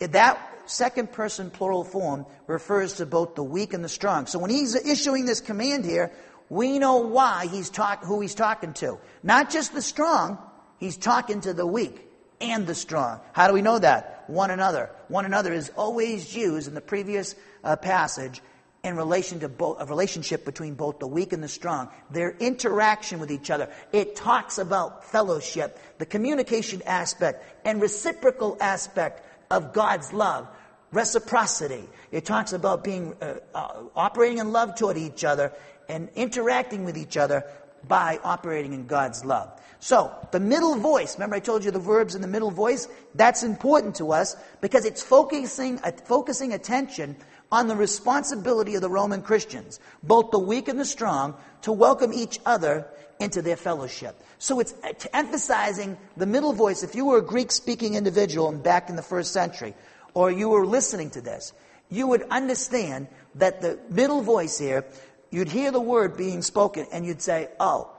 that 0.07 0.53
second 0.65 1.11
person 1.11 1.49
plural 1.49 1.83
form 1.83 2.25
refers 2.47 2.93
to 2.95 3.05
both 3.05 3.35
the 3.35 3.43
weak 3.43 3.73
and 3.73 3.83
the 3.83 3.89
strong. 3.89 4.27
So 4.27 4.39
when 4.39 4.49
he's 4.49 4.75
issuing 4.75 5.25
this 5.25 5.41
command 5.41 5.85
here, 5.85 6.11
we 6.49 6.79
know 6.79 6.97
why 6.97 7.47
he's 7.47 7.69
talk, 7.69 8.03
who 8.03 8.21
he's 8.21 8.35
talking 8.35 8.73
to. 8.73 8.99
Not 9.23 9.49
just 9.49 9.73
the 9.73 9.81
strong, 9.81 10.37
he's 10.77 10.97
talking 10.97 11.41
to 11.41 11.53
the 11.53 11.65
weak 11.65 12.07
and 12.41 12.67
the 12.67 12.75
strong. 12.75 13.19
How 13.31 13.47
do 13.47 13.53
we 13.53 13.61
know 13.61 13.79
that? 13.79 14.25
One 14.27 14.51
another. 14.51 14.89
One 15.07 15.25
another 15.25 15.53
is 15.53 15.71
always 15.75 16.35
used 16.35 16.67
in 16.67 16.75
the 16.75 16.81
previous 16.81 17.35
uh, 17.63 17.75
passage 17.75 18.41
in 18.83 18.97
relation 18.97 19.39
to 19.39 19.47
both 19.47 19.81
a 19.81 19.85
relationship 19.85 20.43
between 20.43 20.73
both 20.73 20.99
the 20.99 21.07
weak 21.07 21.31
and 21.31 21.41
the 21.41 21.47
strong 21.47 21.89
their 22.11 22.31
interaction 22.31 23.17
with 23.17 23.31
each 23.31 23.49
other 23.49 23.69
it 23.93 24.13
talks 24.13 24.57
about 24.57 25.05
fellowship 25.05 25.79
the 25.99 26.05
communication 26.05 26.81
aspect 26.85 27.45
and 27.65 27.81
reciprocal 27.81 28.57
aspect 28.59 29.25
of 29.53 29.71
God's 29.71 30.11
love. 30.11 30.47
Reciprocity. 30.91 31.87
It 32.11 32.25
talks 32.25 32.53
about 32.53 32.83
being 32.83 33.15
uh, 33.21 33.35
uh, 33.53 33.83
operating 33.95 34.39
in 34.39 34.51
love 34.51 34.75
toward 34.75 34.97
each 34.97 35.23
other 35.23 35.53
and 35.87 36.09
interacting 36.15 36.85
with 36.85 36.97
each 36.97 37.17
other 37.17 37.43
by 37.87 38.19
operating 38.23 38.73
in 38.73 38.87
God's 38.87 39.23
love. 39.25 39.59
So, 39.79 40.15
the 40.31 40.39
middle 40.39 40.75
voice, 40.75 41.15
remember 41.15 41.35
I 41.35 41.39
told 41.39 41.65
you 41.65 41.71
the 41.71 41.79
verbs 41.79 42.15
in 42.15 42.21
the 42.21 42.27
middle 42.27 42.51
voice? 42.51 42.87
That's 43.15 43.43
important 43.43 43.95
to 43.95 44.13
us 44.13 44.35
because 44.61 44.85
it's 44.85 45.03
focusing, 45.03 45.79
uh, 45.83 45.91
focusing 46.05 46.53
attention 46.53 47.17
on 47.51 47.67
the 47.67 47.75
responsibility 47.75 48.75
of 48.75 48.81
the 48.81 48.89
Roman 48.89 49.21
Christians, 49.21 49.79
both 50.01 50.31
the 50.31 50.39
weak 50.39 50.67
and 50.67 50.79
the 50.79 50.85
strong, 50.85 51.35
to 51.63 51.71
welcome 51.71 52.13
each 52.13 52.39
other 52.45 52.87
into 53.19 53.41
their 53.41 53.55
fellowship. 53.55 54.19
So 54.37 54.59
it's 54.59 54.73
emphasizing 55.13 55.97
the 56.17 56.25
middle 56.25 56.53
voice. 56.53 56.83
If 56.83 56.95
you 56.95 57.05
were 57.05 57.17
a 57.17 57.21
Greek 57.23 57.51
speaking 57.51 57.95
individual 57.95 58.51
back 58.51 58.89
in 58.89 58.95
the 58.95 59.01
first 59.01 59.31
century, 59.31 59.73
or 60.13 60.31
you 60.31 60.49
were 60.49 60.65
listening 60.65 61.09
to 61.11 61.21
this, 61.21 61.53
you 61.89 62.07
would 62.07 62.23
understand 62.29 63.07
that 63.35 63.61
the 63.61 63.79
middle 63.89 64.21
voice 64.21 64.57
here, 64.57 64.85
you'd 65.31 65.49
hear 65.49 65.71
the 65.71 65.79
word 65.79 66.17
being 66.17 66.41
spoken 66.41 66.87
and 66.91 67.05
you'd 67.05 67.21
say, 67.21 67.49
oh, 67.59 67.89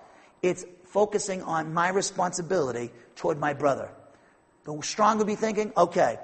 it's 0.42 0.64
focusing 0.86 1.42
on 1.42 1.74
my 1.74 1.88
responsibility 1.88 2.90
toward 3.16 3.38
my 3.38 3.52
brother. 3.52 3.90
The 4.64 4.78
strong 4.82 5.18
would 5.18 5.26
be 5.26 5.34
thinking, 5.34 5.72
okay, 5.76 6.18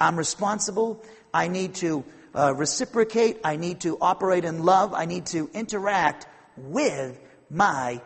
I'm 0.00 0.16
responsible. 0.16 1.02
I 1.32 1.48
need 1.48 1.74
to 1.76 2.04
uh, 2.34 2.54
reciprocate. 2.54 3.38
I 3.44 3.56
need 3.56 3.80
to 3.80 3.98
operate 4.00 4.44
in 4.44 4.64
love. 4.64 4.94
I 4.94 5.04
need 5.04 5.26
to 5.26 5.50
interact 5.54 6.26
with 6.56 7.18
my 7.50 8.00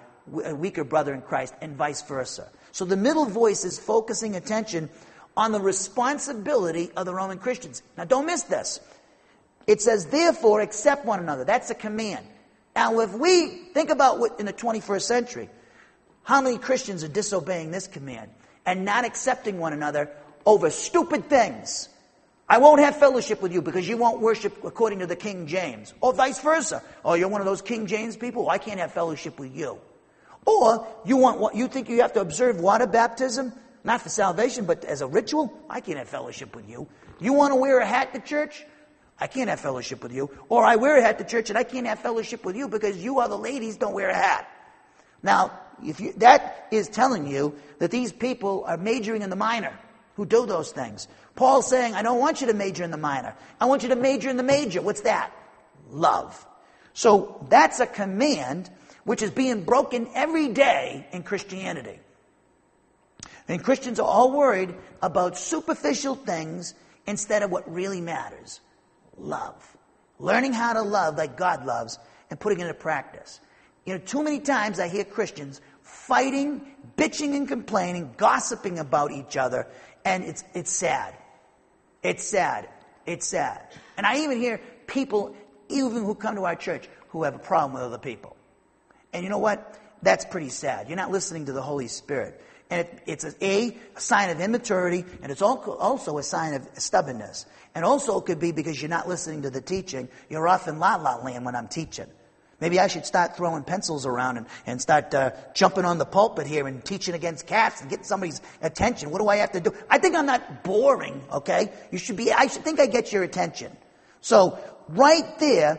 a 0.45 0.55
weaker 0.55 0.85
brother 0.85 1.15
in 1.15 1.23
Christ, 1.23 1.55
and 1.61 1.77
vice 1.77 2.03
versa. 2.03 2.49
So 2.73 2.85
the 2.85 2.97
middle 2.97 3.25
voice 3.25 3.65
is 3.65 3.79
focusing 3.79 4.37
attention 4.37 4.91
on 5.37 5.53
the 5.53 5.61
responsibility 5.61 6.91
of 6.97 7.07
the 7.07 7.15
Roman 7.15 7.39
Christians. 7.39 7.83
Now, 7.97 8.05
don't 8.05 8.27
miss 8.27 8.43
this. 8.43 8.81
It 9.67 9.83
says, 9.83 10.07
therefore, 10.07 10.61
accept 10.61 11.05
one 11.05 11.21
another. 11.21 11.45
That's 11.45 11.71
a 11.71 11.75
command. 11.75 12.27
Now, 12.75 13.01
if 13.01 13.13
we 13.13 13.49
think 13.75 13.91
about 13.91 14.19
what 14.19 14.41
in 14.41 14.47
the 14.47 14.53
21st 14.53 15.03
century, 15.03 15.49
how 16.23 16.41
many 16.41 16.59
Christians 16.59 17.05
are 17.05 17.09
disobeying 17.09 17.71
this 17.71 17.87
command 17.87 18.31
and 18.67 18.85
not 18.85 19.05
accepting 19.05 19.59
one 19.59 19.73
another 19.73 20.11
over 20.45 20.71
stupid 20.71 21.29
things? 21.29 21.89
I 22.49 22.59
won't 22.59 22.81
have 22.81 22.97
fellowship 22.97 23.43
with 23.43 23.53
you 23.53 23.61
because 23.61 23.87
you 23.87 23.99
won't 23.99 24.21
worship 24.21 24.65
according 24.65 25.01
to 25.01 25.07
the 25.07 25.17
King 25.17 25.47
James. 25.47 25.93
Or 26.01 26.15
vice 26.15 26.41
versa. 26.41 26.83
Oh, 27.05 27.15
you're 27.15 27.29
one 27.29 27.43
of 27.43 27.47
those 27.47 27.61
King 27.61 27.87
James 27.87 28.17
people? 28.17 28.45
Well, 28.45 28.51
I 28.51 28.59
can't 28.59 28.81
have 28.81 28.93
fellowship 28.93 29.39
with 29.39 29.55
you. 29.55 29.79
Or 30.49 30.87
you 31.05 31.19
want 31.19 31.41
what 31.41 31.55
you 31.55 31.69
think 31.69 31.91
you 31.91 32.01
have 32.01 32.15
to 32.15 32.23
observe 32.23 32.59
water 32.59 32.87
baptism, 32.87 33.53
not 33.85 34.01
for 34.01 34.09
salvation, 34.09 34.65
but 34.65 34.83
as 34.87 35.03
a 35.03 35.07
ritual. 35.07 35.53
I 35.69 35.81
can't 35.83 35.99
have 35.99 36.09
fellowship 36.09 36.57
with 36.57 36.67
you. 36.67 36.89
You 37.21 37.35
want 37.35 37.53
to 37.53 37.57
wear 37.57 37.81
a 37.81 37.87
hat 37.87 38.15
to 38.15 38.21
church? 38.21 38.65
I 39.21 39.27
can't 39.27 39.51
have 39.51 39.61
fellowship 39.61 40.03
with 40.03 40.15
you. 40.15 40.31
Or 40.49 40.65
I 40.65 40.77
wear 40.77 40.97
a 40.97 41.03
hat 41.03 41.19
to 41.19 41.25
church 41.25 41.51
and 41.51 41.59
I 41.59 41.65
can't 41.65 41.87
have 41.87 41.99
fellowship 41.99 42.47
with 42.47 42.57
you 42.57 42.67
because 42.67 42.97
you 42.97 43.21
other 43.21 43.35
ladies 43.35 43.77
don't 43.77 43.93
wear 43.93 44.09
a 44.09 44.15
hat. 44.15 44.49
Now, 45.23 45.53
if 45.85 46.01
you, 46.01 46.15
that 46.15 46.69
is 46.71 46.89
telling 46.89 47.27
you 47.27 47.55
that 47.79 47.91
these 47.91 48.11
people 48.11 48.65
are 48.67 48.79
majoring 48.79 49.21
in 49.21 49.29
the 49.29 49.37
minor. 49.37 49.79
who 50.15 50.27
do 50.27 50.47
those 50.47 50.73
things. 50.73 51.07
Paul's 51.37 51.69
saying, 51.69 51.95
I 51.95 52.03
don't 52.03 52.19
want 52.19 52.41
you 52.41 52.49
to 52.49 52.55
major 52.55 52.83
in 52.83 52.91
the 52.91 52.97
minor. 52.97 53.35
I 53.61 53.67
want 53.67 53.85
you 53.85 53.91
to 53.91 53.97
major 53.97 54.31
in 54.31 54.37
the 54.37 54.43
major. 54.43 54.83
What's 54.83 55.03
that? 55.03 55.31
Love. 55.91 56.45
So 56.93 57.47
that's 57.49 57.79
a 57.79 57.87
command 57.87 58.69
which 59.09 59.23
is 59.23 59.31
being 59.31 59.63
broken 59.63 60.07
every 60.15 60.49
day 60.49 61.07
in 61.13 61.23
Christianity. 61.23 61.99
And 63.49 63.65
Christians 63.65 63.99
are 63.99 64.07
all 64.07 64.33
worried 64.33 64.75
about 65.01 65.39
superficial 65.39 66.15
things 66.15 66.75
instead 67.07 67.43
of 67.43 67.51
what 67.51 67.73
really 67.73 68.03
matters 68.03 68.61
love. 69.17 69.77
Learning 70.19 70.53
how 70.53 70.75
to 70.75 70.83
love 70.83 71.17
like 71.17 71.39
God 71.39 71.65
loves 71.65 71.99
and 72.29 72.39
putting 72.39 72.59
it 72.61 72.65
into 72.65 72.75
practice. 72.75 73.41
You 73.87 73.95
know, 73.95 74.01
too 74.01 74.23
many 74.23 74.41
times 74.41 74.79
I 74.79 74.89
hear 74.89 75.05
Christians 75.05 75.63
fighting, 75.81 76.61
bitching 76.99 77.35
and 77.35 77.49
complaining, 77.49 78.13
gossiping 78.19 78.79
about 78.79 79.11
each 79.11 79.39
other, 79.39 79.69
and 80.05 80.23
it's, 80.23 80.45
it's 80.53 80.71
sad. 80.71 81.17
It's 82.03 82.27
sad. 82.27 82.69
It's 83.07 83.27
sad. 83.27 83.69
And 83.97 84.05
I 84.05 84.19
even 84.19 84.39
hear 84.39 84.61
people, 84.87 85.35
even 85.71 86.05
who 86.05 86.15
come 86.15 86.35
to 86.35 86.45
our 86.45 86.57
church, 86.57 86.91
who 87.09 87.23
have 87.23 87.35
a 87.35 87.39
problem 87.39 87.73
with 87.73 87.85
other 87.85 87.97
people. 87.97 88.37
And 89.13 89.25
you 89.25 89.31
know 89.31 89.39
what? 89.39 89.79
That's 90.03 90.25
pretty 90.25 90.51
sad. 90.51 90.89
You're 90.89 90.97
not 90.97 91.11
listening 91.11 91.47
to 91.47 91.53
the 91.53 91.63
Holy 91.63 91.89
Spirit. 91.89 92.41
And 92.71 92.83
it, 92.83 93.03
it's 93.07 93.25
a, 93.25 93.45
a, 93.45 93.77
a, 93.97 94.01
sign 94.01 94.31
of 94.31 94.41
immaturity, 94.41 95.05
and 95.23 95.33
it's 95.33 95.43
also 95.43 96.19
a 96.19 96.23
sign 96.23 96.55
of 96.55 96.69
stubbornness. 96.75 97.47
And 97.75 97.85
also 97.85 98.19
it 98.19 98.27
could 98.27 98.41
be 98.41 98.53
because 98.53 98.81
you're 98.81 98.91
not 98.91 99.09
listening 99.09 99.43
to 99.43 99.51
the 99.51 99.61
teaching. 99.61 100.09
You're 100.29 100.47
off 100.47 100.69
in 100.69 100.79
la 100.79 100.97
la 100.97 101.17
land 101.17 101.45
when 101.45 101.57
I'm 101.57 101.69
teaching. 101.69 102.07
Maybe 102.61 102.81
I 102.81 102.89
should 102.89 103.07
start 103.07 103.37
throwing 103.37 103.63
pencils 103.63 104.05
around 104.05 104.37
and, 104.37 104.47
and 104.67 104.83
start 104.83 105.15
uh, 105.15 105.31
jumping 105.55 105.85
on 105.85 105.99
the 105.99 106.05
pulpit 106.05 106.47
here 106.47 106.67
and 106.67 106.85
teaching 106.85 107.15
against 107.15 107.47
cats 107.47 107.81
and 107.81 107.89
getting 107.89 108.05
somebody's 108.05 108.41
attention. 108.61 109.11
What 109.11 109.21
do 109.21 109.29
I 109.29 109.37
have 109.37 109.53
to 109.53 109.61
do? 109.61 109.73
I 109.89 109.99
think 109.99 110.17
I'm 110.17 110.27
not 110.27 110.65
boring, 110.65 111.23
okay? 111.33 111.73
You 111.93 111.99
should 111.99 112.17
be, 112.17 112.33
I 112.33 112.49
should 112.49 112.65
think 112.65 112.81
I 112.81 112.87
get 112.87 113.13
your 113.13 113.23
attention. 113.23 113.77
So, 114.21 114.59
right 114.89 115.39
there, 115.39 115.79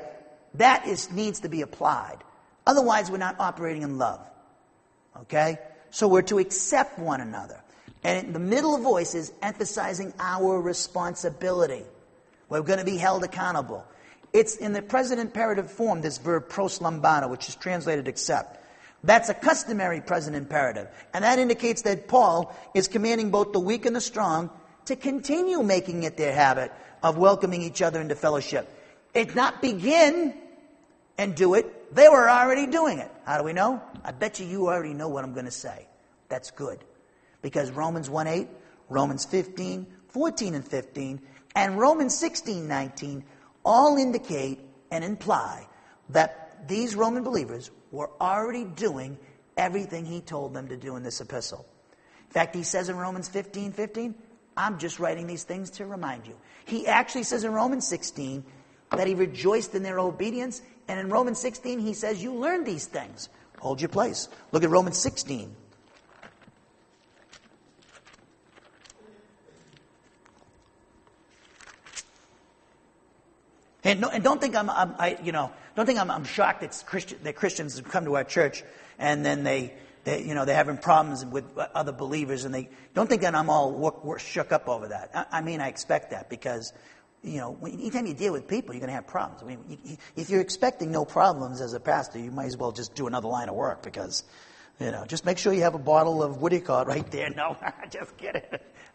that 0.53 0.87
is, 0.87 1.11
needs 1.11 1.41
to 1.41 1.49
be 1.49 1.61
applied. 1.61 2.23
Otherwise, 2.69 3.09
we're 3.09 3.17
not 3.17 3.35
operating 3.39 3.81
in 3.81 3.97
love. 3.97 4.19
Okay? 5.21 5.57
So 5.89 6.07
we're 6.07 6.21
to 6.33 6.37
accept 6.37 6.99
one 6.99 7.19
another. 7.19 7.59
And 8.03 8.27
in 8.27 8.31
the 8.31 8.37
middle 8.37 8.75
of 8.75 8.83
voice 8.83 9.15
is 9.15 9.33
emphasizing 9.41 10.13
our 10.19 10.61
responsibility. 10.61 11.81
We're 12.47 12.61
going 12.61 12.77
to 12.77 12.85
be 12.85 12.97
held 12.97 13.23
accountable. 13.23 13.83
It's 14.33 14.55
in 14.55 14.73
the 14.73 14.83
present 14.83 15.19
imperative 15.19 15.71
form, 15.71 16.01
this 16.01 16.19
verb 16.19 16.47
proslambano, 16.47 17.27
which 17.31 17.49
is 17.49 17.55
translated 17.55 18.07
accept. 18.07 18.63
That's 19.03 19.29
a 19.29 19.33
customary 19.33 19.99
present 19.99 20.35
imperative. 20.35 20.89
And 21.11 21.23
that 21.23 21.39
indicates 21.39 21.81
that 21.81 22.07
Paul 22.07 22.55
is 22.75 22.87
commanding 22.87 23.31
both 23.31 23.51
the 23.51 23.59
weak 23.59 23.87
and 23.87 23.95
the 23.95 24.01
strong 24.01 24.51
to 24.85 24.95
continue 24.95 25.63
making 25.63 26.03
it 26.03 26.17
their 26.17 26.33
habit 26.33 26.71
of 27.01 27.17
welcoming 27.17 27.63
each 27.63 27.81
other 27.81 27.99
into 27.99 28.13
fellowship. 28.13 28.71
It's 29.15 29.33
not 29.33 29.59
begin 29.59 30.35
and 31.17 31.33
do 31.33 31.55
it. 31.55 31.77
They 31.91 32.07
were 32.07 32.29
already 32.29 32.67
doing 32.67 32.99
it. 32.99 33.11
How 33.25 33.37
do 33.37 33.43
we 33.43 33.53
know? 33.53 33.81
I 34.03 34.11
bet 34.11 34.39
you 34.39 34.45
you 34.45 34.67
already 34.67 34.93
know 34.93 35.09
what 35.09 35.23
I'm 35.23 35.33
going 35.33 35.45
to 35.45 35.51
say. 35.51 35.87
That's 36.27 36.51
good. 36.51 36.83
Because 37.41 37.71
Romans 37.71 38.09
1 38.09 38.27
8, 38.27 38.47
Romans 38.89 39.25
15, 39.25 39.87
14 40.09 40.55
and 40.55 40.67
15, 40.67 41.21
and 41.55 41.79
Romans 41.79 42.17
16, 42.17 42.67
19 42.67 43.23
all 43.63 43.97
indicate 43.97 44.59
and 44.91 45.03
imply 45.03 45.67
that 46.09 46.67
these 46.67 46.95
Roman 46.95 47.23
believers 47.23 47.71
were 47.91 48.09
already 48.19 48.63
doing 48.63 49.17
everything 49.57 50.05
he 50.05 50.21
told 50.21 50.53
them 50.53 50.67
to 50.69 50.77
do 50.77 50.95
in 50.95 51.03
this 51.03 51.21
epistle. 51.21 51.65
In 52.27 52.33
fact, 52.33 52.55
he 52.55 52.63
says 52.63 52.89
in 52.89 52.97
Romans 52.97 53.27
15 53.27 53.71
15, 53.71 54.15
I'm 54.55 54.77
just 54.77 54.99
writing 54.99 55.27
these 55.27 55.43
things 55.43 55.71
to 55.71 55.85
remind 55.85 56.27
you. 56.27 56.35
He 56.65 56.87
actually 56.87 57.23
says 57.23 57.43
in 57.43 57.51
Romans 57.51 57.87
16 57.87 58.43
that 58.91 59.07
he 59.07 59.15
rejoiced 59.15 59.73
in 59.75 59.83
their 59.83 59.99
obedience. 59.99 60.61
And 60.89 60.99
in 60.99 61.09
Romans 61.09 61.37
16, 61.39 61.79
he 61.79 61.93
says, 61.93 62.21
You 62.21 62.33
learned 62.33 62.65
these 62.65 62.87
things. 62.87 63.29
Hold 63.59 63.79
your 63.79 63.89
place. 63.89 64.27
Look 64.51 64.63
at 64.63 64.69
Romans 64.71 64.97
16. 64.97 65.55
And, 73.83 74.01
no, 74.01 74.09
and 74.09 74.23
don't 74.23 74.41
think 74.41 74.55
I'm, 74.55 74.69
I'm 74.69 74.95
I, 74.97 75.17
you 75.23 75.31
know, 75.31 75.51
don't 75.75 75.85
think 75.85 75.99
I'm, 75.99 76.09
I'm 76.11 76.25
shocked 76.25 76.61
that, 76.61 76.83
Christian, 76.85 77.19
that 77.23 77.35
Christians 77.35 77.77
have 77.77 77.87
come 77.87 78.05
to 78.05 78.15
our 78.15 78.23
church 78.23 78.63
and 78.97 79.23
then 79.23 79.43
they, 79.43 79.73
they, 80.03 80.23
you 80.23 80.33
know, 80.33 80.43
they're 80.43 80.55
having 80.55 80.77
problems 80.77 81.23
with 81.23 81.45
other 81.57 81.91
believers 81.91 82.45
and 82.45 82.53
they 82.53 82.69
don't 82.93 83.07
think 83.07 83.21
that 83.21 83.35
I'm 83.35 83.49
all 83.49 83.71
work, 83.71 84.03
work, 84.03 84.19
shook 84.19 84.51
up 84.51 84.67
over 84.67 84.87
that. 84.87 85.11
I, 85.13 85.37
I, 85.37 85.41
mean, 85.41 85.61
I 85.61 85.69
expect 85.69 86.11
that 86.11 86.29
because, 86.29 86.73
you 87.23 87.37
know, 87.37 87.57
anytime 87.63 88.05
you 88.05 88.13
deal 88.13 88.33
with 88.33 88.47
people, 88.47 88.73
you're 88.73 88.79
going 88.79 88.89
to 88.89 88.95
have 88.95 89.07
problems. 89.07 89.41
I 89.43 89.45
mean, 89.45 89.97
if 90.15 90.29
you're 90.29 90.41
expecting 90.41 90.91
no 90.91 91.03
problems 91.05 91.59
as 91.61 91.73
a 91.73 91.79
pastor, 91.79 92.19
you 92.19 92.31
might 92.31 92.45
as 92.45 92.57
well 92.57 92.71
just 92.71 92.95
do 92.95 93.07
another 93.07 93.27
line 93.27 93.49
of 93.49 93.55
work 93.55 93.83
because, 93.83 94.23
you 94.79 94.91
know, 94.91 95.05
just 95.05 95.25
make 95.25 95.37
sure 95.37 95.51
you 95.51 95.63
have 95.63 95.75
a 95.75 95.79
bottle 95.79 96.23
of 96.23 96.41
you 96.41 96.57
it 96.57 96.69
right 96.69 97.09
there. 97.11 97.29
No, 97.35 97.57
just 97.89 98.17
kidding. 98.17 98.41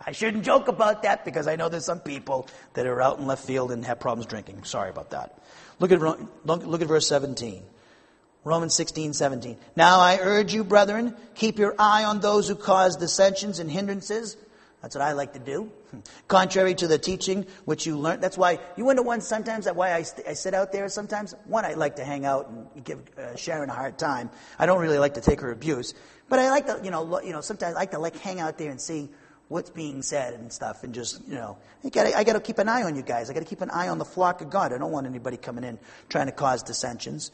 I 0.06 0.12
shouldn't 0.12 0.44
joke 0.44 0.68
about 0.68 1.02
that 1.02 1.24
because 1.24 1.46
I 1.46 1.56
know 1.56 1.68
there's 1.68 1.84
some 1.84 2.00
people 2.00 2.48
that 2.72 2.86
are 2.86 3.00
out 3.00 3.18
in 3.18 3.26
left 3.26 3.46
field 3.46 3.70
and 3.72 3.84
have 3.84 4.00
problems 4.00 4.26
drinking. 4.26 4.64
Sorry 4.64 4.90
about 4.90 5.10
that. 5.10 5.38
Look 5.78 5.92
at, 5.92 6.00
look 6.46 6.82
at 6.82 6.88
verse 6.88 7.06
17. 7.06 7.62
Romans 8.44 8.74
16, 8.74 9.14
17. 9.14 9.56
Now 9.74 10.00
I 10.00 10.18
urge 10.20 10.52
you, 10.52 10.64
brethren, 10.64 11.16
keep 11.34 11.58
your 11.58 11.74
eye 11.78 12.04
on 12.04 12.20
those 12.20 12.48
who 12.48 12.54
cause 12.54 12.96
dissensions 12.96 13.58
and 13.58 13.70
hindrances. 13.70 14.36
That's 14.82 14.94
what 14.94 15.02
I 15.02 15.12
like 15.12 15.32
to 15.32 15.38
do. 15.38 15.70
Contrary 16.28 16.74
to 16.74 16.86
the 16.86 16.98
teaching 16.98 17.46
which 17.64 17.86
you 17.86 17.98
learned. 17.98 18.22
That's 18.22 18.38
why 18.38 18.58
you 18.76 18.84
wonder 18.84 19.02
one 19.02 19.20
sometimes 19.20 19.66
that 19.66 19.76
why 19.76 19.92
I, 19.92 20.02
st- 20.02 20.26
I 20.26 20.34
sit 20.34 20.54
out 20.54 20.72
there 20.72 20.88
sometimes. 20.88 21.34
One, 21.46 21.64
I 21.64 21.74
like 21.74 21.96
to 21.96 22.04
hang 22.04 22.24
out 22.24 22.48
and 22.48 22.84
give 22.84 23.00
uh, 23.18 23.36
Sharon 23.36 23.70
a 23.70 23.74
hard 23.74 23.98
time. 23.98 24.30
I 24.58 24.66
don't 24.66 24.80
really 24.80 24.98
like 24.98 25.14
to 25.14 25.20
take 25.20 25.40
her 25.40 25.50
abuse, 25.50 25.94
but 26.28 26.38
I 26.38 26.50
like 26.50 26.66
to, 26.66 26.80
you 26.82 26.90
know, 26.90 27.02
lo- 27.02 27.20
you 27.20 27.32
know, 27.32 27.40
sometimes 27.40 27.74
I 27.74 27.78
like 27.78 27.90
to 27.92 27.98
like 27.98 28.18
hang 28.18 28.40
out 28.40 28.58
there 28.58 28.70
and 28.70 28.80
see 28.80 29.08
what's 29.48 29.70
being 29.70 30.02
said 30.02 30.34
and 30.34 30.52
stuff, 30.52 30.84
and 30.84 30.94
just 30.94 31.26
you 31.28 31.34
know, 31.34 31.58
I 31.84 31.88
got 31.90 32.06
I 32.14 32.24
got 32.24 32.32
to 32.32 32.40
keep 32.40 32.58
an 32.58 32.68
eye 32.68 32.82
on 32.82 32.96
you 32.96 33.02
guys. 33.02 33.30
I 33.30 33.34
got 33.34 33.40
to 33.40 33.46
keep 33.46 33.60
an 33.60 33.70
eye 33.70 33.88
on 33.88 33.98
the 33.98 34.04
flock 34.04 34.40
of 34.40 34.50
God. 34.50 34.72
I 34.72 34.78
don't 34.78 34.90
want 34.90 35.06
anybody 35.06 35.36
coming 35.36 35.64
in 35.64 35.78
trying 36.08 36.26
to 36.26 36.32
cause 36.32 36.62
dissensions. 36.62 37.30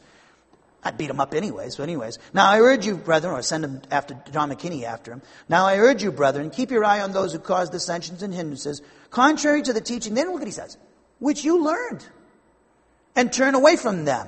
I'd 0.83 0.97
beat 0.97 1.07
them 1.07 1.19
up 1.19 1.33
anyways. 1.33 1.75
So 1.75 1.83
anyways, 1.83 2.17
now 2.33 2.49
I 2.49 2.59
urge 2.59 2.85
you, 2.85 2.97
brethren, 2.97 3.33
or 3.33 3.41
send 3.41 3.63
him 3.63 3.81
after 3.91 4.15
John 4.31 4.51
McKinney 4.51 4.83
after 4.83 5.11
him. 5.11 5.21
Now 5.47 5.67
I 5.67 5.77
urge 5.77 6.01
you, 6.01 6.11
brethren, 6.11 6.49
keep 6.49 6.71
your 6.71 6.83
eye 6.83 7.01
on 7.01 7.11
those 7.11 7.33
who 7.33 7.39
cause 7.39 7.69
dissensions 7.69 8.23
and 8.23 8.33
hindrances, 8.33 8.81
contrary 9.11 9.61
to 9.61 9.73
the 9.73 9.81
teaching. 9.81 10.15
Then 10.15 10.27
look 10.27 10.39
what 10.39 10.47
he 10.47 10.51
says, 10.51 10.77
which 11.19 11.43
you 11.43 11.63
learned, 11.63 12.03
and 13.15 13.31
turn 13.31 13.53
away 13.53 13.75
from 13.75 14.05
them. 14.05 14.27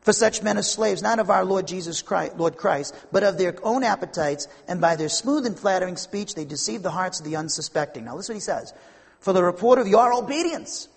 For 0.00 0.12
such 0.12 0.42
men 0.42 0.56
are 0.56 0.62
slaves, 0.62 1.02
not 1.02 1.18
of 1.18 1.28
our 1.28 1.44
Lord 1.44 1.66
Jesus 1.66 2.02
Christ, 2.02 2.36
Lord 2.36 2.56
Christ, 2.56 2.94
but 3.12 3.22
of 3.22 3.36
their 3.36 3.54
own 3.62 3.84
appetites, 3.84 4.48
and 4.66 4.80
by 4.80 4.96
their 4.96 5.08
smooth 5.08 5.44
and 5.44 5.58
flattering 5.58 5.96
speech 5.96 6.34
they 6.34 6.44
deceive 6.44 6.82
the 6.82 6.90
hearts 6.90 7.20
of 7.20 7.26
the 7.26 7.36
unsuspecting. 7.36 8.04
Now 8.04 8.16
listen 8.16 8.34
what 8.34 8.38
he 8.38 8.40
says. 8.40 8.72
For 9.20 9.32
the 9.32 9.44
report 9.44 9.78
of 9.78 9.86
your 9.86 10.14
obedience 10.14 10.88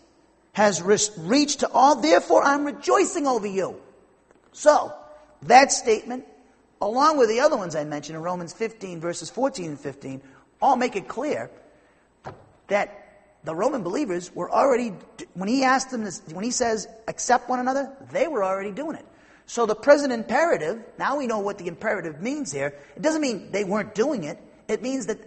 has 0.53 0.81
reached 0.81 1.59
to 1.59 1.69
all, 1.71 1.97
therefore 1.97 2.43
I'm 2.43 2.65
rejoicing 2.65 3.27
over 3.27 3.47
you. 3.47 3.81
So, 4.51 4.93
that 5.43 5.71
statement, 5.71 6.25
along 6.81 7.17
with 7.17 7.29
the 7.29 7.39
other 7.39 7.57
ones 7.57 7.75
I 7.75 7.83
mentioned 7.83 8.15
in 8.15 8.21
Romans 8.21 8.53
15, 8.53 8.99
verses 8.99 9.29
14 9.29 9.69
and 9.69 9.79
15, 9.79 10.21
all 10.61 10.75
make 10.75 10.95
it 10.95 11.07
clear 11.07 11.49
that 12.67 13.01
the 13.43 13.55
Roman 13.55 13.81
believers 13.81 14.33
were 14.35 14.51
already, 14.51 14.93
when 15.33 15.49
he 15.49 15.63
asked 15.63 15.89
them, 15.89 16.03
this, 16.03 16.21
when 16.31 16.43
he 16.43 16.51
says, 16.51 16.87
accept 17.07 17.49
one 17.49 17.59
another, 17.59 17.91
they 18.11 18.27
were 18.27 18.43
already 18.43 18.71
doing 18.71 18.95
it. 18.95 19.05
So 19.47 19.65
the 19.65 19.75
present 19.75 20.13
imperative, 20.13 20.81
now 20.99 21.17
we 21.17 21.27
know 21.27 21.39
what 21.39 21.57
the 21.57 21.67
imperative 21.67 22.21
means 22.21 22.51
here. 22.51 22.75
It 22.95 23.01
doesn't 23.01 23.21
mean 23.21 23.51
they 23.51 23.63
weren't 23.63 23.95
doing 23.95 24.23
it. 24.23 24.39
It 24.67 24.81
means 24.81 25.07
that 25.07 25.19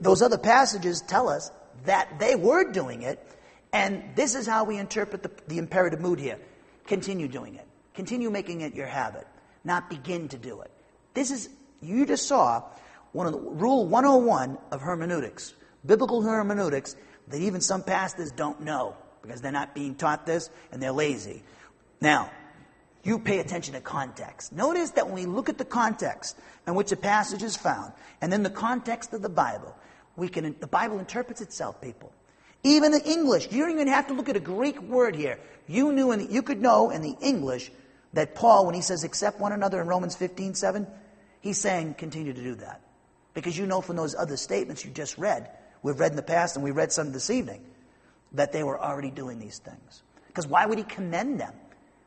those 0.00 0.22
other 0.22 0.38
passages 0.38 1.00
tell 1.00 1.28
us 1.28 1.50
that 1.84 2.18
they 2.18 2.36
were 2.36 2.70
doing 2.70 3.02
it. 3.02 3.26
And 3.72 4.04
this 4.14 4.34
is 4.34 4.46
how 4.46 4.64
we 4.64 4.76
interpret 4.76 5.22
the, 5.22 5.30
the 5.48 5.58
imperative 5.58 6.00
mood 6.00 6.20
here. 6.20 6.38
Continue 6.86 7.26
doing 7.26 7.54
it. 7.56 7.66
Continue 7.94 8.30
making 8.30 8.62
it 8.62 8.74
your 8.74 8.86
habit, 8.86 9.26
not 9.64 9.90
begin 9.90 10.28
to 10.28 10.38
do 10.38 10.60
it. 10.62 10.70
This 11.14 11.30
is, 11.30 11.48
you 11.80 12.06
just 12.06 12.26
saw 12.26 12.62
one 13.12 13.26
of 13.26 13.32
the, 13.32 13.38
rule 13.38 13.86
101 13.86 14.58
of 14.70 14.80
hermeneutics, 14.80 15.54
biblical 15.84 16.22
hermeneutics 16.22 16.96
that 17.28 17.40
even 17.40 17.60
some 17.60 17.82
pastors 17.82 18.32
don't 18.32 18.60
know 18.62 18.96
because 19.20 19.40
they're 19.40 19.52
not 19.52 19.74
being 19.74 19.94
taught 19.94 20.26
this 20.26 20.50
and 20.72 20.82
they're 20.82 20.92
lazy. 20.92 21.42
Now, 22.00 22.30
you 23.04 23.18
pay 23.18 23.40
attention 23.40 23.74
to 23.74 23.80
context. 23.80 24.52
Notice 24.52 24.90
that 24.90 25.06
when 25.06 25.14
we 25.14 25.26
look 25.26 25.48
at 25.48 25.58
the 25.58 25.64
context 25.64 26.36
in 26.66 26.74
which 26.74 26.92
a 26.92 26.96
passage 26.96 27.42
is 27.42 27.56
found, 27.56 27.92
and 28.20 28.32
then 28.32 28.42
the 28.42 28.50
context 28.50 29.12
of 29.12 29.22
the 29.22 29.28
Bible, 29.28 29.74
we 30.16 30.28
can, 30.28 30.54
the 30.60 30.66
Bible 30.66 30.98
interprets 30.98 31.40
itself, 31.40 31.80
people. 31.80 32.12
Even 32.64 32.94
in 32.94 33.00
English, 33.00 33.50
you 33.50 33.62
don't 33.62 33.72
even 33.72 33.88
have 33.88 34.06
to 34.06 34.14
look 34.14 34.28
at 34.28 34.36
a 34.36 34.40
Greek 34.40 34.80
word 34.82 35.16
here. 35.16 35.38
You 35.66 35.92
knew, 35.92 36.12
and 36.12 36.30
you 36.30 36.42
could 36.42 36.60
know 36.60 36.90
in 36.90 37.02
the 37.02 37.16
English 37.20 37.72
that 38.12 38.34
Paul, 38.34 38.66
when 38.66 38.74
he 38.74 38.80
says 38.80 39.04
accept 39.04 39.40
one 39.40 39.52
another 39.52 39.80
in 39.80 39.86
Romans 39.86 40.14
15, 40.16 40.54
7, 40.54 40.86
he's 41.40 41.60
saying 41.60 41.94
continue 41.94 42.32
to 42.32 42.42
do 42.42 42.54
that. 42.56 42.80
Because 43.34 43.56
you 43.56 43.66
know 43.66 43.80
from 43.80 43.96
those 43.96 44.14
other 44.14 44.36
statements 44.36 44.84
you 44.84 44.90
just 44.90 45.16
read 45.18 45.48
we've 45.82 45.98
read 45.98 46.12
in 46.12 46.16
the 46.16 46.22
past 46.22 46.56
and 46.56 46.64
we 46.64 46.70
read 46.70 46.92
some 46.92 47.12
this 47.12 47.30
evening, 47.30 47.62
that 48.32 48.52
they 48.52 48.62
were 48.62 48.80
already 48.80 49.10
doing 49.10 49.38
these 49.38 49.58
things. 49.58 50.02
Because 50.28 50.46
why 50.46 50.64
would 50.64 50.78
he 50.78 50.84
commend 50.84 51.40
them? 51.40 51.52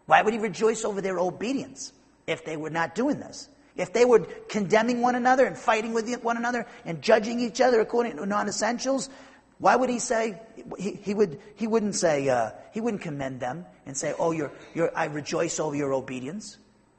Why 0.05 0.21
would 0.21 0.33
he 0.33 0.39
rejoice 0.39 0.83
over 0.85 1.01
their 1.01 1.19
obedience 1.19 1.93
if 2.25 2.45
they 2.45 2.57
were 2.57 2.69
not 2.69 2.95
doing 2.95 3.19
this? 3.19 3.49
If 3.75 3.91
they 3.91 4.05
were 4.05 4.19
condemning 4.47 5.01
one 5.01 5.15
another 5.15 5.45
and 5.45 5.57
fighting 5.57 5.93
with 5.93 6.09
one 6.23 6.37
another 6.37 6.65
and 6.85 7.01
judging 7.01 7.39
each 7.39 7.59
other 7.59 7.81
according 7.81 8.17
to 8.17 8.25
non-essentials, 8.25 9.09
why 9.57 9.75
would 9.75 9.89
he 9.89 9.99
say, 9.99 10.39
he, 10.77 10.91
he, 10.91 11.13
would, 11.13 11.39
he 11.55 11.67
wouldn't 11.67 11.95
say, 11.95 12.29
uh, 12.29 12.51
he 12.73 12.79
wouldn't 12.79 13.03
commend 13.03 13.41
them 13.41 13.65
and 13.85 13.95
say, 13.95 14.13
oh, 14.17 14.31
you're, 14.31 14.51
you're, 14.73 14.91
I 14.95 15.05
rejoice 15.05 15.59
over 15.59 15.75
your 15.75 15.93
obedience. 15.93 16.57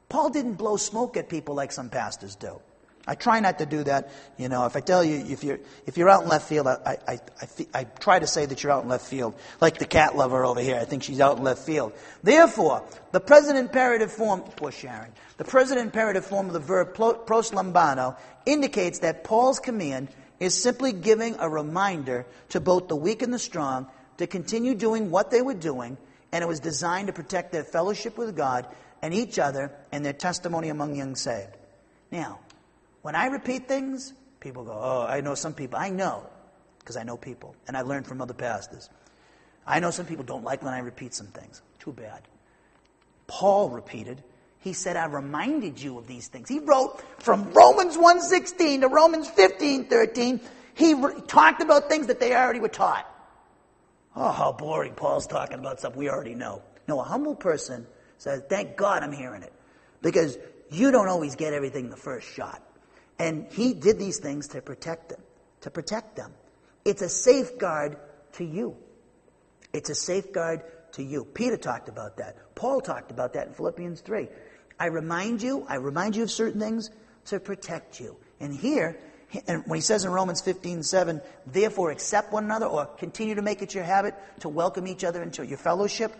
Paul 0.09 0.29
didn't 0.29 0.53
blow 0.53 0.77
smoke 0.77 1.17
at 1.17 1.29
people 1.29 1.55
like 1.55 1.71
some 1.71 1.89
pastors 1.89 2.35
do. 2.35 2.59
I 3.09 3.15
try 3.15 3.39
not 3.39 3.59
to 3.59 3.65
do 3.65 3.83
that. 3.85 4.11
You 4.37 4.49
know, 4.49 4.65
if 4.65 4.75
I 4.75 4.81
tell 4.81 5.01
you, 5.01 5.15
if 5.29 5.43
you're, 5.43 5.59
if 5.85 5.97
you're 5.97 6.09
out 6.09 6.23
in 6.23 6.29
left 6.29 6.49
field, 6.49 6.67
I, 6.67 6.97
I, 7.07 7.13
I, 7.13 7.19
I, 7.73 7.83
try 7.85 8.19
to 8.19 8.27
say 8.27 8.45
that 8.45 8.61
you're 8.61 8.71
out 8.71 8.83
in 8.83 8.89
left 8.89 9.05
field. 9.05 9.35
Like 9.61 9.77
the 9.77 9.85
cat 9.85 10.17
lover 10.17 10.45
over 10.45 10.59
here. 10.59 10.75
I 10.75 10.83
think 10.83 11.03
she's 11.03 11.21
out 11.21 11.37
in 11.37 11.43
left 11.43 11.65
field. 11.65 11.93
Therefore, 12.21 12.83
the 13.13 13.21
present 13.21 13.57
imperative 13.57 14.11
form, 14.11 14.41
poor 14.41 14.73
Sharon, 14.73 15.13
the 15.37 15.45
present 15.45 15.79
imperative 15.79 16.25
form 16.25 16.47
of 16.47 16.53
the 16.53 16.59
verb 16.59 16.95
proslambano 16.95 18.17
indicates 18.45 18.99
that 18.99 19.23
Paul's 19.23 19.59
command 19.59 20.09
is 20.41 20.61
simply 20.61 20.91
giving 20.91 21.37
a 21.39 21.49
reminder 21.49 22.25
to 22.49 22.59
both 22.59 22.89
the 22.89 22.95
weak 22.95 23.21
and 23.21 23.33
the 23.33 23.39
strong 23.39 23.87
to 24.17 24.27
continue 24.27 24.75
doing 24.75 25.11
what 25.11 25.31
they 25.31 25.41
were 25.41 25.53
doing, 25.53 25.97
and 26.37 26.43
it 26.43 26.47
was 26.47 26.59
designed 26.59 27.07
to 27.07 27.13
protect 27.13 27.51
their 27.51 27.63
fellowship 27.63 28.15
with 28.15 28.37
God 28.37 28.67
and 29.01 29.11
each 29.11 29.39
other 29.39 29.71
and 29.91 30.05
their 30.05 30.13
testimony 30.13 30.69
among 30.69 30.93
the 30.93 30.99
unsaved. 30.99 31.57
Now, 32.11 32.37
when 33.01 33.15
I 33.15 33.25
repeat 33.25 33.67
things, 33.67 34.13
people 34.39 34.63
go, 34.63 34.79
Oh, 34.79 35.07
I 35.09 35.21
know 35.21 35.33
some 35.33 35.55
people. 35.55 35.79
I 35.79 35.89
know, 35.89 36.27
because 36.77 36.95
I 36.95 37.01
know 37.01 37.17
people, 37.17 37.55
and 37.67 37.75
I 37.75 37.81
learned 37.81 38.05
from 38.05 38.21
other 38.21 38.35
pastors. 38.35 38.87
I 39.65 39.79
know 39.79 39.89
some 39.89 40.05
people 40.05 40.25
don't 40.25 40.43
like 40.43 40.61
when 40.61 40.75
I 40.75 40.77
repeat 40.77 41.15
some 41.15 41.25
things. 41.25 41.63
Too 41.79 41.91
bad. 41.91 42.21
Paul 43.25 43.71
repeated. 43.71 44.23
He 44.59 44.73
said, 44.73 44.95
I 44.95 45.05
reminded 45.05 45.81
you 45.81 45.97
of 45.97 46.05
these 46.05 46.27
things. 46.27 46.47
He 46.47 46.59
wrote 46.59 47.03
from 47.17 47.51
Romans 47.51 47.97
1.16 47.97 48.81
to 48.81 48.89
Romans 48.89 49.27
15.13. 49.27 50.39
He 50.75 50.93
re- 50.93 51.19
talked 51.25 51.63
about 51.63 51.89
things 51.89 52.05
that 52.05 52.19
they 52.19 52.35
already 52.35 52.59
were 52.59 52.69
taught. 52.69 53.11
Oh, 54.19 54.31
how 54.31 54.51
boring. 54.51 54.95
Paul's 54.95 55.27
talking 55.27 55.59
about 55.59 55.79
stuff 55.79 55.95
we 55.95 56.09
already 56.09 56.33
know. 56.33 56.63
No, 56.87 56.99
a 56.99 57.03
humble 57.03 57.35
person 57.35 57.85
says, 58.17 58.41
Thank 58.49 58.75
God 58.75 59.03
I'm 59.03 59.11
hearing 59.11 59.43
it. 59.43 59.53
Because 60.01 60.37
you 60.71 60.89
don't 60.89 61.07
always 61.07 61.35
get 61.35 61.53
everything 61.53 61.91
the 61.91 61.97
first 61.97 62.27
shot. 62.27 62.63
And 63.19 63.45
he 63.51 63.73
did 63.75 63.99
these 63.99 64.17
things 64.17 64.47
to 64.49 64.61
protect 64.61 65.09
them, 65.09 65.21
to 65.61 65.69
protect 65.69 66.15
them. 66.15 66.31
It's 66.83 67.03
a 67.03 67.09
safeguard 67.09 67.97
to 68.33 68.43
you. 68.43 68.75
It's 69.71 69.91
a 69.91 69.95
safeguard 69.95 70.63
to 70.93 71.03
you. 71.03 71.23
Peter 71.23 71.57
talked 71.57 71.87
about 71.87 72.17
that. 72.17 72.55
Paul 72.55 72.81
talked 72.81 73.11
about 73.11 73.33
that 73.33 73.47
in 73.47 73.53
Philippians 73.53 74.01
3. 74.01 74.29
I 74.79 74.87
remind 74.87 75.43
you, 75.43 75.63
I 75.69 75.75
remind 75.75 76.15
you 76.15 76.23
of 76.23 76.31
certain 76.31 76.59
things 76.59 76.89
to 77.25 77.39
protect 77.39 77.99
you. 77.99 78.17
And 78.39 78.53
here, 78.53 78.99
and 79.47 79.63
when 79.65 79.77
he 79.77 79.81
says 79.81 80.05
in 80.05 80.11
Romans 80.11 80.41
15, 80.41 80.83
7, 80.83 81.21
therefore 81.45 81.91
accept 81.91 82.31
one 82.31 82.45
another 82.45 82.65
or 82.65 82.85
continue 82.85 83.35
to 83.35 83.41
make 83.41 83.61
it 83.61 83.75
your 83.75 83.83
habit 83.83 84.15
to 84.39 84.49
welcome 84.49 84.87
each 84.87 85.03
other 85.03 85.21
into 85.21 85.45
your 85.45 85.57
fellowship, 85.57 86.13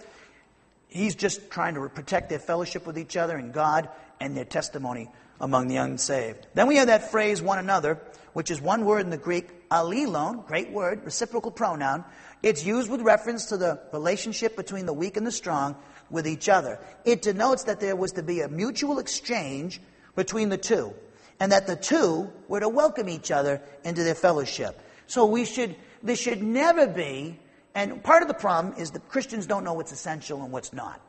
he's 0.87 1.15
just 1.15 1.49
trying 1.49 1.75
to 1.75 1.89
protect 1.89 2.29
their 2.29 2.39
fellowship 2.39 2.85
with 2.85 2.97
each 2.97 3.15
other 3.15 3.37
and 3.37 3.53
God 3.53 3.89
and 4.19 4.35
their 4.35 4.45
testimony 4.45 5.09
among 5.39 5.67
the 5.67 5.77
unsaved. 5.77 6.47
Then 6.53 6.67
we 6.67 6.77
have 6.77 6.87
that 6.87 7.11
phrase, 7.11 7.41
one 7.41 7.59
another, 7.59 7.99
which 8.33 8.51
is 8.51 8.61
one 8.61 8.85
word 8.85 9.01
in 9.01 9.09
the 9.09 9.17
Greek, 9.17 9.69
allelon, 9.69 10.45
great 10.45 10.71
word, 10.71 11.05
reciprocal 11.05 11.51
pronoun. 11.51 12.03
It's 12.43 12.65
used 12.65 12.89
with 12.89 13.01
reference 13.01 13.45
to 13.47 13.57
the 13.57 13.79
relationship 13.93 14.55
between 14.55 14.85
the 14.85 14.93
weak 14.93 15.17
and 15.17 15.25
the 15.25 15.31
strong 15.31 15.75
with 16.09 16.27
each 16.27 16.49
other. 16.49 16.79
It 17.05 17.21
denotes 17.21 17.63
that 17.63 17.79
there 17.79 17.95
was 17.95 18.13
to 18.13 18.23
be 18.23 18.41
a 18.41 18.47
mutual 18.47 18.99
exchange 18.99 19.81
between 20.15 20.49
the 20.49 20.57
two, 20.57 20.93
and 21.39 21.51
that 21.51 21.67
the 21.67 21.75
two 21.75 22.31
were 22.47 22.59
to 22.59 22.69
welcome 22.69 23.09
each 23.09 23.31
other 23.31 23.61
into 23.83 24.03
their 24.03 24.15
fellowship. 24.15 24.79
So 25.07 25.25
we 25.25 25.45
should, 25.45 25.75
there 26.03 26.15
should 26.15 26.41
never 26.41 26.88
be, 26.88 27.39
and 27.75 28.03
part 28.03 28.21
of 28.21 28.27
the 28.27 28.33
problem 28.33 28.73
is 28.77 28.91
that 28.91 29.07
Christians 29.07 29.45
don't 29.45 29.63
know 29.63 29.73
what's 29.73 29.91
essential 29.91 30.43
and 30.43 30.51
what's 30.51 30.73
not. 30.73 31.01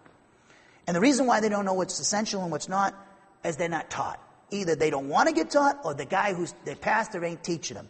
And 0.87 0.95
the 0.97 1.01
reason 1.01 1.27
why 1.27 1.41
they 1.41 1.49
don't 1.49 1.65
know 1.65 1.75
what's 1.75 1.99
essential 1.99 2.43
and 2.43 2.51
what's 2.51 2.69
not 2.69 2.95
is 3.45 3.57
they're 3.57 3.69
not 3.69 3.91
taught. 3.91 4.21
Either 4.51 4.75
they 4.75 4.91
don't 4.91 5.09
want 5.09 5.29
to 5.29 5.35
get 5.35 5.51
taught 5.51 5.81
or 5.85 5.95
the 5.95 6.05
guy 6.05 6.33
who's 6.33 6.55
their 6.65 6.77
pastor 6.77 7.25
ain't 7.25 7.45
teaching 7.45 7.75
them. 7.77 7.89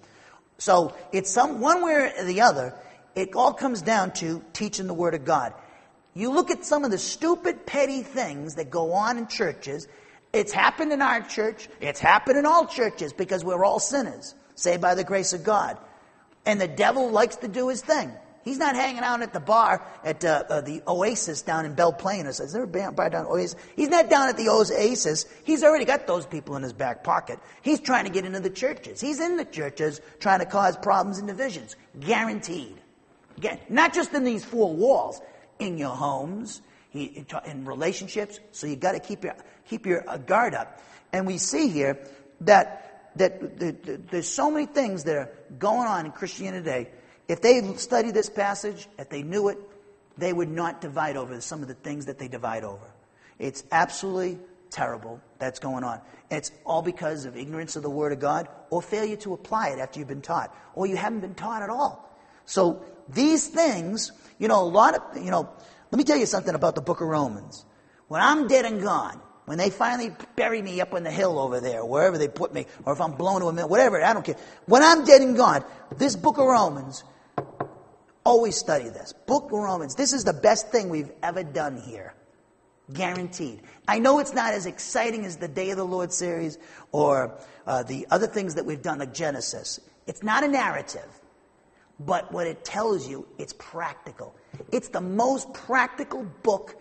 So 0.58 0.94
it's 1.12 1.30
some 1.30 1.60
one 1.60 1.84
way 1.84 2.12
or 2.18 2.24
the 2.24 2.40
other. 2.40 2.74
It 3.14 3.34
all 3.34 3.52
comes 3.52 3.82
down 3.82 4.12
to 4.14 4.44
teaching 4.52 4.86
the 4.86 4.94
Word 4.94 5.14
of 5.14 5.24
God. 5.24 5.54
You 6.14 6.32
look 6.32 6.50
at 6.50 6.64
some 6.64 6.84
of 6.84 6.90
the 6.90 6.98
stupid, 6.98 7.64
petty 7.66 8.02
things 8.02 8.56
that 8.56 8.70
go 8.70 8.92
on 8.92 9.18
in 9.18 9.28
churches. 9.28 9.86
It's 10.32 10.52
happened 10.52 10.92
in 10.92 11.02
our 11.02 11.20
church. 11.22 11.68
It's 11.80 12.00
happened 12.00 12.38
in 12.38 12.46
all 12.46 12.66
churches 12.66 13.12
because 13.12 13.44
we're 13.44 13.64
all 13.64 13.80
sinners, 13.80 14.34
saved 14.54 14.82
by 14.82 14.94
the 14.94 15.04
grace 15.04 15.32
of 15.32 15.42
God. 15.42 15.78
And 16.44 16.60
the 16.60 16.68
devil 16.68 17.10
likes 17.10 17.36
to 17.36 17.48
do 17.48 17.68
his 17.68 17.80
thing. 17.82 18.12
He's 18.44 18.58
not 18.58 18.76
hanging 18.76 19.02
out 19.02 19.20
at 19.20 19.34
the 19.34 19.40
bar 19.40 19.86
at 20.04 20.24
uh, 20.24 20.44
uh, 20.48 20.60
the 20.62 20.82
Oasis 20.86 21.42
down 21.42 21.66
in 21.66 21.74
Belle 21.74 21.92
Plaine. 21.92 22.26
Is 22.26 22.52
there 22.52 22.62
a 22.62 22.92
bar 22.92 23.10
down 23.10 23.26
Oasis? 23.26 23.56
He's 23.76 23.88
not 23.88 24.08
down 24.08 24.28
at 24.28 24.38
the 24.38 24.48
Oasis. 24.48 25.26
He's 25.44 25.62
already 25.62 25.84
got 25.84 26.06
those 26.06 26.24
people 26.24 26.56
in 26.56 26.62
his 26.62 26.72
back 26.72 27.04
pocket. 27.04 27.38
He's 27.60 27.80
trying 27.80 28.04
to 28.04 28.10
get 28.10 28.24
into 28.24 28.40
the 28.40 28.48
churches. 28.48 29.00
He's 29.02 29.20
in 29.20 29.36
the 29.36 29.44
churches 29.44 30.00
trying 30.18 30.38
to 30.38 30.46
cause 30.46 30.78
problems 30.78 31.18
and 31.18 31.28
divisions. 31.28 31.76
Guaranteed. 32.00 32.80
Not 33.68 33.92
just 33.92 34.14
in 34.14 34.24
these 34.24 34.44
four 34.44 34.74
walls, 34.74 35.20
in 35.58 35.76
your 35.76 35.94
homes, 35.94 36.62
in 36.94 37.64
relationships. 37.64 38.40
So 38.52 38.66
you 38.66 38.76
got 38.76 38.92
to 38.92 39.00
keep 39.00 39.24
your 39.24 39.36
keep 39.68 39.86
your 39.86 40.08
uh, 40.08 40.16
guard 40.16 40.54
up. 40.54 40.80
And 41.12 41.26
we 41.26 41.38
see 41.38 41.68
here 41.68 41.98
that 42.42 42.84
that 43.16 44.10
there's 44.10 44.28
so 44.28 44.50
many 44.50 44.66
things 44.66 45.04
that 45.04 45.16
are 45.16 45.30
going 45.58 45.88
on 45.88 46.06
in 46.06 46.12
Christianity 46.12 46.64
today 46.64 46.90
if 47.28 47.42
they 47.42 47.60
studied 47.74 48.14
this 48.14 48.30
passage, 48.30 48.88
if 48.98 49.10
they 49.10 49.22
knew 49.22 49.48
it, 49.48 49.58
they 50.16 50.32
would 50.32 50.48
not 50.48 50.80
divide 50.80 51.16
over 51.16 51.40
some 51.40 51.62
of 51.62 51.68
the 51.68 51.74
things 51.74 52.06
that 52.06 52.18
they 52.18 52.26
divide 52.26 52.64
over. 52.64 52.86
It's 53.38 53.62
absolutely 53.70 54.38
terrible 54.70 55.20
that's 55.38 55.58
going 55.58 55.84
on. 55.84 56.00
And 56.30 56.38
it's 56.38 56.50
all 56.64 56.82
because 56.82 57.26
of 57.26 57.36
ignorance 57.36 57.76
of 57.76 57.82
the 57.82 57.90
Word 57.90 58.12
of 58.12 58.18
God 58.18 58.48
or 58.70 58.80
failure 58.80 59.16
to 59.16 59.34
apply 59.34 59.68
it 59.68 59.78
after 59.78 59.98
you've 59.98 60.08
been 60.08 60.22
taught, 60.22 60.54
or 60.74 60.86
you 60.86 60.96
haven't 60.96 61.20
been 61.20 61.34
taught 61.34 61.62
at 61.62 61.70
all. 61.70 62.10
So 62.46 62.82
these 63.08 63.46
things, 63.46 64.10
you 64.38 64.48
know, 64.48 64.62
a 64.62 64.64
lot 64.64 64.94
of, 64.94 65.22
you 65.22 65.30
know, 65.30 65.48
let 65.90 65.98
me 65.98 66.04
tell 66.04 66.16
you 66.16 66.26
something 66.26 66.54
about 66.54 66.74
the 66.74 66.80
book 66.80 67.02
of 67.02 67.08
Romans. 67.08 67.64
When 68.08 68.22
I'm 68.22 68.48
dead 68.48 68.64
and 68.64 68.82
gone, 68.82 69.20
when 69.48 69.58
they 69.58 69.70
finally 69.70 70.14
bury 70.36 70.62
me 70.62 70.80
up 70.80 70.94
on 70.94 71.02
the 71.02 71.10
hill 71.10 71.38
over 71.38 71.60
there, 71.60 71.84
wherever 71.84 72.18
they 72.18 72.28
put 72.28 72.54
me, 72.54 72.66
or 72.84 72.92
if 72.92 73.00
I'm 73.00 73.12
blown 73.12 73.40
to 73.40 73.48
a 73.48 73.52
mill, 73.52 73.68
whatever, 73.68 74.02
I 74.02 74.12
don't 74.12 74.24
care. 74.24 74.36
When 74.66 74.82
I'm 74.82 75.04
dead 75.04 75.22
and 75.22 75.36
gone, 75.36 75.64
this 75.96 76.14
book 76.14 76.38
of 76.38 76.46
Romans 76.46 77.02
Always 78.28 78.56
study 78.56 78.90
this. 78.90 79.14
Book 79.26 79.44
of 79.46 79.52
Romans. 79.52 79.94
This 79.94 80.12
is 80.12 80.22
the 80.22 80.34
best 80.34 80.68
thing 80.68 80.90
we've 80.90 81.10
ever 81.22 81.42
done 81.42 81.78
here. 81.78 82.12
Guaranteed. 82.92 83.62
I 83.88 84.00
know 84.00 84.18
it's 84.18 84.34
not 84.34 84.52
as 84.52 84.66
exciting 84.66 85.24
as 85.24 85.38
the 85.38 85.48
Day 85.48 85.70
of 85.70 85.78
the 85.78 85.86
Lord 85.86 86.12
series 86.12 86.58
or 86.92 87.38
uh, 87.66 87.84
the 87.84 88.06
other 88.10 88.26
things 88.26 88.56
that 88.56 88.66
we've 88.66 88.82
done, 88.82 88.98
like 88.98 89.14
Genesis. 89.14 89.80
It's 90.06 90.22
not 90.22 90.44
a 90.44 90.48
narrative. 90.48 91.08
But 91.98 92.30
what 92.30 92.46
it 92.46 92.66
tells 92.66 93.08
you, 93.08 93.26
it's 93.38 93.54
practical. 93.54 94.36
It's 94.72 94.90
the 94.90 95.00
most 95.00 95.50
practical 95.54 96.24
book 96.42 96.76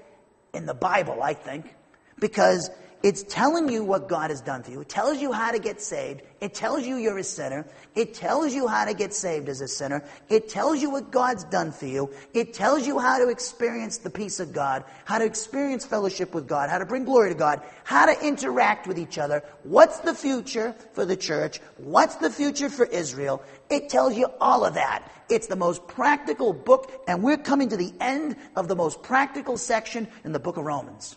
in 0.53 0.65
the 0.65 0.73
Bible, 0.73 1.23
I 1.23 1.33
think, 1.33 1.73
because 2.19 2.69
it's 3.03 3.21
telling 3.23 3.69
you 3.69 3.83
what 3.83 4.09
God 4.09 4.31
has 4.31 4.41
done 4.41 4.63
for 4.63 4.71
you. 4.71 4.81
It 4.81 4.89
tells 4.89 5.21
you 5.21 5.31
how 5.31 5.51
to 5.51 5.59
get 5.59 5.79
saved. 5.79 6.23
It 6.41 6.55
tells 6.55 6.83
you 6.83 6.95
you're 6.95 7.19
a 7.19 7.23
sinner. 7.23 7.67
It 7.93 8.15
tells 8.15 8.55
you 8.55 8.67
how 8.67 8.85
to 8.85 8.95
get 8.95 9.13
saved 9.13 9.49
as 9.49 9.61
a 9.61 9.67
sinner. 9.67 10.03
It 10.29 10.49
tells 10.49 10.81
you 10.81 10.89
what 10.89 11.11
God's 11.11 11.43
done 11.43 11.71
for 11.71 11.85
you. 11.85 12.11
It 12.33 12.55
tells 12.55 12.87
you 12.87 12.97
how 12.97 13.19
to 13.19 13.29
experience 13.29 13.99
the 13.99 14.09
peace 14.09 14.39
of 14.39 14.51
God, 14.51 14.83
how 15.05 15.19
to 15.19 15.25
experience 15.25 15.85
fellowship 15.85 16.33
with 16.33 16.47
God, 16.47 16.71
how 16.71 16.79
to 16.79 16.87
bring 16.87 17.05
glory 17.05 17.29
to 17.29 17.35
God, 17.35 17.61
how 17.83 18.07
to 18.07 18.27
interact 18.27 18.87
with 18.87 18.97
each 18.97 19.19
other. 19.19 19.43
What's 19.61 19.99
the 19.99 20.15
future 20.15 20.73
for 20.93 21.05
the 21.05 21.15
church? 21.15 21.59
What's 21.77 22.15
the 22.15 22.31
future 22.31 22.69
for 22.69 22.85
Israel? 22.87 23.43
It 23.69 23.89
tells 23.89 24.17
you 24.17 24.25
all 24.41 24.65
of 24.65 24.73
that. 24.73 25.07
It's 25.29 25.47
the 25.47 25.55
most 25.55 25.87
practical 25.87 26.51
book, 26.51 26.91
and 27.07 27.21
we're 27.21 27.37
coming 27.37 27.69
to 27.69 27.77
the 27.77 27.93
end 28.01 28.37
of 28.55 28.67
the 28.67 28.75
most 28.75 29.03
practical 29.03 29.55
section 29.55 30.07
in 30.23 30.31
the 30.31 30.39
book 30.39 30.57
of 30.57 30.65
Romans. 30.65 31.15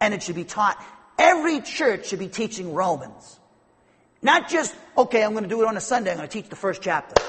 And 0.00 0.14
it 0.14 0.22
should 0.22 0.36
be 0.36 0.44
taught 0.44 0.82
Every 1.18 1.60
church 1.60 2.06
should 2.06 2.20
be 2.20 2.28
teaching 2.28 2.72
Romans. 2.72 3.40
Not 4.22 4.48
just, 4.48 4.74
okay, 4.96 5.24
I'm 5.24 5.32
going 5.32 5.42
to 5.42 5.48
do 5.48 5.62
it 5.62 5.66
on 5.66 5.76
a 5.76 5.80
Sunday, 5.80 6.12
I'm 6.12 6.16
going 6.16 6.28
to 6.28 6.32
teach 6.32 6.48
the 6.48 6.56
first 6.56 6.80
chapter. 6.80 7.20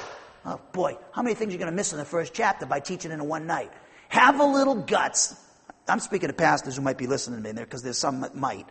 Oh 0.46 0.62
boy, 0.72 0.98
how 1.12 1.22
many 1.22 1.36
things 1.36 1.50
are 1.50 1.54
you 1.54 1.58
going 1.58 1.72
to 1.72 1.76
miss 1.76 1.92
in 1.92 1.98
the 1.98 2.06
first 2.06 2.34
chapter 2.34 2.66
by 2.66 2.80
teaching 2.80 3.12
in 3.12 3.28
one 3.28 3.48
night? 3.48 3.72
Have 4.10 4.40
a 4.40 4.46
little 4.46 4.76
guts. 4.76 5.36
I'm 5.88 6.00
speaking 6.00 6.30
to 6.30 6.34
pastors 6.34 6.76
who 6.76 6.82
might 6.84 6.98
be 6.98 7.08
listening 7.08 7.42
to 7.42 7.44
me 7.44 7.52
there 7.52 7.66
because 7.66 7.82
there's 7.82 7.98
some 7.98 8.22
that 8.22 8.36
might. 8.36 8.68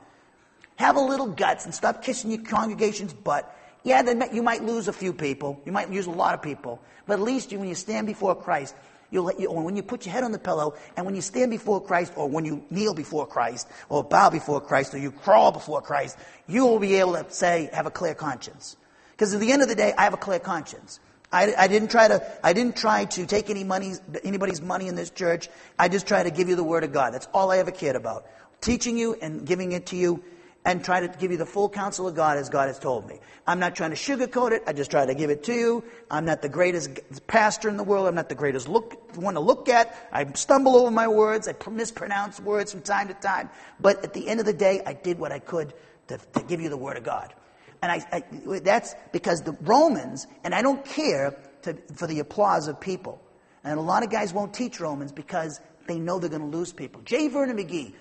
Have 0.77 0.97
a 0.97 1.01
little 1.01 1.27
guts 1.27 1.65
and 1.65 1.75
stop 1.75 2.03
kissing 2.03 2.31
your 2.31 2.43
congregation's 2.43 3.13
butt. 3.13 3.53
yeah, 3.83 4.03
you 4.33 4.43
might 4.43 4.63
lose 4.63 4.87
a 4.87 4.93
few 4.93 5.13
people. 5.13 5.61
You 5.65 5.73
might 5.73 5.91
lose 5.91 6.07
a 6.07 6.11
lot 6.11 6.35
of 6.35 6.43
people. 6.43 6.81
But 7.07 7.15
at 7.15 7.21
least 7.21 7.51
you, 7.51 7.59
when 7.59 7.69
you 7.69 7.75
stand 7.75 8.07
before 8.07 8.37
Christ, 8.37 8.75
You'll 9.11 9.25
let 9.25 9.41
you, 9.41 9.51
when 9.51 9.75
you 9.75 9.83
put 9.83 10.05
your 10.05 10.13
head 10.13 10.23
on 10.23 10.33
the 10.33 10.39
pillow 10.39 10.75
and 10.97 11.07
when 11.07 11.15
you 11.15 11.23
stand 11.23 11.51
before 11.51 11.83
Christ 11.83 12.13
or 12.17 12.29
when 12.29 12.45
you 12.45 12.65
kneel 12.71 12.93
before 12.93 13.27
Christ 13.27 13.67
or 13.89 14.05
bow 14.05 14.29
before 14.29 14.61
Christ 14.61 14.95
or 14.95 14.99
you 14.99 15.11
crawl 15.11 15.51
before 15.51 15.81
Christ, 15.81 16.19
you 16.47 16.67
will 16.67 16.79
be 16.79 16.97
able 16.97 17.15
to 17.15 17.25
say, 17.31 17.71
have 17.73 17.87
a 17.87 17.91
clear 17.91 18.15
conscience. 18.15 18.77
Because 19.13 19.35
at 19.35 19.41
the 19.41 19.51
end 19.51 19.63
of 19.63 19.69
the 19.69 19.75
day, 19.75 19.95
I 19.97 20.05
have 20.05 20.15
a 20.15 20.19
clear 20.19 20.39
conscience. 20.39 21.01
I, 21.33 21.55
I, 21.57 21.69
didn't 21.69 21.91
try 21.91 22.09
to, 22.09 22.23
I 22.43 22.53
didn't 22.53 22.77
try 22.77 23.05
to 23.07 23.27
take 23.27 23.51
any 23.51 23.65
money, 23.65 23.95
anybody's 24.25 24.63
money 24.63 24.89
in 24.89 24.95
this 24.95 25.11
church. 25.11 25.49
I 25.79 25.89
just 25.89 26.07
try 26.07 26.23
to 26.23 26.31
give 26.31 26.49
you 26.49 26.57
the 26.57 26.65
Word 26.65 26.85
of 26.85 26.93
God. 26.93 27.13
That's 27.13 27.29
all 27.35 27.51
I 27.51 27.59
ever 27.59 27.71
cared 27.71 27.97
about. 27.97 28.27
Teaching 28.61 28.97
you 28.97 29.15
and 29.21 29.47
giving 29.47 29.73
it 29.73 29.87
to 29.87 29.97
you 29.97 30.23
and 30.69 30.85
try 30.85 31.01
to 31.01 31.09
give 31.09 31.31
you 31.31 31.39
the 31.39 31.47
full 31.47 31.71
counsel 31.71 32.07
of 32.07 32.15
God 32.15 32.37
as 32.37 32.51
God 32.51 32.69
has 32.69 32.79
told 32.79 33.09
me. 33.09 33.19
I'm 33.47 33.59
not 33.59 33.75
trying 33.75 33.89
to 33.89 33.97
sugarcoat 33.97 34.53
it. 34.53 34.65
I 34.67 34.75
just 34.75 34.91
try 34.91 35.07
to 35.07 35.15
give 35.15 35.31
it 35.31 35.45
to 35.45 35.55
you. 35.55 35.83
I'm 36.11 36.27
not 36.27 36.43
the 36.43 36.51
greatest 36.51 37.01
pastor 37.27 37.71
in 37.71 37.79
the 37.79 37.85
world. 37.85 38.07
I'm 38.07 38.15
not 38.15 38.29
the 38.29 38.35
greatest 38.35 38.69
look, 38.69 39.17
one 39.17 39.33
to 39.33 39.41
look 39.41 39.71
at. 39.71 39.97
I 40.13 40.31
stumble 40.35 40.77
over 40.77 40.91
my 40.91 41.09
words. 41.09 41.49
I 41.49 41.55
mispronounce 41.71 42.39
words 42.39 42.73
from 42.73 42.83
time 42.83 43.09
to 43.09 43.15
time. 43.15 43.49
But 43.81 44.05
at 44.05 44.13
the 44.13 44.29
end 44.29 44.41
of 44.41 44.47
the 44.47 44.53
day, 44.53 44.83
I 44.85 44.93
did 44.93 45.19
what 45.19 45.33
I 45.33 45.39
could 45.39 45.73
to, 46.09 46.19
to 46.35 46.43
give 46.43 46.61
you 46.61 46.69
the 46.69 46.77
Word 46.77 46.99
of 46.99 47.03
God. 47.03 47.33
And 47.81 47.91
I, 47.91 48.07
I, 48.13 48.59
that's 48.59 48.95
because 49.11 49.41
the 49.41 49.57
Romans, 49.63 50.27
and 50.45 50.55
I 50.55 50.61
don't 50.61 50.85
care 50.85 51.35
to, 51.63 51.79
for 51.95 52.07
the 52.07 52.19
applause 52.19 52.69
of 52.69 52.79
people. 52.79 53.23
And 53.65 53.79
a 53.79 53.83
lot 53.83 54.03
of 54.03 54.11
guys 54.11 54.35
won't 54.35 54.53
teach 54.53 54.81
Romans 54.81 55.13
because 55.13 55.63
they 55.87 55.99
know 55.99 56.19
they're 56.19 56.29
going 56.29 56.51
to 56.51 56.57
lose 56.57 56.75
people. 56.75 57.01
J. 57.07 57.29
Vernon 57.29 57.57
McGee, 57.57 57.95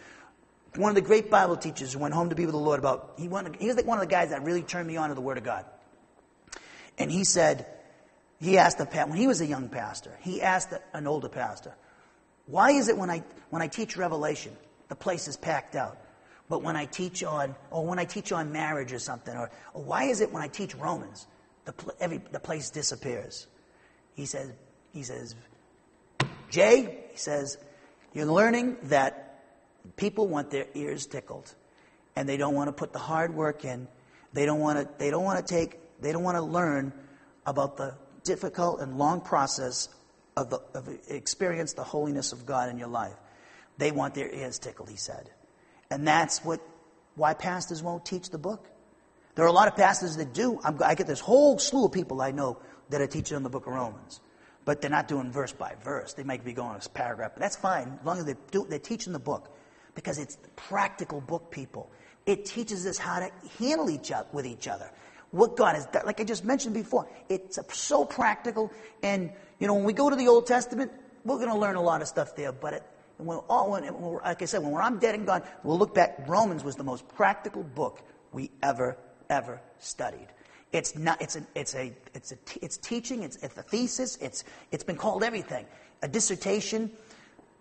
one 0.78 0.90
of 0.90 0.96
the 0.96 1.02
great 1.02 1.30
Bible 1.30 1.58
teachers 1.58 1.94
who 1.94 2.00
went 2.00 2.14
home 2.14 2.30
to 2.30 2.36
be 2.36 2.46
with 2.46 2.54
the 2.54 2.60
Lord 2.60 2.80
about, 2.80 3.14
he, 3.18 3.28
went, 3.28 3.56
he 3.56 3.68
was 3.68 3.76
like 3.76 3.86
one 3.86 3.98
of 3.98 4.08
the 4.08 4.12
guys 4.12 4.30
that 4.30 4.44
really 4.44 4.62
turned 4.62 4.88
me 4.88 4.98
on 4.98 5.10
to 5.10 5.16
the 5.16 5.22
Word 5.22 5.38
of 5.38 5.44
God. 5.44 5.66
And 6.98 7.12
he 7.12 7.24
said, 7.24 7.66
he 8.40 8.58
asked 8.58 8.78
the 8.78 8.86
when 8.86 9.18
he 9.18 9.28
was 9.28 9.42
a 9.42 9.46
young 9.46 9.70
pastor, 9.70 10.12
he 10.22 10.42
asked 10.42 10.74
an 10.94 11.08
older 11.08 11.30
pastor, 11.30 11.74
why 12.46 12.72
is 12.72 12.88
it 12.88 12.98
when 12.98 13.10
I, 13.10 13.24
when 13.50 13.62
I 13.62 13.68
teach 13.68 13.98
Revelation, 13.98 14.56
the 14.88 14.96
place 14.96 15.28
is 15.28 15.36
packed 15.36 15.76
out? 15.76 15.98
But 16.50 16.64
when 16.64 16.76
I 16.76 16.86
teach 16.86 17.24
on, 17.24 17.56
or 17.72 17.86
when 17.86 18.00
I 18.00 18.06
teach 18.06 18.32
on 18.32 18.52
marriage 18.52 18.94
or 18.94 19.00
something, 19.00 19.36
or, 19.36 19.52
or 19.74 19.84
why 19.84 20.06
is 20.06 20.22
it 20.22 20.32
when 20.32 20.42
I 20.42 20.48
teach 20.48 20.76
Romans, 20.76 21.28
the, 21.66 21.74
every, 22.00 22.20
the 22.32 22.40
place 22.40 22.70
disappears? 22.70 23.48
He 24.14 24.26
says, 24.26 24.52
he 24.94 25.04
says, 25.04 25.36
Jay, 26.50 27.06
he 27.12 27.18
says, 27.18 27.58
you're 28.14 28.26
learning 28.26 28.78
that 28.84 29.27
People 29.96 30.28
want 30.28 30.52
their 30.52 30.68
ears 30.74 31.06
tickled, 31.06 31.54
and 32.16 32.28
they 32.28 32.38
don't 32.38 32.56
want 32.56 32.68
to 32.68 32.74
put 32.74 32.94
the 32.94 33.00
hard 33.00 33.34
work 33.34 33.66
in. 33.66 33.88
They 34.34 34.46
don't 34.46 34.60
want 34.60 34.80
to. 34.80 34.90
They 34.98 35.10
don't 35.10 35.24
want 35.24 35.46
to 35.46 35.54
take. 35.54 35.80
They 36.02 36.12
don't 36.12 36.24
want 36.24 36.38
to 36.38 36.44
learn 36.44 36.94
about 37.46 37.78
the 37.78 37.96
difficult 38.24 38.82
and 38.82 38.98
long 38.98 39.22
process 39.22 39.90
of, 40.36 40.50
the, 40.50 40.62
of 40.74 40.90
experience 41.08 41.74
the 41.74 41.84
holiness 41.84 42.34
of 42.34 42.46
God 42.46 42.70
in 42.70 42.78
your 42.78 42.90
life. 42.90 43.16
They 43.78 43.92
want 43.92 44.14
their 44.14 44.30
ears 44.30 44.60
tickled. 44.60 44.90
He 44.90 44.98
said, 44.98 45.30
and 45.90 46.08
that's 46.08 46.44
what 46.44 46.62
why 47.16 47.34
pastors 47.34 47.82
won't 47.82 48.06
teach 48.06 48.30
the 48.30 48.38
book. 48.38 48.70
There 49.36 49.46
are 49.46 49.48
a 49.48 49.54
lot 49.54 49.68
of 49.68 49.76
pastors 49.76 50.18
that 50.18 50.34
do. 50.34 50.60
I'm, 50.64 50.82
i 50.84 50.96
get 50.96 51.08
this 51.08 51.20
whole 51.20 51.58
slew 51.60 51.86
of 51.86 51.92
people 51.92 52.22
I 52.22 52.32
know 52.32 52.60
that 52.90 53.02
are 53.02 53.08
teaching 53.08 53.36
on 53.36 53.44
the 53.44 53.50
book 53.50 53.68
of 53.68 53.74
Romans, 53.74 54.20
but 54.66 54.82
they're 54.82 54.92
not 54.92 55.08
doing 55.08 55.32
verse 55.32 55.52
by 55.52 55.76
verse. 55.84 56.14
They 56.14 56.24
might 56.24 56.44
be 56.44 56.54
going 56.54 56.76
a 56.76 56.90
paragraph, 56.90 57.32
but 57.34 57.42
that's 57.42 57.56
fine 57.56 57.98
as 58.00 58.06
long 58.06 58.20
as 58.20 58.26
they 58.26 58.36
do, 58.52 58.66
they're 58.70 58.80
teaching 58.80 59.14
the 59.14 59.20
book 59.20 59.56
because 59.98 60.20
it's 60.20 60.38
practical 60.56 61.20
book, 61.20 61.50
people. 61.50 61.90
It 62.28 62.46
teaches 62.46 62.86
us 62.86 63.00
how 63.00 63.18
to 63.20 63.32
handle 63.58 63.90
each 63.90 64.12
other 64.12 64.28
with 64.32 64.46
each 64.46 64.68
other. 64.68 64.92
What 65.32 65.58
God 65.58 65.74
has 65.74 65.88
done, 65.88 66.06
like 66.06 66.22
I 66.22 66.24
just 66.24 66.46
mentioned 66.46 66.76
before, 66.76 67.10
it's 67.30 67.58
so 67.74 68.06
practical. 68.06 68.72
And 69.02 69.32
you 69.58 69.66
know, 69.66 69.74
when 69.74 69.86
we 69.86 69.94
go 69.94 70.12
to 70.12 70.16
the 70.16 70.28
Old 70.28 70.46
Testament, 70.46 70.92
we're 71.26 71.38
going 71.38 71.50
to 71.50 71.58
learn 71.58 71.78
a 71.78 71.82
lot 71.82 72.04
of 72.04 72.08
stuff 72.08 72.36
there. 72.36 72.52
But 72.52 72.74
it, 72.76 72.84
when 73.18 73.40
all, 73.50 73.72
when, 73.72 73.92
like 74.24 74.44
I 74.44 74.46
said, 74.46 74.62
when 74.62 74.76
I'm 74.76 75.00
dead 75.00 75.16
and 75.16 75.26
gone, 75.26 75.42
we'll 75.64 75.80
look 75.80 75.96
back. 75.96 76.20
Romans 76.28 76.64
was 76.64 76.76
the 76.76 76.84
most 76.84 77.08
practical 77.16 77.64
book 77.64 78.00
we 78.32 78.52
ever, 78.62 78.98
ever 79.32 79.60
studied. 79.80 80.28
It's 80.72 80.96
not. 80.96 81.20
It's 81.24 81.38
a. 81.38 81.48
It's 81.56 81.74
a. 81.74 81.92
It's 82.14 82.34
a. 82.34 82.38
It's 82.62 82.78
teaching. 82.78 83.24
It's, 83.24 83.38
it's 83.38 83.58
a 83.58 83.64
thesis. 83.64 84.16
It's. 84.22 84.44
It's 84.72 84.84
been 84.84 84.98
called 84.98 85.24
everything. 85.24 85.66
A 86.04 86.08
dissertation 86.08 86.92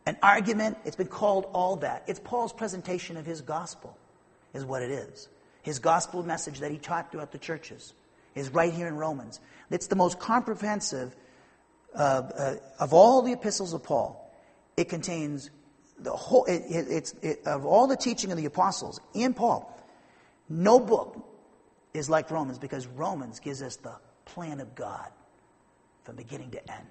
an 0.06 0.16
argument. 0.22 0.78
It's 0.84 0.96
been 0.96 1.08
called 1.08 1.46
all 1.52 1.76
that. 1.76 2.04
It's 2.06 2.20
Paul's 2.20 2.52
presentation 2.52 3.16
of 3.16 3.26
his 3.26 3.40
gospel, 3.40 3.96
is 4.54 4.64
what 4.64 4.82
it 4.82 4.90
is. 4.90 5.28
His 5.62 5.80
gospel 5.80 6.22
message 6.22 6.60
that 6.60 6.70
he 6.70 6.78
taught 6.78 7.10
throughout 7.10 7.32
the 7.32 7.38
churches 7.38 7.92
is 8.34 8.50
right 8.50 8.72
here 8.72 8.86
in 8.86 8.96
Romans. 8.96 9.40
It's 9.70 9.88
the 9.88 9.96
most 9.96 10.20
comprehensive 10.20 11.16
uh, 11.94 11.98
uh, 11.98 12.54
of 12.78 12.92
all 12.92 13.22
the 13.22 13.32
epistles 13.32 13.72
of 13.72 13.82
Paul. 13.82 14.22
It 14.76 14.88
contains 14.88 15.50
the 15.98 16.12
whole, 16.12 16.44
it, 16.44 16.62
it, 16.68 16.86
it's, 16.88 17.12
it, 17.22 17.40
of 17.46 17.64
all 17.64 17.86
the 17.86 17.96
teaching 17.96 18.30
of 18.30 18.36
the 18.36 18.44
apostles 18.44 19.00
and 19.14 19.34
Paul, 19.34 19.72
no 20.48 20.78
book 20.78 21.26
is 21.94 22.08
like 22.10 22.30
Romans 22.30 22.58
because 22.58 22.86
Romans 22.86 23.40
gives 23.40 23.62
us 23.62 23.76
the 23.76 23.94
plan 24.26 24.60
of 24.60 24.74
God 24.74 25.10
from 26.04 26.16
beginning 26.16 26.50
to 26.50 26.70
end. 26.70 26.86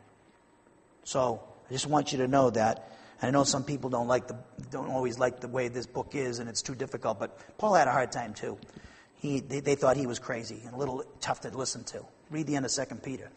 So 1.04 1.42
I 1.70 1.74
just 1.74 1.86
want 1.86 2.12
you 2.12 2.18
to 2.18 2.28
know 2.28 2.50
that. 2.50 2.92
I 3.22 3.32
know 3.32 3.44
some 3.44 3.64
people 3.64 3.90
don't 3.90 4.08
like 4.08 4.28
the 4.28 4.38
don't 4.72 4.90
always 4.90 5.18
like 5.18 5.40
the 5.40 5.48
way 5.48 5.68
this 5.68 5.86
book 5.86 6.16
is, 6.16 6.40
and 6.40 6.50
it's 6.50 6.62
too 6.62 6.76
difficult. 6.76 7.20
But 7.20 7.58
Paul 7.58 7.74
had 7.76 7.88
a 7.88 7.92
hard 7.92 8.12
time 8.12 8.34
too. 8.34 8.58
He, 9.16 9.40
they, 9.40 9.60
they 9.60 9.76
thought 9.76 9.98
he 9.98 10.08
was 10.08 10.20
crazy 10.20 10.62
and 10.66 10.74
a 10.74 10.78
little 10.78 11.04
tough 11.22 11.42
to 11.42 11.50
listen 11.50 11.84
to. 11.86 12.04
Read 12.30 12.48
the 12.48 12.56
end 12.56 12.66
of 12.66 12.72
Second 12.72 13.02
Peter. 13.02 13.30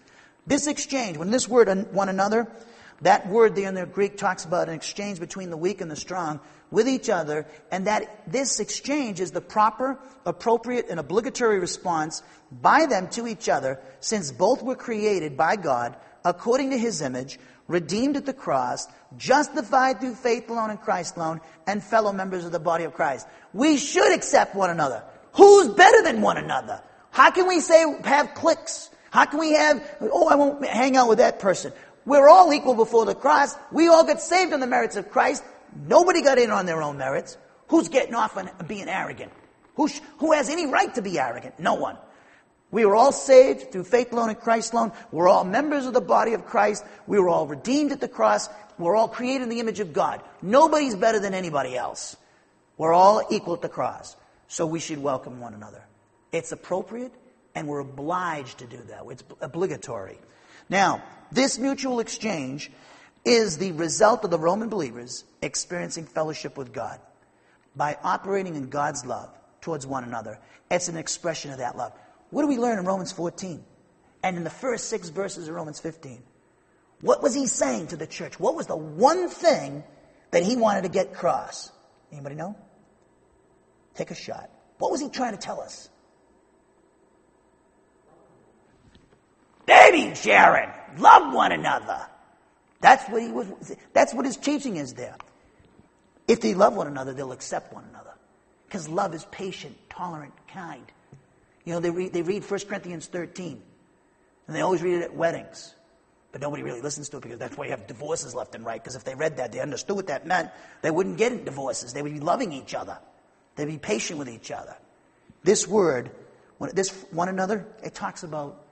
This 0.47 0.67
exchange, 0.67 1.17
when 1.17 1.31
this 1.31 1.49
word 1.49 1.69
one 1.93 2.09
another, 2.09 2.49
that 3.03 3.29
word 3.29 3.55
there 3.55 3.69
in 3.69 3.75
the 3.75 3.87
Greek 3.87 4.17
talks 4.17 4.45
about 4.45 4.69
an 4.69 4.75
exchange 4.75 5.21
between 5.21 5.51
the 5.51 5.57
weak 5.57 5.81
and 5.81 5.91
the 5.91 5.97
strong 5.97 6.41
with 6.71 6.89
each 6.89 7.09
other, 7.09 7.47
and 7.71 7.87
that 7.87 8.25
this 8.27 8.61
exchange 8.61 9.21
is 9.21 9.31
the 9.31 9.41
proper, 9.41 9.99
appropriate, 10.27 10.87
and 10.91 10.99
obligatory 10.99 11.59
response 11.61 12.23
by 12.51 12.87
them 12.87 13.09
to 13.09 13.27
each 13.27 13.49
other, 13.49 13.79
since 14.01 14.33
both 14.33 14.63
were 14.63 14.75
created 14.75 15.37
by 15.37 15.57
God 15.57 15.97
according 16.25 16.71
to 16.71 16.79
his 16.79 17.01
image, 17.01 17.39
redeemed 17.69 18.17
at 18.17 18.27
the 18.27 18.33
cross, 18.33 18.89
justified 19.17 20.01
through 20.01 20.15
faith 20.15 20.51
alone 20.51 20.71
in 20.71 20.79
Christ 20.79 21.17
alone, 21.17 21.41
and 21.67 21.83
fellow 21.83 22.13
members 22.13 22.45
of 22.45 22.53
the 22.53 22.59
body 22.59 22.85
of 22.85 22.95
Christ. 22.95 23.27
We 23.53 23.77
should 23.77 24.13
accept 24.13 24.55
one 24.55 24.71
another. 24.71 25.05
Who's 25.35 25.69
better 25.69 26.03
than 26.03 26.21
one 26.21 26.39
another? 26.39 26.83
How 27.11 27.31
can 27.31 27.47
we 27.47 27.61
say 27.61 27.85
have 28.05 28.35
cliques? 28.35 28.91
How 29.11 29.25
can 29.25 29.39
we 29.39 29.53
have, 29.53 29.83
oh, 30.01 30.29
I 30.29 30.35
won't 30.35 30.65
hang 30.67 30.97
out 30.97 31.09
with 31.09 31.19
that 31.19 31.39
person? 31.39 31.73
We're 32.05 32.29
all 32.29 32.53
equal 32.53 32.75
before 32.75 33.05
the 33.05 33.15
cross. 33.15 33.55
We 33.71 33.89
all 33.89 34.05
got 34.05 34.21
saved 34.21 34.53
on 34.53 34.61
the 34.61 34.67
merits 34.67 34.97
of 34.97 35.11
Christ. 35.11 35.45
Nobody 35.87 36.23
got 36.23 36.39
in 36.39 36.51
on 36.51 36.67
their 36.67 36.83
own 36.83 36.97
merits. 36.97 37.37
Who's 37.69 37.89
getting 37.89 38.15
off 38.15 38.37
on 38.37 38.51
being 38.67 38.89
arrogant? 38.89 39.33
Who, 39.77 39.89
sh- 39.89 40.01
who 40.19 40.33
has 40.33 40.49
any 40.49 40.67
right 40.67 40.93
to 40.95 41.03
be 41.03 41.19
arrogant? 41.19 41.59
No 41.59 41.75
one. 41.75 41.99
We 42.71 42.85
were 42.85 42.95
all 42.95 43.13
saved 43.13 43.73
through 43.73 43.85
faith 43.85 44.13
alone 44.13 44.29
and 44.29 44.39
Christ 44.39 44.73
alone. 44.73 44.93
We're 45.11 45.29
all 45.29 45.45
members 45.45 45.87
of 45.87 45.95
the 45.95 46.01
body 46.01 46.35
of 46.35 46.47
Christ. 46.47 46.85
We 47.07 47.19
were 47.19 47.29
all 47.29 47.47
redeemed 47.47 47.93
at 47.93 48.01
the 48.01 48.09
cross. 48.09 48.49
We're 48.79 48.95
all 48.95 49.09
created 49.09 49.43
in 49.43 49.49
the 49.49 49.61
image 49.61 49.81
of 49.81 49.93
God. 49.93 50.23
Nobody's 50.43 50.95
better 50.95 51.19
than 51.19 51.35
anybody 51.35 51.77
else. 51.77 52.17
We're 52.77 52.93
all 52.93 53.23
equal 53.31 53.55
at 53.55 53.63
the 53.63 53.69
cross. 53.69 54.17
So 54.49 54.67
we 54.67 54.81
should 54.81 54.99
welcome 54.99 55.41
one 55.41 55.55
another. 55.55 55.83
It's 56.31 56.53
appropriate 56.53 57.13
and 57.55 57.67
we're 57.67 57.81
obliged 57.81 58.59
to 58.59 58.67
do 58.67 58.79
that. 58.89 59.03
It's 59.11 59.25
obligatory. 59.41 60.19
Now, 60.69 61.03
this 61.33 61.59
mutual 61.59 62.01
exchange 62.01 62.71
is 63.25 63.59
the 63.59 63.73
result 63.73 64.25
of 64.25 64.31
the 64.31 64.39
Roman 64.39 64.69
believers 64.69 65.25
experiencing 65.43 66.05
fellowship 66.05 66.57
with 66.57 66.73
God 66.73 67.01
by 67.75 67.97
operating 68.03 68.55
in 68.57 68.69
God's 68.69 69.05
love 69.05 69.31
towards 69.61 69.87
one 69.87 70.05
another. 70.05 70.39
It's 70.71 70.89
an 70.89 70.97
expression 70.97 71.51
of 71.51 71.59
that 71.59 71.77
love. 71.77 71.93
What 72.31 72.43
do 72.43 72.49
we 72.49 72.59
learn 72.59 72.79
in 72.79 72.85
Romans 72.85 73.13
14? 73.13 73.65
And 74.23 74.37
in 74.37 74.45
the 74.45 74.51
first 74.51 74.89
six 74.89 75.09
verses 75.09 75.49
of 75.49 75.55
Romans 75.55 75.81
15? 75.81 76.23
What 77.01 77.23
was 77.23 77.35
he 77.35 77.47
saying 77.47 77.89
to 77.89 77.97
the 77.97 78.07
church? 78.07 78.39
What 78.41 78.55
was 78.55 78.67
the 78.67 78.77
one 78.77 79.29
thing 79.29 79.85
that 80.31 80.43
he 80.43 80.57
wanted 80.57 80.83
to 80.83 80.89
get 80.89 81.13
across? 81.13 81.71
Anybody 82.13 82.35
know? 82.35 82.57
Take 83.95 84.11
a 84.11 84.15
shot. 84.15 84.51
What 84.79 84.91
was 84.91 85.01
he 85.01 85.09
trying 85.09 85.33
to 85.33 85.39
tell 85.39 85.61
us? 85.61 85.89
Baby 89.67 90.15
Sharon, 90.15 90.71
love 90.97 91.33
one 91.33 91.53
another. 91.53 92.07
That's 92.81 93.05
what 93.11 93.23
he 93.23 93.29
was. 93.29 93.77
That's 93.93 94.15
what 94.15 94.25
his 94.25 94.37
teaching 94.37 94.77
is 94.77 94.95
there. 94.95 95.17
If 96.27 96.41
they 96.41 96.55
love 96.55 96.75
one 96.75 96.87
another, 96.87 97.13
they'll 97.13 97.33
accept 97.33 97.73
one 97.73 97.85
another. 97.91 98.15
Because 98.67 98.89
love 98.89 99.15
is 99.15 99.25
patient, 99.27 99.77
tolerant, 99.91 100.33
kind. 100.53 100.85
You 101.69 101.75
know, 101.75 101.81
they 101.81 101.91
read, 101.91 102.15
they 102.15 102.23
read 102.23 102.51
1 102.51 102.61
Corinthians 102.61 103.07
13, 103.09 103.63
and 104.47 104.57
they 104.57 104.63
always 104.63 104.81
read 104.83 104.95
it 104.95 105.03
at 105.03 105.15
weddings. 105.15 105.75
But 106.33 106.41
nobody 106.41 106.63
really 106.63 106.81
listens 106.81 107.11
to 107.11 107.19
it 107.19 107.23
because 107.23 107.39
that's 107.39 107.59
why 107.59 107.67
you 107.67 107.73
have 107.73 107.87
divorces 107.87 108.35
left 108.35 108.55
and 108.55 108.65
right. 108.65 108.83
Because 108.83 108.97
if 108.97 109.05
they 109.05 109.15
read 109.15 109.37
that, 109.37 109.53
they 109.53 109.61
understood 109.61 109.97
what 109.97 110.07
that 110.07 110.27
meant, 110.27 110.51
they 110.81 110.91
wouldn't 110.91 111.19
get 111.19 111.45
divorces. 111.45 111.93
They 111.93 112.01
would 112.01 112.15
be 112.15 112.21
loving 112.21 112.55
each 112.55 112.75
other. 112.75 112.97
They'd 113.57 113.67
be 113.67 113.77
patient 113.77 114.19
with 114.19 114.31
each 114.31 114.51
other. 114.51 114.77
This 115.45 115.69
word 115.69 116.11
this 116.73 116.91
one 117.11 117.29
another, 117.29 117.67
it 117.83 117.95
talks 117.95 118.23
about 118.23 118.65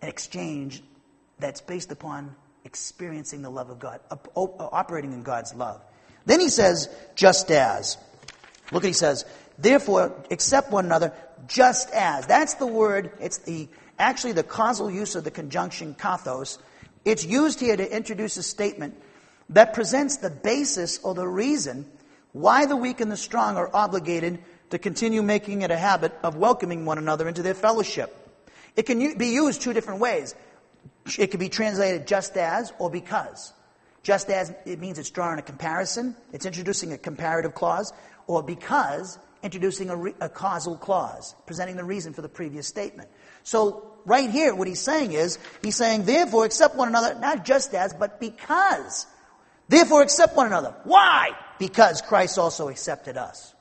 an 0.00 0.08
exchange 0.08 0.82
that's 1.40 1.60
based 1.60 1.90
upon 1.90 2.36
experiencing 2.64 3.42
the 3.42 3.50
love 3.50 3.70
of 3.70 3.80
God, 3.80 3.98
operating 4.36 5.12
in 5.12 5.24
God's 5.24 5.52
love. 5.52 5.82
Then 6.26 6.38
he 6.38 6.48
says, 6.48 6.88
just 7.16 7.50
as. 7.50 7.98
Look 8.72 8.82
what 8.82 8.84
he 8.84 8.94
says. 8.94 9.26
Therefore, 9.58 10.24
accept 10.30 10.70
one 10.70 10.84
another 10.84 11.12
just 11.46 11.90
as. 11.90 12.26
That's 12.26 12.54
the 12.54 12.66
word, 12.66 13.12
it's 13.20 13.38
the 13.38 13.68
actually 13.98 14.32
the 14.32 14.42
causal 14.42 14.90
use 14.90 15.14
of 15.14 15.24
the 15.24 15.30
conjunction 15.30 15.94
kathos. 15.94 16.58
It's 17.04 17.24
used 17.24 17.60
here 17.60 17.76
to 17.76 17.96
introduce 17.96 18.36
a 18.36 18.42
statement 18.42 19.00
that 19.50 19.74
presents 19.74 20.16
the 20.16 20.30
basis 20.30 20.98
or 21.02 21.14
the 21.14 21.28
reason 21.28 21.86
why 22.32 22.66
the 22.66 22.76
weak 22.76 23.00
and 23.00 23.12
the 23.12 23.16
strong 23.16 23.56
are 23.56 23.70
obligated 23.72 24.42
to 24.70 24.78
continue 24.78 25.22
making 25.22 25.62
it 25.62 25.70
a 25.70 25.76
habit 25.76 26.12
of 26.22 26.36
welcoming 26.36 26.84
one 26.84 26.98
another 26.98 27.28
into 27.28 27.42
their 27.42 27.54
fellowship. 27.54 28.12
It 28.74 28.84
can 28.86 29.16
be 29.16 29.28
used 29.28 29.62
two 29.62 29.72
different 29.72 30.00
ways. 30.00 30.34
It 31.18 31.28
can 31.28 31.38
be 31.38 31.48
translated 31.48 32.06
just 32.06 32.36
as 32.36 32.72
or 32.78 32.90
because. 32.90 33.52
Just 34.02 34.30
as 34.30 34.52
it 34.66 34.80
means 34.80 34.98
it's 34.98 35.10
drawing 35.10 35.38
a 35.38 35.42
comparison, 35.42 36.16
it's 36.32 36.44
introducing 36.44 36.92
a 36.92 36.98
comparative 36.98 37.54
clause, 37.54 37.92
or 38.26 38.42
because 38.42 39.18
introducing 39.44 39.90
a, 39.90 39.96
re- 39.96 40.14
a 40.20 40.28
causal 40.28 40.76
clause, 40.76 41.34
presenting 41.46 41.76
the 41.76 41.84
reason 41.84 42.14
for 42.14 42.22
the 42.22 42.28
previous 42.28 42.66
statement. 42.66 43.08
So, 43.44 43.92
right 44.06 44.30
here, 44.30 44.54
what 44.54 44.66
he's 44.66 44.80
saying 44.80 45.12
is, 45.12 45.38
he's 45.62 45.76
saying, 45.76 46.06
therefore, 46.06 46.46
accept 46.46 46.74
one 46.74 46.88
another, 46.88 47.14
not 47.20 47.44
just 47.44 47.74
as, 47.74 47.92
but 47.92 48.18
because. 48.18 49.06
Therefore, 49.68 50.02
accept 50.02 50.34
one 50.34 50.46
another. 50.46 50.74
Why? 50.84 51.30
Because 51.58 52.00
Christ 52.00 52.38
also 52.38 52.68
accepted 52.68 53.18
us. 53.18 53.54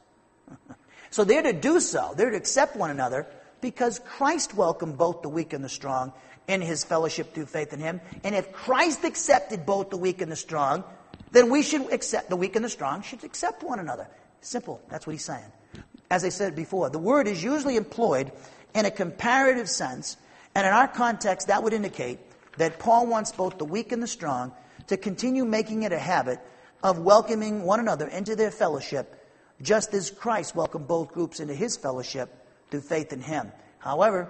so 1.12 1.26
they're 1.26 1.44
to 1.44 1.54
do 1.54 1.82
so. 1.82 2.14
They're 2.16 2.32
to 2.32 2.38
accept 2.38 2.78
one 2.78 2.90
another 2.90 3.28
because 3.60 4.00
Christ 4.00 4.56
welcomed 4.56 4.98
both 4.98 5.22
the 5.22 5.30
weak 5.30 5.52
and 5.52 5.64
the 5.64 5.70
strong 5.70 6.14
in 6.48 6.62
his 6.62 6.84
fellowship 6.84 7.34
through 7.34 7.46
faith 7.46 7.74
in 7.74 7.80
him. 7.80 8.00
And 8.24 8.36
if 8.36 8.54
Christ 8.54 9.04
accepted 9.04 9.66
both 9.66 9.90
the 9.90 9.98
weak 9.98 10.22
and 10.22 10.32
the 10.32 10.38
strong, 10.38 10.84
then 11.32 11.50
we 11.50 11.62
should 11.62 11.92
accept 11.92 12.30
the 12.30 12.36
weak 12.36 12.56
and 12.56 12.64
the 12.64 12.70
strong 12.70 13.02
should 13.02 13.24
accept 13.24 13.64
one 13.64 13.80
another. 13.80 14.08
Simple. 14.42 14.82
That's 14.90 15.08
what 15.08 15.14
he's 15.14 15.26
saying. 15.26 15.52
As 16.10 16.24
I 16.24 16.30
said 16.30 16.56
before, 16.56 16.90
the 16.90 17.00
word 17.00 17.28
is 17.28 17.44
usually 17.44 17.76
employed 17.76 18.32
in 18.74 18.86
a 18.86 18.92
comparative 18.92 19.70
sense, 19.70 20.18
and 20.56 20.66
in 20.68 20.74
our 20.74 20.88
context, 20.88 21.48
that 21.48 21.64
would 21.64 21.74
indicate 21.74 22.20
that 22.58 22.80
Paul 22.80 23.08
wants 23.08 23.32
both 23.32 23.58
the 23.58 23.66
weak 23.66 23.92
and 23.92 24.02
the 24.02 24.08
strong 24.08 24.52
to 24.88 24.98
continue 24.98 25.46
making 25.46 25.84
it 25.84 25.92
a 25.92 26.00
habit 26.00 26.40
of 26.84 27.00
welcoming 27.00 27.64
one 27.64 27.80
another 27.80 28.08
into 28.08 28.36
their 28.36 28.52
fellowship, 28.52 29.28
just 29.62 29.94
as 29.94 30.12
Christ 30.12 30.56
welcomed 30.56 30.88
both 30.88 31.14
groups 31.14 31.40
into 31.40 31.54
his 31.54 31.78
fellowship 31.78 32.30
through 32.70 32.82
faith 32.82 33.14
in 33.14 33.22
him. 33.22 33.52
However, 33.80 34.30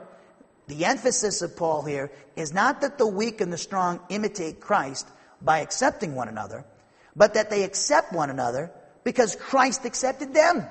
the 0.67 0.85
emphasis 0.85 1.41
of 1.41 1.57
Paul 1.57 1.83
here 1.83 2.11
is 2.35 2.53
not 2.53 2.81
that 2.81 2.97
the 2.97 3.07
weak 3.07 3.41
and 3.41 3.51
the 3.51 3.57
strong 3.57 3.99
imitate 4.09 4.59
Christ 4.59 5.07
by 5.41 5.59
accepting 5.59 6.15
one 6.15 6.29
another, 6.29 6.63
but 7.15 7.33
that 7.33 7.49
they 7.49 7.63
accept 7.63 8.13
one 8.13 8.29
another 8.29 8.71
because 9.03 9.35
Christ 9.35 9.85
accepted 9.85 10.33
them. 10.33 10.65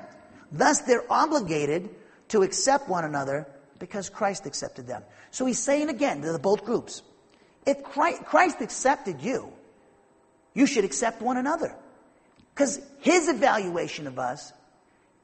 Thus, 0.52 0.80
they're 0.80 1.10
obligated 1.10 1.90
to 2.28 2.42
accept 2.42 2.88
one 2.88 3.04
another 3.04 3.46
because 3.78 4.10
Christ 4.10 4.46
accepted 4.46 4.86
them. 4.86 5.02
So 5.30 5.46
he's 5.46 5.58
saying 5.58 5.88
again 5.88 6.22
to 6.22 6.32
the 6.32 6.38
both 6.38 6.64
groups 6.64 7.02
if 7.66 7.82
Christ 7.82 8.60
accepted 8.60 9.20
you, 9.22 9.52
you 10.54 10.66
should 10.66 10.84
accept 10.84 11.22
one 11.22 11.36
another. 11.36 11.74
Because 12.54 12.80
his 13.00 13.28
evaluation 13.28 14.06
of 14.06 14.18
us 14.18 14.52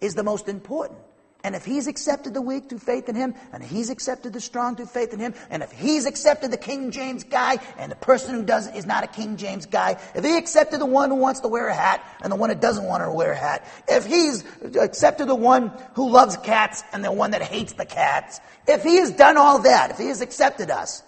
is 0.00 0.14
the 0.14 0.22
most 0.22 0.48
important. 0.48 1.00
And 1.44 1.54
if 1.54 1.64
he's 1.64 1.86
accepted 1.86 2.34
the 2.34 2.42
weak 2.42 2.68
through 2.68 2.80
faith 2.80 3.08
in 3.08 3.14
him, 3.14 3.34
and 3.52 3.62
he's 3.62 3.90
accepted 3.90 4.32
the 4.32 4.40
strong 4.40 4.74
through 4.74 4.86
faith 4.86 5.12
in 5.12 5.20
him, 5.20 5.34
and 5.50 5.62
if 5.62 5.70
he's 5.70 6.04
accepted 6.04 6.50
the 6.50 6.56
King 6.56 6.90
James 6.90 7.22
guy, 7.22 7.58
and 7.78 7.92
the 7.92 7.96
person 7.96 8.34
who 8.34 8.42
doesn't 8.42 8.74
is 8.74 8.86
not 8.86 9.04
a 9.04 9.06
King 9.06 9.36
James 9.36 9.64
guy, 9.64 10.00
if 10.16 10.24
he 10.24 10.36
accepted 10.36 10.80
the 10.80 10.86
one 10.86 11.10
who 11.10 11.16
wants 11.16 11.38
to 11.40 11.48
wear 11.48 11.68
a 11.68 11.74
hat, 11.74 12.04
and 12.22 12.32
the 12.32 12.36
one 12.36 12.48
that 12.48 12.60
doesn't 12.60 12.84
want 12.84 13.04
to 13.04 13.10
wear 13.12 13.32
a 13.32 13.36
hat, 13.36 13.64
if 13.86 14.04
he's 14.04 14.44
accepted 14.76 15.28
the 15.28 15.34
one 15.34 15.70
who 15.94 16.10
loves 16.10 16.36
cats, 16.38 16.82
and 16.92 17.04
the 17.04 17.12
one 17.12 17.30
that 17.30 17.42
hates 17.42 17.72
the 17.74 17.86
cats, 17.86 18.40
if 18.66 18.82
he 18.82 18.96
has 18.96 19.12
done 19.12 19.36
all 19.36 19.60
that, 19.60 19.92
if 19.92 19.98
he 19.98 20.08
has 20.08 20.20
accepted 20.20 20.72
us, 20.72 21.04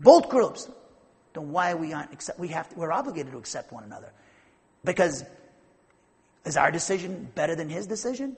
both 0.00 0.28
groups, 0.28 0.68
then 1.34 1.52
why 1.52 1.74
we 1.74 1.92
aren't 1.92 2.12
accept, 2.12 2.40
we 2.40 2.48
have 2.48 2.68
to, 2.68 2.76
we're 2.76 2.90
obligated 2.90 3.30
to 3.32 3.38
accept 3.38 3.72
one 3.72 3.84
another. 3.84 4.12
Because 4.84 5.24
is 6.44 6.56
our 6.56 6.72
decision 6.72 7.30
better 7.36 7.54
than 7.54 7.68
his 7.68 7.86
decision? 7.86 8.36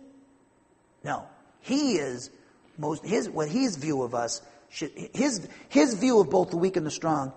No. 1.04 1.24
He 1.60 1.96
is 1.96 2.30
most 2.78 3.04
his 3.04 3.28
what 3.28 3.48
his 3.48 3.76
view 3.76 4.02
of 4.02 4.14
us 4.14 4.42
should 4.70 4.92
his 5.14 5.48
his 5.68 5.94
view 5.94 6.20
of 6.20 6.30
both 6.30 6.50
the 6.50 6.56
weak 6.56 6.76
and 6.76 6.86
the 6.86 6.90
strong 6.90 7.32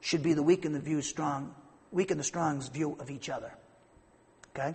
should 0.00 0.22
be 0.22 0.34
the 0.34 0.42
weak 0.42 0.64
and 0.64 0.74
the 0.74 0.80
view 0.80 1.02
strong 1.02 1.54
weak 1.92 2.10
and 2.10 2.20
the 2.20 2.24
strong's 2.24 2.68
view 2.68 2.96
of 3.00 3.10
each 3.10 3.28
other. 3.28 3.52
Okay? 4.54 4.74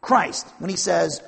Christ, 0.00 0.46
when 0.58 0.70
he 0.70 0.76
says, 0.76 1.22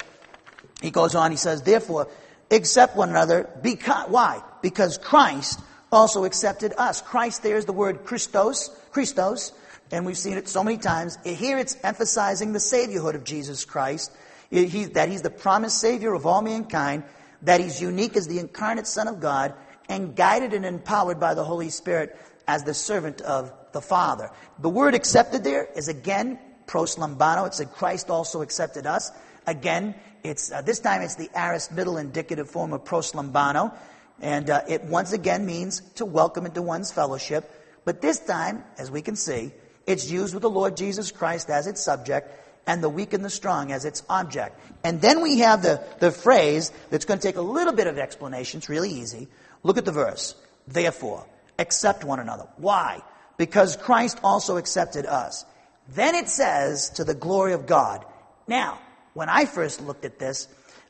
he 0.80 0.90
goes 0.90 1.14
on, 1.14 1.30
he 1.30 1.36
says, 1.36 1.62
therefore, 1.62 2.08
accept 2.50 2.96
one 2.96 3.10
another 3.10 3.48
because 3.62 4.08
why? 4.08 4.42
Because 4.62 4.98
Christ 4.98 5.60
also 5.90 6.24
accepted 6.24 6.72
us. 6.78 7.02
Christ 7.02 7.42
there 7.42 7.56
is 7.56 7.64
the 7.64 7.72
word 7.72 8.04
Christos, 8.04 8.70
Christos, 8.92 9.52
and 9.90 10.06
we've 10.06 10.18
seen 10.18 10.38
it 10.38 10.48
so 10.48 10.62
many 10.62 10.78
times. 10.78 11.18
Here 11.24 11.58
it's 11.58 11.76
emphasizing 11.82 12.52
the 12.52 12.58
saviorhood 12.60 13.14
of 13.14 13.24
Jesus 13.24 13.64
Christ 13.64 14.12
he, 14.50 14.84
that 14.84 15.08
he's 15.08 15.22
the 15.22 15.30
promised 15.30 15.78
Savior 15.78 16.12
of 16.12 16.26
all 16.26 16.42
mankind, 16.42 17.04
that 17.42 17.60
he's 17.60 17.80
unique 17.80 18.16
as 18.16 18.26
the 18.26 18.38
incarnate 18.38 18.86
Son 18.86 19.08
of 19.08 19.20
God, 19.20 19.54
and 19.88 20.14
guided 20.14 20.52
and 20.52 20.64
empowered 20.64 21.18
by 21.18 21.34
the 21.34 21.44
Holy 21.44 21.70
Spirit 21.70 22.16
as 22.46 22.64
the 22.64 22.74
servant 22.74 23.20
of 23.20 23.52
the 23.72 23.80
Father. 23.80 24.30
The 24.58 24.68
word 24.68 24.94
accepted 24.94 25.44
there 25.44 25.68
is 25.76 25.88
again 25.88 26.38
pros 26.66 26.96
lambano. 26.96 27.46
It 27.46 27.54
said 27.54 27.72
Christ 27.72 28.10
also 28.10 28.42
accepted 28.42 28.86
us. 28.86 29.10
Again, 29.46 29.94
it's 30.22 30.52
uh, 30.52 30.62
this 30.62 30.80
time 30.80 31.02
it's 31.02 31.16
the 31.16 31.30
aorist 31.34 31.72
middle 31.72 31.96
indicative 31.96 32.48
form 32.48 32.72
of 32.72 32.84
pros 32.84 33.12
lambano, 33.12 33.74
and 34.20 34.50
uh, 34.50 34.62
it 34.68 34.84
once 34.84 35.12
again 35.12 35.46
means 35.46 35.80
to 35.96 36.04
welcome 36.04 36.46
into 36.46 36.62
one's 36.62 36.92
fellowship. 36.92 37.50
But 37.84 38.00
this 38.00 38.18
time, 38.18 38.62
as 38.78 38.90
we 38.90 39.02
can 39.02 39.16
see, 39.16 39.52
it's 39.86 40.10
used 40.10 40.34
with 40.34 40.42
the 40.42 40.50
Lord 40.50 40.76
Jesus 40.76 41.10
Christ 41.10 41.50
as 41.50 41.66
its 41.66 41.82
subject, 41.82 42.30
and 42.70 42.84
the 42.84 42.88
weak 42.88 43.12
and 43.12 43.24
the 43.24 43.30
strong 43.30 43.72
as 43.72 43.84
its 43.84 44.04
object. 44.08 44.56
And 44.84 45.00
then 45.00 45.22
we 45.22 45.40
have 45.40 45.60
the, 45.60 45.82
the 45.98 46.12
phrase 46.12 46.70
that's 46.88 47.04
going 47.04 47.18
to 47.18 47.26
take 47.26 47.34
a 47.34 47.42
little 47.42 47.72
bit 47.72 47.88
of 47.88 47.98
explanation. 47.98 48.58
It's 48.58 48.68
really 48.68 48.90
easy. 48.90 49.26
Look 49.64 49.76
at 49.76 49.84
the 49.84 49.90
verse. 49.90 50.36
Therefore, 50.68 51.26
accept 51.58 52.04
one 52.04 52.20
another. 52.20 52.46
Why? 52.58 53.02
Because 53.38 53.76
Christ 53.76 54.20
also 54.22 54.56
accepted 54.56 55.04
us. 55.04 55.44
Then 55.88 56.14
it 56.14 56.28
says, 56.28 56.90
to 56.90 57.02
the 57.02 57.12
glory 57.12 57.54
of 57.54 57.66
God. 57.66 58.04
Now, 58.46 58.78
when 59.14 59.28
I 59.28 59.46
first 59.46 59.80
looked 59.80 60.04
at 60.04 60.20
this, 60.20 60.46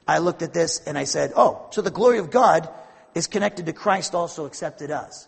I 0.06 0.18
looked 0.18 0.42
at 0.42 0.52
this 0.52 0.82
and 0.86 0.98
I 0.98 1.04
said, 1.04 1.32
oh, 1.34 1.66
so 1.70 1.80
the 1.80 1.90
glory 1.90 2.18
of 2.18 2.30
God 2.30 2.68
is 3.14 3.26
connected 3.26 3.64
to 3.66 3.72
Christ 3.72 4.14
also 4.14 4.44
accepted 4.44 4.90
us. 4.90 5.26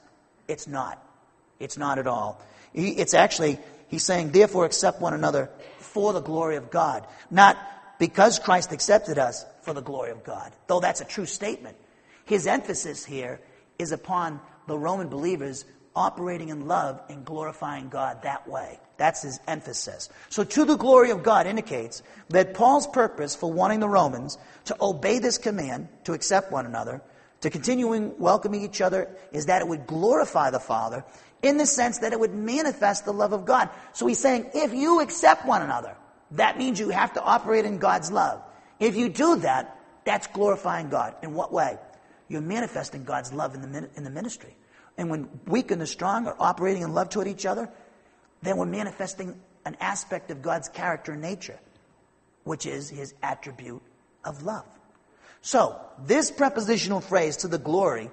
It's 0.48 0.68
not. 0.68 1.03
It's 1.59 1.78
not 1.78 1.98
at 1.98 2.07
all. 2.07 2.42
it's 2.74 3.14
actually, 3.14 3.59
he's 3.93 4.03
saying, 4.03 4.32
therefore 4.32 4.64
accept 4.64 5.01
one 5.01 5.14
another 5.14 5.51
for 5.78 6.12
the 6.12 6.20
glory 6.20 6.57
of 6.57 6.70
God, 6.72 7.07
not 7.30 7.57
because 8.01 8.40
Christ 8.40 8.72
accepted 8.72 9.18
us 9.18 9.45
for 9.62 9.72
the 9.72 9.82
glory 9.82 10.11
of 10.11 10.24
God, 10.24 10.51
though 10.66 10.80
that's 10.80 11.01
a 11.01 11.05
true 11.05 11.26
statement. 11.26 11.76
His 12.24 12.49
emphasis 12.49 13.05
here 13.05 13.40
is 13.78 13.93
upon 13.93 14.40
the 14.66 14.78
Roman 14.78 15.09
believers 15.09 15.64
operating 15.95 16.49
in 16.49 16.66
love 16.66 17.01
and 17.09 17.24
glorifying 17.24 17.88
God 17.88 18.22
that 18.22 18.49
way. 18.49 18.80
That's 18.97 19.22
his 19.22 19.40
emphasis. 19.47 20.09
So, 20.30 20.45
to 20.45 20.64
the 20.64 20.76
glory 20.76 21.11
of 21.11 21.22
God 21.22 21.47
indicates 21.47 22.03
that 22.30 22.55
Paul's 22.55 22.86
purpose 22.86 23.36
for 23.36 23.53
wanting 23.53 23.80
the 23.80 23.88
Romans 23.88 24.38
to 24.66 24.76
obey 24.80 25.18
this 25.18 25.38
command, 25.38 25.88
to 26.05 26.12
accept 26.12 26.53
one 26.53 26.66
another, 26.66 27.03
to 27.43 27.51
continuing 27.51 28.18
welcoming 28.18 28.62
each 28.62 28.80
other, 28.80 29.14
is 29.32 29.47
that 29.47 29.61
it 29.61 29.68
would 29.68 29.86
glorify 29.86 30.51
the 30.51 30.61
Father 30.61 31.05
in 31.43 31.57
the 31.57 31.66
sense 31.66 31.99
that 31.99 32.12
it 32.12 32.20
would 32.20 32.34
manifest 32.34 33.05
the 33.05 33.12
love 33.12 33.32
of 33.32 33.45
God. 33.45 33.68
So 33.93 34.07
he's 34.07 34.20
saying, 34.20 34.51
if 34.55 34.72
you 34.72 35.01
accept 35.01 35.45
one 35.45 35.61
another, 35.61 35.97
that 36.32 36.57
means 36.57 36.78
you 36.78 36.88
have 36.90 37.12
to 37.14 37.22
operate 37.22 37.64
in 37.64 37.78
God's 37.78 38.11
love. 38.11 38.40
If 38.78 38.97
you 38.97 39.09
do 39.09 39.36
that, 39.36 39.78
that's 40.05 40.26
glorifying 40.28 40.88
God. 40.88 41.14
In 41.22 41.34
what 41.34 41.53
way? 41.53 41.78
You're 42.28 42.40
manifesting 42.40 43.05
God's 43.05 43.32
love 43.32 43.55
in 43.55 43.72
the, 43.72 43.90
in 43.97 44.05
the 44.05 44.11
ministry. 44.11 44.57
And 44.97 45.11
when 45.11 45.28
weak 45.47 45.70
and 45.70 45.80
the 45.80 45.86
strong 45.86 46.26
are 46.26 46.36
operating 46.38 46.82
in 46.82 46.95
love 46.95 47.11
toward 47.11 47.26
each 47.26 47.45
other, 47.45 47.68
then 48.43 48.57
we're 48.57 48.66
manifesting 48.66 49.40
an 49.64 49.76
aspect 49.80 50.30
of 50.30 50.43
God's 50.43 50.68
character 50.68 51.12
and 51.12 51.22
nature, 51.22 51.59
which 52.45 52.66
is 52.66 52.88
his 52.88 53.14
attribute 53.22 53.82
of 54.24 54.43
love. 54.43 54.66
So, 55.43 55.78
this 56.07 56.30
prepositional 56.30 57.01
phrase 57.01 57.38
to 57.38 57.49
the 57.49 57.59
glory 57.59 58.11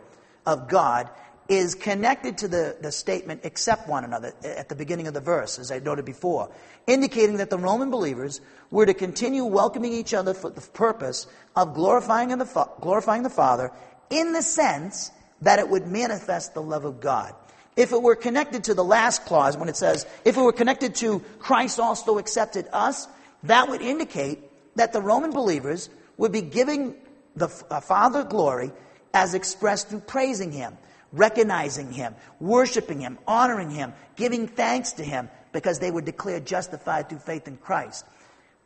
of 0.47 0.67
God 0.67 1.09
is 1.47 1.75
connected 1.75 2.39
to 2.39 2.47
the, 2.47 2.77
the 2.81 2.91
statement 2.91 3.45
accept 3.45 3.87
one 3.87 4.03
another 4.03 4.33
at 4.43 4.67
the 4.67 4.75
beginning 4.75 5.07
of 5.07 5.13
the 5.13 5.21
verse, 5.21 5.59
as 5.59 5.71
I 5.71 5.77
noted 5.77 6.05
before, 6.05 6.51
indicating 6.87 7.37
that 7.37 7.51
the 7.51 7.57
Roman 7.57 7.91
believers 7.91 8.41
were 8.71 8.85
to 8.85 8.95
continue 8.95 9.45
welcoming 9.45 9.93
each 9.93 10.13
other 10.13 10.33
for 10.33 10.49
the 10.49 10.61
purpose 10.61 11.27
of 11.55 11.75
glorifying 11.75 12.29
the, 12.29 12.69
glorifying 12.81 13.21
the 13.21 13.29
Father 13.29 13.71
in 14.09 14.33
the 14.33 14.41
sense 14.41 15.11
that 15.41 15.59
it 15.59 15.69
would 15.69 15.87
manifest 15.87 16.55
the 16.55 16.61
love 16.61 16.83
of 16.83 16.99
God. 16.99 17.33
If 17.75 17.91
it 17.91 18.01
were 18.01 18.15
connected 18.15 18.65
to 18.65 18.73
the 18.73 18.83
last 18.83 19.25
clause, 19.25 19.55
when 19.55 19.69
it 19.69 19.77
says, 19.77 20.05
if 20.25 20.35
it 20.35 20.41
were 20.41 20.51
connected 20.51 20.95
to 20.95 21.19
Christ 21.37 21.79
also 21.79 22.17
accepted 22.17 22.67
us, 22.73 23.07
that 23.43 23.69
would 23.69 23.81
indicate 23.81 24.39
that 24.75 24.93
the 24.93 25.01
Roman 25.01 25.31
believers 25.31 25.89
would 26.17 26.31
be 26.31 26.41
giving 26.41 26.95
the 27.35 27.49
uh, 27.69 27.79
Father 27.79 28.23
glory 28.23 28.71
as 29.13 29.33
expressed 29.33 29.89
through 29.89 30.01
praising 30.01 30.51
Him 30.51 30.77
recognizing 31.11 31.91
Him, 31.91 32.15
worshiping 32.39 32.99
Him, 33.01 33.17
honoring 33.27 33.69
Him, 33.69 33.93
giving 34.15 34.47
thanks 34.47 34.93
to 34.93 35.03
Him 35.03 35.29
because 35.51 35.79
they 35.79 35.91
were 35.91 36.01
declared 36.01 36.45
justified 36.45 37.09
through 37.09 37.19
faith 37.19 37.47
in 37.47 37.57
Christ. 37.57 38.05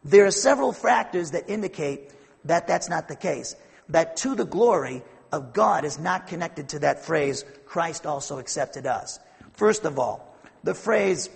There 0.04 0.26
are 0.26 0.32
several 0.32 0.74
factors 0.74 1.32
that 1.32 1.50
indicate 1.50 2.12
that 2.46 2.68
that's 2.68 2.90
not 2.90 3.08
the 3.08 3.16
case. 3.16 3.56
That 3.90 4.18
to 4.18 4.36
the 4.36 4.46
glory 4.46 5.02
of 5.32 5.54
God 5.54 5.86
is 5.86 5.98
not 5.98 6.28
connected 6.28 6.70
to 6.70 6.80
that 6.80 7.06
phrase, 7.06 7.46
Christ 7.66 8.06
also 8.06 8.38
accepted 8.40 8.86
us. 8.86 9.20
First 9.54 9.86
of 9.86 9.98
all, 9.98 10.36
the 10.64 10.74
phrase, 10.74 11.30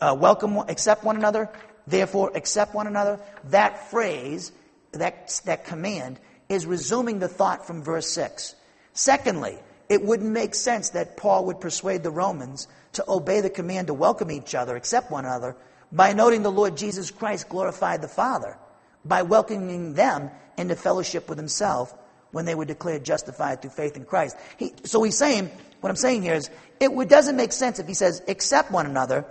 uh, 0.00 0.16
welcome, 0.18 0.56
accept 0.56 1.04
one 1.04 1.16
another, 1.16 1.48
therefore 1.86 2.30
accept 2.34 2.74
one 2.74 2.86
another, 2.86 3.18
that 3.44 3.90
phrase, 3.90 4.52
that, 4.92 5.40
that 5.44 5.64
command, 5.64 6.20
is 6.50 6.66
resuming 6.66 7.20
the 7.20 7.28
thought 7.28 7.66
from 7.66 7.82
verse 7.82 8.10
6. 8.10 8.56
Secondly, 8.92 9.56
it 9.88 10.02
wouldn't 10.02 10.30
make 10.30 10.54
sense 10.54 10.90
that 10.90 11.16
Paul 11.16 11.46
would 11.46 11.60
persuade 11.60 12.02
the 12.02 12.10
Romans 12.10 12.68
to 12.92 13.04
obey 13.08 13.40
the 13.40 13.48
command 13.48 13.86
to 13.86 13.94
welcome 13.94 14.30
each 14.30 14.54
other, 14.54 14.76
accept 14.76 15.10
one 15.10 15.24
another, 15.24 15.56
by 15.92 16.12
noting 16.12 16.42
the 16.42 16.50
Lord 16.50 16.76
Jesus 16.76 17.10
Christ 17.10 17.48
glorified 17.48 18.02
the 18.02 18.08
Father, 18.08 18.58
by 19.04 19.22
welcoming 19.22 19.94
them 19.94 20.30
into 20.58 20.74
fellowship 20.74 21.28
with 21.28 21.38
himself 21.38 21.94
when 22.32 22.44
they 22.44 22.54
were 22.54 22.64
declared 22.64 23.04
justified 23.04 23.62
through 23.62 23.70
faith 23.70 23.96
in 23.96 24.04
Christ. 24.04 24.36
He, 24.56 24.72
so 24.84 25.02
he's 25.02 25.16
saying, 25.16 25.50
what 25.80 25.90
I'm 25.90 25.96
saying 25.96 26.22
here 26.22 26.34
is, 26.34 26.50
it 26.80 27.08
doesn't 27.08 27.36
make 27.36 27.52
sense 27.52 27.78
if 27.78 27.86
he 27.86 27.94
says, 27.94 28.22
accept 28.28 28.72
one 28.72 28.86
another, 28.86 29.24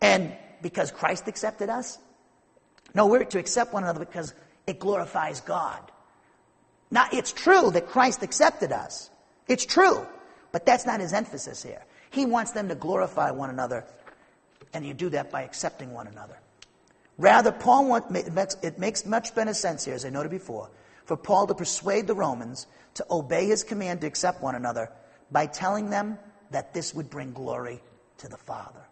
and 0.00 0.36
because 0.60 0.90
Christ 0.90 1.28
accepted 1.28 1.70
us. 1.70 1.98
No, 2.94 3.06
we're 3.06 3.24
to 3.24 3.38
accept 3.38 3.72
one 3.72 3.84
another 3.84 4.00
because 4.00 4.34
it 4.66 4.78
glorifies 4.80 5.40
God. 5.40 5.80
Now, 6.90 7.06
it's 7.12 7.32
true 7.32 7.70
that 7.72 7.88
Christ 7.88 8.22
accepted 8.22 8.72
us. 8.72 9.10
It's 9.46 9.66
true, 9.66 10.06
but 10.52 10.64
that's 10.64 10.86
not 10.86 11.00
his 11.00 11.12
emphasis 11.12 11.62
here. 11.62 11.84
He 12.10 12.24
wants 12.24 12.52
them 12.52 12.68
to 12.68 12.74
glorify 12.74 13.30
one 13.30 13.50
another, 13.50 13.84
and 14.72 14.86
you 14.86 14.94
do 14.94 15.10
that 15.10 15.30
by 15.30 15.42
accepting 15.42 15.92
one 15.92 16.06
another. 16.06 16.38
Rather, 17.18 17.52
Paul 17.52 17.86
want, 17.86 18.14
it 18.62 18.78
makes 18.78 19.04
much 19.04 19.34
better 19.34 19.52
sense 19.52 19.84
here, 19.84 19.94
as 19.94 20.04
I 20.04 20.10
noted 20.10 20.30
before, 20.30 20.70
for 21.04 21.16
Paul 21.16 21.46
to 21.48 21.54
persuade 21.54 22.06
the 22.06 22.14
Romans 22.14 22.66
to 22.94 23.06
obey 23.10 23.46
his 23.46 23.64
command 23.64 24.02
to 24.02 24.06
accept 24.06 24.42
one 24.42 24.54
another 24.54 24.90
by 25.30 25.46
telling 25.46 25.90
them 25.90 26.18
that 26.50 26.72
this 26.72 26.94
would 26.94 27.10
bring 27.10 27.32
glory 27.32 27.82
to 28.18 28.28
the 28.28 28.36
Father. 28.36 28.86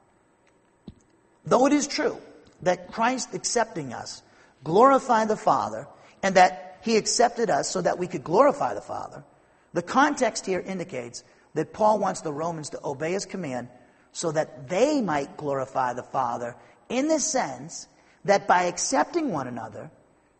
Though 1.44 1.66
it 1.66 1.72
is 1.72 1.86
true 1.86 2.18
that 2.62 2.90
Christ 2.92 3.34
accepting 3.34 3.92
us 3.92 4.22
glorified 4.64 5.28
the 5.28 5.36
Father, 5.36 5.86
and 6.22 6.34
that 6.34 6.65
he 6.86 6.96
accepted 6.96 7.50
us 7.50 7.68
so 7.68 7.82
that 7.82 7.98
we 7.98 8.06
could 8.06 8.22
glorify 8.22 8.72
the 8.72 8.80
Father, 8.80 9.24
the 9.72 9.82
context 9.82 10.46
here 10.46 10.60
indicates 10.60 11.24
that 11.54 11.72
Paul 11.72 11.98
wants 11.98 12.20
the 12.20 12.32
Romans 12.32 12.70
to 12.70 12.80
obey 12.84 13.12
his 13.12 13.26
command 13.26 13.68
so 14.12 14.30
that 14.30 14.68
they 14.68 15.02
might 15.02 15.36
glorify 15.36 15.92
the 15.92 16.04
Father 16.04 16.54
in 16.88 17.08
the 17.08 17.18
sense 17.18 17.88
that 18.24 18.46
by 18.46 18.64
accepting 18.64 19.32
one 19.32 19.48
another, 19.48 19.90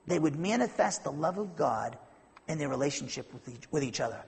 they 0.06 0.20
would 0.20 0.36
manifest 0.36 1.02
the 1.02 1.10
love 1.10 1.36
of 1.36 1.56
God 1.56 1.98
in 2.46 2.58
their 2.58 2.68
relationship 2.68 3.32
with 3.34 3.48
each, 3.48 3.70
with 3.72 3.82
each 3.82 4.00
other. 4.00 4.22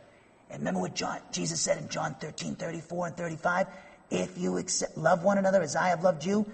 And 0.51 0.59
remember 0.61 0.81
what 0.81 0.97
John, 0.97 1.21
Jesus 1.31 1.61
said 1.61 1.79
in 1.79 1.89
John 1.89 2.17
13, 2.21 2.57
34 2.57 3.07
and 3.07 3.17
35? 3.17 3.67
If 4.11 4.37
you 4.37 4.57
accept, 4.59 4.99
love 4.99 5.23
one 5.23 5.39
another 5.39 5.63
as 5.63 5.77
I 5.77 5.91
have 5.91 6.03
loved 6.03 6.25
you, 6.25 6.47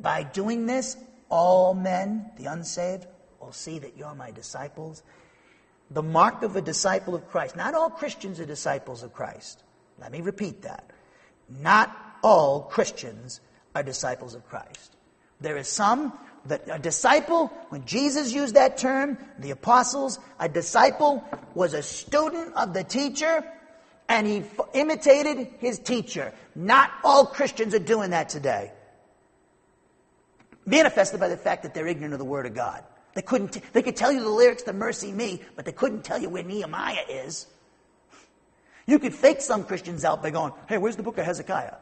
by 0.00 0.24
doing 0.24 0.66
this, 0.66 0.96
all 1.28 1.74
men, 1.74 2.32
the 2.36 2.46
unsaved, 2.46 3.06
will 3.50 3.54
see 3.54 3.80
that 3.80 3.96
you're 3.96 4.14
my 4.14 4.30
disciples 4.30 5.02
the 5.90 6.02
mark 6.02 6.44
of 6.44 6.54
a 6.54 6.60
disciple 6.60 7.16
of 7.16 7.28
Christ. 7.30 7.56
Not 7.56 7.74
all 7.74 7.90
Christians 7.90 8.38
are 8.38 8.46
disciples 8.46 9.02
of 9.02 9.12
Christ. 9.12 9.64
Let 10.00 10.12
me 10.12 10.20
repeat 10.20 10.62
that. 10.62 10.88
Not 11.48 11.90
all 12.22 12.62
Christians 12.62 13.40
are 13.74 13.82
disciples 13.82 14.36
of 14.36 14.48
Christ. 14.48 14.94
There 15.40 15.56
is 15.56 15.66
some 15.66 16.12
that 16.46 16.62
a 16.70 16.78
disciple, 16.78 17.48
when 17.70 17.84
Jesus 17.86 18.32
used 18.32 18.54
that 18.54 18.78
term, 18.78 19.18
the 19.40 19.50
apostles, 19.50 20.20
a 20.38 20.48
disciple 20.48 21.24
was 21.54 21.74
a 21.74 21.82
student 21.82 22.54
of 22.54 22.72
the 22.72 22.84
teacher 22.84 23.44
and 24.08 24.28
he 24.28 24.38
f- 24.38 24.60
imitated 24.74 25.48
his 25.58 25.80
teacher. 25.80 26.32
Not 26.54 26.92
all 27.02 27.26
Christians 27.26 27.74
are 27.74 27.80
doing 27.80 28.10
that 28.10 28.28
today. 28.28 28.70
Manifested 30.66 31.18
by 31.18 31.28
the 31.28 31.36
fact 31.36 31.64
that 31.64 31.74
they're 31.74 31.88
ignorant 31.88 32.14
of 32.14 32.20
the 32.20 32.24
Word 32.24 32.46
of 32.46 32.54
God. 32.54 32.84
They 33.14 33.22
couldn't, 33.22 33.48
t- 33.48 33.62
they 33.72 33.82
could 33.82 33.96
tell 33.96 34.12
you 34.12 34.20
the 34.20 34.28
lyrics 34.28 34.62
to 34.64 34.72
MercyMe, 34.72 35.40
but 35.56 35.64
they 35.64 35.72
couldn't 35.72 36.04
tell 36.04 36.18
you 36.18 36.28
where 36.28 36.42
Nehemiah 36.42 37.04
is. 37.08 37.46
You 38.86 38.98
could 38.98 39.14
fake 39.14 39.40
some 39.40 39.64
Christians 39.64 40.04
out 40.04 40.22
by 40.22 40.30
going, 40.30 40.52
hey, 40.68 40.78
where's 40.78 40.96
the 40.96 41.02
book 41.02 41.18
of 41.18 41.24
Hezekiah? 41.24 41.76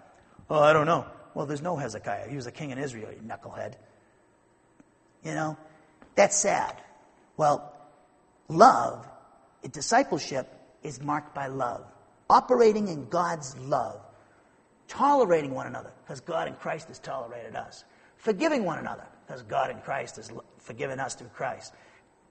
Oh, 0.50 0.60
I 0.60 0.72
don't 0.72 0.86
know. 0.86 1.06
Well, 1.34 1.46
there's 1.46 1.62
no 1.62 1.76
Hezekiah. 1.76 2.28
He 2.28 2.36
was 2.36 2.46
a 2.46 2.52
king 2.52 2.70
in 2.70 2.78
Israel, 2.78 3.12
you 3.12 3.20
knucklehead. 3.20 3.74
You 5.24 5.34
know, 5.34 5.56
that's 6.14 6.36
sad. 6.36 6.76
Well, 7.36 7.74
love, 8.48 9.06
discipleship 9.70 10.52
is 10.82 11.02
marked 11.02 11.34
by 11.34 11.48
love. 11.48 11.84
Operating 12.30 12.88
in 12.88 13.08
God's 13.08 13.56
love. 13.58 14.00
Tolerating 14.86 15.54
one 15.54 15.66
another, 15.66 15.92
because 16.02 16.20
God 16.20 16.48
in 16.48 16.54
Christ 16.54 16.88
has 16.88 16.98
tolerated 16.98 17.54
us. 17.54 17.84
Forgiving 18.16 18.64
one 18.64 18.78
another, 18.78 19.06
because 19.28 19.42
God 19.42 19.70
in 19.70 19.78
Christ 19.80 20.16
has 20.16 20.32
forgiven 20.58 20.98
us 20.98 21.14
through 21.14 21.28
Christ. 21.28 21.74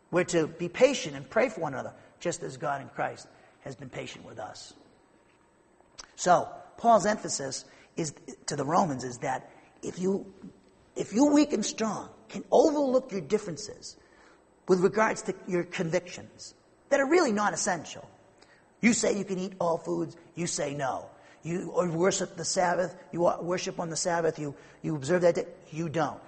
We're 0.09 0.23
to 0.25 0.47
be 0.47 0.67
patient 0.67 1.15
and 1.15 1.29
pray 1.29 1.49
for 1.49 1.61
one 1.61 1.73
another, 1.73 1.93
just 2.19 2.41
as 2.41 2.57
God 2.57 2.81
in 2.81 2.87
Christ 2.89 3.27
has 3.61 3.75
been 3.75 3.89
patient 3.89 4.25
with 4.25 4.39
us. 4.39 4.73
So, 6.15 6.49
Paul's 6.77 7.05
emphasis 7.05 7.65
is 7.97 8.13
to 8.47 8.55
the 8.55 8.65
Romans 8.65 9.03
is 9.03 9.19
that 9.19 9.51
if 9.83 9.99
you 9.99 10.25
if 10.95 11.13
you 11.13 11.25
weak 11.27 11.53
and 11.53 11.63
strong 11.63 12.09
can 12.29 12.43
overlook 12.51 13.11
your 13.11 13.21
differences 13.21 13.95
with 14.67 14.79
regards 14.79 15.21
to 15.23 15.35
your 15.47 15.63
convictions 15.63 16.55
that 16.89 16.99
are 16.99 17.07
really 17.07 17.31
not 17.31 17.53
essential. 17.53 18.09
You 18.81 18.93
say 18.93 19.17
you 19.17 19.25
can 19.25 19.37
eat 19.37 19.53
all 19.59 19.77
foods, 19.77 20.17
you 20.35 20.47
say 20.47 20.73
no. 20.73 21.09
You 21.43 21.71
worship 21.71 22.35
the 22.35 22.45
Sabbath, 22.45 22.95
you 23.11 23.21
worship 23.41 23.79
on 23.79 23.89
the 23.89 23.95
Sabbath, 23.95 24.39
you, 24.39 24.55
you 24.81 24.95
observe 24.95 25.21
that 25.21 25.35
day, 25.35 25.45
you 25.71 25.89
don't. 25.89 26.19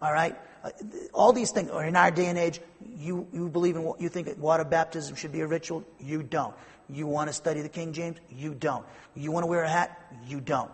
All 0.00 0.12
right? 0.12 0.36
Uh, 0.62 0.70
all 1.12 1.32
these 1.32 1.50
things, 1.50 1.70
or 1.70 1.84
in 1.84 1.96
our 1.96 2.10
day 2.10 2.26
and 2.26 2.38
age, 2.38 2.60
you, 2.96 3.26
you 3.32 3.48
believe 3.48 3.76
in 3.76 3.82
what 3.82 4.00
you 4.00 4.08
think 4.08 4.36
water 4.38 4.64
baptism 4.64 5.16
should 5.16 5.32
be 5.32 5.40
a 5.40 5.46
ritual, 5.46 5.84
you 6.00 6.22
don't. 6.22 6.54
You 6.88 7.06
want 7.06 7.28
to 7.28 7.34
study 7.34 7.60
the 7.60 7.68
King 7.68 7.92
James, 7.92 8.18
you 8.30 8.54
don't. 8.54 8.84
You 9.14 9.30
want 9.30 9.44
to 9.44 9.46
wear 9.46 9.64
a 9.64 9.68
hat, 9.68 10.00
you 10.26 10.40
don't. 10.40 10.70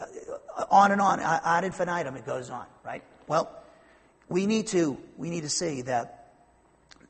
Uh, 0.00 0.04
on 0.70 0.92
and 0.92 1.00
on, 1.00 1.20
ad 1.20 1.64
infinitum, 1.64 2.16
it 2.16 2.26
goes 2.26 2.50
on, 2.50 2.66
right? 2.84 3.02
Well, 3.26 3.50
we 4.28 4.46
need 4.46 4.68
to 4.68 4.98
we 5.16 5.30
need 5.30 5.42
to 5.42 5.48
see 5.48 5.82
that 5.82 6.32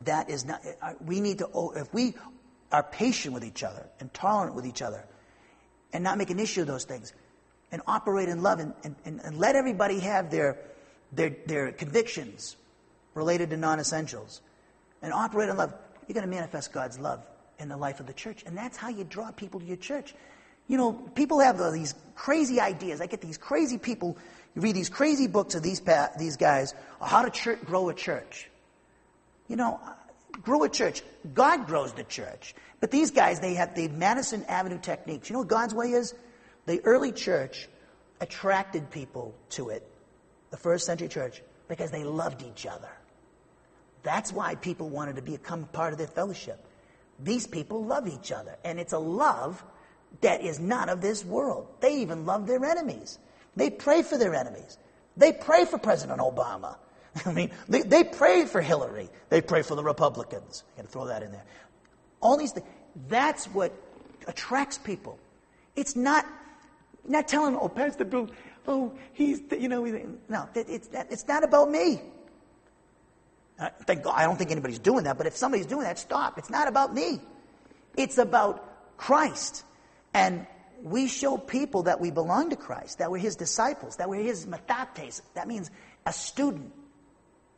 that 0.03 0.31
is 0.31 0.45
not. 0.45 0.63
Uh, 0.81 0.93
we 1.05 1.21
need 1.21 1.39
to 1.39 1.73
if 1.77 1.93
we 1.93 2.15
are 2.71 2.83
patient 2.83 3.35
with 3.35 3.45
each 3.45 3.63
other 3.63 3.87
and 4.01 4.13
tolerant 4.13 4.55
with 4.55 4.67
each 4.67 4.83
other, 4.83 5.05
and 5.93 6.05
not 6.05 6.19
make 6.19 6.31
an 6.31 6.39
issue 6.39 6.63
of 6.63 6.67
those 6.67 6.85
things, 6.85 7.13
and 7.71 7.83
operate 7.87 8.29
in 8.29 8.43
love, 8.43 8.61
and, 8.61 8.75
and, 8.85 9.21
and 9.25 9.39
let 9.39 9.57
everybody 9.57 10.01
have 10.01 10.31
their 10.31 10.59
their, 11.13 11.31
their 11.47 11.73
convictions 11.73 12.57
related 13.15 13.51
to 13.51 13.57
non 13.57 13.79
essentials, 13.79 14.41
and 15.03 15.13
operate 15.13 15.49
in 15.49 15.57
love, 15.57 15.75
you're 16.07 16.15
going 16.15 16.27
to 16.27 16.35
manifest 16.35 16.73
God's 16.73 16.99
love 16.99 17.25
in 17.59 17.69
the 17.69 17.77
life 17.77 18.01
of 18.01 18.07
the 18.07 18.13
church. 18.13 18.43
And 18.47 18.57
that's 18.57 18.77
how 18.77 18.89
you 18.89 19.05
draw 19.05 19.31
people 19.31 19.61
to 19.61 19.67
your 19.67 19.77
church. 19.77 20.15
You 20.69 20.79
know, 20.79 20.93
people 20.93 21.41
have 21.41 21.59
these 21.73 21.95
crazy 22.15 22.61
ideas. 22.61 23.01
I 23.01 23.07
get 23.07 23.21
these 23.21 23.37
crazy 23.37 23.79
people, 23.79 24.17
you 24.55 24.63
read 24.63 24.75
these 24.75 24.89
crazy 24.89 25.27
books 25.27 25.55
of 25.55 25.63
these, 25.63 25.83
these 26.19 26.37
guys, 26.37 26.75
how 27.01 27.23
to 27.23 27.31
church, 27.31 27.61
grow 27.65 27.89
a 27.89 27.95
church. 27.95 28.49
You 29.49 29.57
know, 29.57 29.81
grow 30.43 30.65
a 30.65 30.69
church. 30.69 31.03
God 31.35 31.67
grows 31.67 31.93
the 31.93 32.05
church. 32.05 32.55
But 32.81 32.91
these 32.91 33.11
guys, 33.11 33.41
they 33.41 33.55
have 33.55 33.75
the 33.75 33.89
Madison 33.89 34.45
Avenue 34.45 34.79
techniques. 34.81 35.29
You 35.29 35.35
know 35.35 35.41
what 35.41 35.49
God's 35.49 35.75
way 35.75 35.93
is? 35.93 36.15
The 36.67 36.81
early 36.85 37.13
church 37.13 37.69
attracted 38.21 38.91
people 38.91 39.35
to 39.51 39.71
it 39.71 39.87
the 40.53 40.57
first 40.57 40.87
century 40.87 41.09
church, 41.09 41.43
because 41.67 41.91
they 41.91 42.05
loved 42.05 42.43
each 42.43 42.67
other. 42.67 42.91
That's 44.05 44.33
why 44.33 44.55
people 44.55 44.89
wanted 44.89 45.17
to 45.17 45.23
become 45.23 45.65
part 45.65 45.93
of 45.93 45.99
their 45.99 46.07
fellowship. 46.07 46.65
These 47.19 47.47
people 47.49 47.85
love 47.85 48.07
each 48.07 48.31
other, 48.31 48.57
and 48.65 48.79
it's 48.79 48.93
a 48.93 48.99
love 48.99 49.65
that 50.21 50.43
is 50.43 50.61
not 50.61 50.89
of 50.89 51.01
this 51.01 51.25
world. 51.25 51.67
They 51.81 52.03
even 52.03 52.27
love 52.27 52.47
their 52.47 52.65
enemies. 52.65 53.19
They 53.57 53.71
pray 53.71 54.03
for 54.03 54.19
their 54.19 54.35
enemies. 54.35 54.79
They 55.17 55.33
pray 55.33 55.65
for 55.65 55.79
President 55.79 56.21
Obama. 56.21 56.77
I 57.27 57.33
mean, 57.33 57.51
they, 57.69 57.83
they 57.83 58.05
pray 58.05 58.45
for 58.45 58.61
Hillary. 58.61 59.09
They 59.31 59.41
pray 59.41 59.63
for 59.63 59.75
the 59.75 59.85
Republicans. 59.85 60.65
I 60.75 60.77
got 60.79 60.87
to 60.87 60.93
throw 60.93 61.07
that 61.07 61.23
in 61.23 61.33
there. 61.33 61.45
All 62.21 62.37
these 62.37 62.53
things. 62.53 62.67
That's 63.09 63.47
what 63.47 63.73
attracts 64.27 64.79
people. 64.79 65.19
It's 65.75 65.97
not 65.97 66.27
not 67.05 67.29
telling, 67.29 67.57
oh, 67.57 67.69
Pastor 67.69 68.05
Bill, 68.05 68.31
oh, 68.67 68.93
he's, 69.13 69.41
you 69.59 69.69
know, 69.69 69.85
no, 70.29 70.49
it's, 70.55 70.89
it's 70.93 71.27
not 71.29 71.45
about 71.45 71.71
me. 71.71 72.03
I, 73.59 73.71
thank 73.87 74.03
God, 74.03 74.15
I 74.17 74.25
don't 74.25 74.37
think 74.37 74.51
anybody's 74.51 74.79
doing 74.79 75.05
that, 75.05 75.19
but 75.19 75.27
if 75.27 75.37
somebody's 75.37 75.67
doing 75.67 75.85
that, 75.85 75.99
stop. 75.99 76.39
It's 76.39 76.51
not 76.51 76.69
about 76.69 76.95
me. 76.95 77.21
It's 77.97 78.19
about 78.19 78.97
Christ. 78.97 79.65
And 80.15 80.47
we 80.83 81.07
show 81.07 81.37
people 81.37 81.85
that 81.85 82.01
we 82.01 82.11
belong 82.11 82.51
to 82.51 82.57
Christ, 82.57 82.99
that 82.99 83.11
we're 83.11 83.19
his 83.19 83.37
disciples, 83.37 83.97
that 83.97 84.09
we're 84.09 84.23
his 84.23 84.47
mathetes. 84.47 85.23
That 85.35 85.47
means 85.49 85.71
a 86.07 86.13
student 86.13 86.73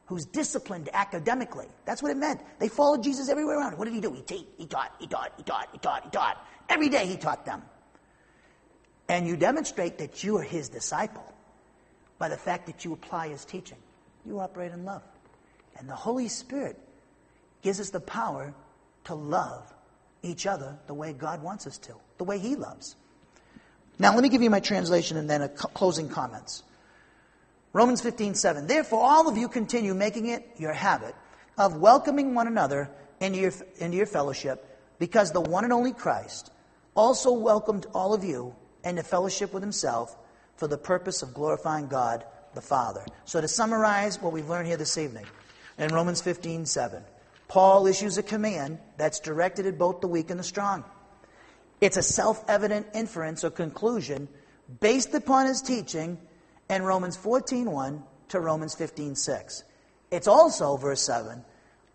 who's 0.07 0.27
disciplined 0.27 0.91
academically. 0.93 1.67
That's 1.87 2.03
what 2.03 2.11
it 2.11 2.19
meant. 2.19 2.43
They 2.59 2.69
followed 2.69 3.03
Jesus 3.03 3.29
everywhere 3.31 3.59
around. 3.59 3.79
What 3.79 3.87
did 3.87 3.95
he 3.95 4.01
do? 4.01 4.13
He, 4.13 4.23
taught, 4.23 4.45
he 4.59 4.67
taught, 4.67 4.93
he 4.99 5.07
taught, 5.07 5.33
he 5.37 5.43
taught, 5.43 5.69
he 5.73 5.79
taught, 5.79 6.05
he 6.05 6.11
taught. 6.11 6.47
Every 6.69 6.89
day 6.89 7.07
he 7.07 7.17
taught 7.17 7.47
them. 7.47 7.63
And 9.09 9.27
you 9.27 9.37
demonstrate 9.37 9.99
that 9.99 10.25
you 10.25 10.37
are 10.39 10.43
his 10.43 10.69
disciple 10.69 11.33
by 12.19 12.29
the 12.29 12.37
fact 12.37 12.67
that 12.67 12.85
you 12.85 12.93
apply 12.93 13.29
his 13.29 13.45
teaching. 13.45 13.79
You 14.25 14.41
operate 14.41 14.73
in 14.73 14.85
love. 14.85 15.03
And 15.79 15.89
the 15.89 15.95
Holy 15.95 16.29
Spirit 16.29 16.79
gives 17.63 17.81
us 17.81 17.91
the 17.91 18.01
power 18.01 18.55
to 19.05 19.15
love 19.15 19.73
each 20.23 20.47
other 20.47 20.79
the 20.87 20.95
way 20.95 21.13
God 21.13 21.43
wants 21.43 21.67
us 21.67 21.77
to, 21.79 21.95
the 22.19 22.25
way 22.25 22.39
he 22.39 22.57
loves. 22.57 22.97
Now, 23.99 24.15
let 24.15 24.23
me 24.23 24.29
give 24.29 24.43
you 24.43 24.51
my 24.51 24.61
translation 24.61 25.17
and 25.17 25.29
then 25.29 25.43
a 25.43 25.49
closing 25.49 26.09
comments. 26.09 26.63
Romans 27.73 28.01
15, 28.01 28.35
7. 28.35 28.67
Therefore, 28.67 29.03
all 29.03 29.29
of 29.29 29.37
you 29.37 29.49
continue 29.49 29.95
making 29.95 30.29
it 30.29 30.49
your 30.57 30.73
habit 30.73 31.15
of 31.59 31.77
welcoming 31.77 32.35
one 32.35 32.47
another 32.47 32.91
into 33.21 33.39
your, 33.39 33.53
into 33.79 33.97
your 33.97 34.07
fellowship 34.07 34.79
because 34.99 35.33
the 35.33 35.41
one 35.41 35.65
and 35.65 35.73
only 35.73 35.93
Christ 35.93 36.51
also 36.95 37.33
welcomed 37.33 37.87
all 37.95 38.15
of 38.15 38.25
you 38.25 38.55
and 38.85 38.99
to 38.99 39.03
fellowship 39.03 39.53
with 39.53 39.63
himself 39.63 40.17
for 40.57 40.69
the 40.69 40.79
purpose 40.79 41.23
of 41.23 41.35
glorifying 41.35 41.89
God 41.89 42.25
the 42.55 42.61
Father. 42.61 43.05
So 43.25 43.41
to 43.41 43.49
summarize 43.49 44.23
what 44.23 44.33
we've 44.33 44.49
learned 44.49 44.69
here 44.69 44.77
this 44.77 44.97
evening, 44.99 45.27
in 45.79 45.93
Romans 45.93 46.21
15, 46.21 46.67
7, 46.67 47.03
Paul 47.49 47.87
issues 47.87 48.17
a 48.17 48.23
command 48.23 48.79
that's 48.97 49.19
directed 49.19 49.67
at 49.67 49.79
both 49.79 50.01
the 50.01 50.07
weak 50.07 50.31
and 50.31 50.39
the 50.39 50.45
strong. 50.45 50.85
It's 51.81 51.97
a 51.97 52.03
self-evident 52.03 52.87
inference 52.95 53.43
or 53.43 53.51
conclusion 53.51 54.29
based 54.81 55.15
upon 55.15 55.47
his 55.47 55.61
teaching 55.61 56.19
in 56.71 56.83
Romans 56.83 57.17
14, 57.17 57.71
1 57.71 58.03
to 58.29 58.41
Romans 58.41 58.75
15, 58.75 59.17
6. 59.17 59.65
It's 60.11 60.29
also, 60.29 60.77
verse 60.77 61.03
7 61.03 61.45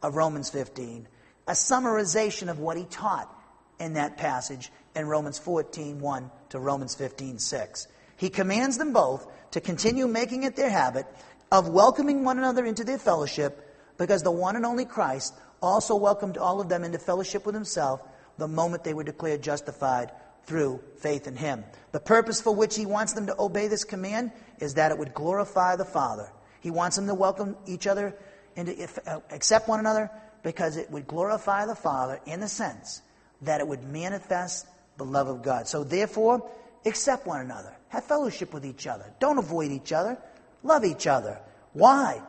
of 0.04 0.16
Romans 0.16 0.50
15, 0.50 1.08
a 1.48 1.54
summarization 1.54 2.50
of 2.50 2.60
what 2.60 2.78
he 2.78 2.84
taught 2.86 3.34
in 3.80 3.94
that 3.94 4.18
passage 4.18 4.72
in 4.96 5.08
Romans 5.08 5.40
14, 5.40 6.00
1 6.00 6.32
to 6.50 6.60
Romans 6.60 6.96
15, 6.96 7.40
6. 7.40 7.88
He 8.18 8.30
commands 8.30 8.78
them 8.78 8.94
both 8.94 9.28
to 9.52 9.62
continue 9.62 10.08
making 10.08 10.44
it 10.44 10.56
their 10.56 10.70
habit 10.70 11.06
of 11.52 11.70
welcoming 11.70 12.24
one 12.24 12.38
another 12.38 12.66
into 12.66 12.84
their 12.84 12.98
fellowship 12.98 13.66
because 13.98 14.24
the 14.24 14.32
one 14.32 14.56
and 14.56 14.66
only 14.66 14.86
Christ 14.86 15.34
also 15.62 15.96
welcomed 15.96 16.38
all 16.38 16.62
of 16.62 16.70
them 16.70 16.84
into 16.84 17.00
fellowship 17.00 17.46
with 17.46 17.56
himself 17.56 18.02
the 18.38 18.48
moment 18.48 18.84
they 18.84 18.94
were 18.94 19.04
declared 19.04 19.42
justified 19.42 20.12
through 20.46 20.82
faith 20.98 21.28
in 21.28 21.36
him. 21.36 21.64
The 21.92 22.00
purpose 22.00 22.42
for 22.42 22.56
which 22.56 22.76
he 22.76 22.86
wants 22.86 23.14
them 23.14 23.28
to 23.28 23.36
obey 23.40 23.68
this 23.68 23.84
command 23.84 24.32
is 24.60 24.76
that 24.76 24.92
it 24.92 24.98
would 24.98 25.14
glorify 25.14 25.76
the 25.76 25.86
Father. 25.86 26.32
He 26.62 26.72
wants 26.72 26.96
them 26.96 27.08
to 27.08 27.14
welcome 27.14 27.56
each 27.68 27.88
other 27.88 28.16
into 28.56 28.88
uh, 29.06 29.20
accept 29.32 29.68
one 29.68 29.80
another 29.80 30.10
because 30.44 30.78
it 30.78 30.90
would 30.92 31.08
glorify 31.08 31.66
the 31.66 31.76
Father 31.76 32.20
in 32.26 32.40
the 32.40 32.48
sense 32.48 33.02
that 33.42 33.62
it 33.62 33.68
would 33.68 33.84
manifest 33.84 34.66
the 35.00 35.06
love 35.06 35.28
of 35.28 35.41
God. 35.41 35.68
So 35.68 35.84
therefore, 35.84 36.47
accept 36.86 37.26
one 37.26 37.41
another. 37.41 37.76
Have 37.88 38.04
fellowship 38.04 38.54
with 38.54 38.66
each 38.66 38.86
other. 38.86 39.12
Don't 39.20 39.39
avoid 39.39 39.72
each 39.72 39.91
other. 39.91 40.18
Love 40.62 40.86
each 40.86 41.08
other. 41.08 41.39
Why? 41.74 42.22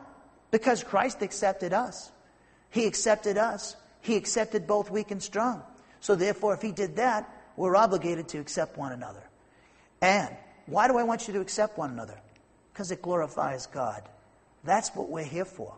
Because 0.49 0.83
Christ 0.83 1.21
accepted 1.21 1.73
us. 1.73 2.11
He 2.71 2.87
accepted 2.87 3.37
us. 3.37 3.75
He 4.01 4.15
accepted 4.15 4.65
both 4.65 4.89
weak 4.89 5.11
and 5.11 5.21
strong. 5.21 5.61
So 5.99 6.15
therefore, 6.15 6.55
if 6.55 6.61
he 6.61 6.71
did 6.71 6.95
that, 6.95 7.29
we're 7.55 7.75
obligated 7.75 8.29
to 8.29 8.39
accept 8.39 8.77
one 8.77 8.91
another. 8.91 9.21
And 10.01 10.35
why 10.65 10.87
do 10.87 10.97
I 10.97 11.03
want 11.03 11.27
you 11.27 11.35
to 11.35 11.41
accept 11.41 11.77
one 11.77 11.91
another? 11.91 12.19
Because 12.73 12.91
it 12.91 13.01
glorifies 13.01 13.67
God. 13.67 14.01
That's 14.63 14.89
what 14.95 15.09
we're 15.09 15.23
here 15.23 15.45
for. 15.45 15.75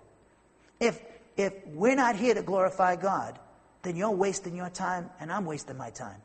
If, 0.80 1.02
if 1.36 1.54
we're 1.68 1.96
not 1.96 2.16
here 2.16 2.34
to 2.34 2.42
glorify 2.42 2.96
God, 2.96 3.40
then 3.82 3.96
you're 3.96 4.12
wasting 4.12 4.56
your 4.56 4.70
time 4.70 5.10
and 5.20 5.32
I'm 5.32 5.46
wasting 5.46 5.78
my 5.78 5.90
time. 5.90 6.22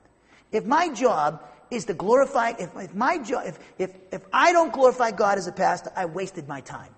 If 0.52 0.64
my 0.64 0.88
job 0.88 1.42
is 1.70 1.84
to 1.86 1.94
glorify, 1.94 2.52
if, 2.58 2.74
if 2.76 2.94
my 2.94 3.18
job, 3.18 3.44
if, 3.46 3.58
if, 3.78 3.94
if 4.12 4.22
I 4.32 4.52
don't 4.52 4.72
glorify 4.72 5.10
God 5.10 5.38
as 5.38 5.46
a 5.46 5.52
pastor, 5.52 5.92
I 5.94 6.06
wasted 6.06 6.48
my 6.48 6.60
time. 6.60 6.94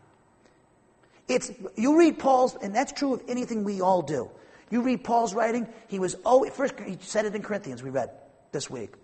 It's, 1.29 1.51
you 1.77 1.99
read 1.99 2.19
Paul's, 2.19 2.57
and 2.57 2.75
that's 2.75 2.93
true 2.93 3.15
of 3.15 3.23
anything 3.29 3.65
we 3.65 3.81
all 3.81 4.03
do. 4.03 4.31
You 4.71 4.83
read 4.83 5.03
Paul's 5.03 5.35
writing, 5.35 5.69
he 5.89 5.99
was, 5.99 6.17
oh, 6.25 6.49
first, 6.51 6.75
he 6.81 6.99
said 7.01 7.25
it 7.25 7.35
in 7.35 7.43
Corinthians, 7.43 7.83
we 7.83 7.91
read 7.91 8.11
this 8.53 8.71
week. 8.71 8.95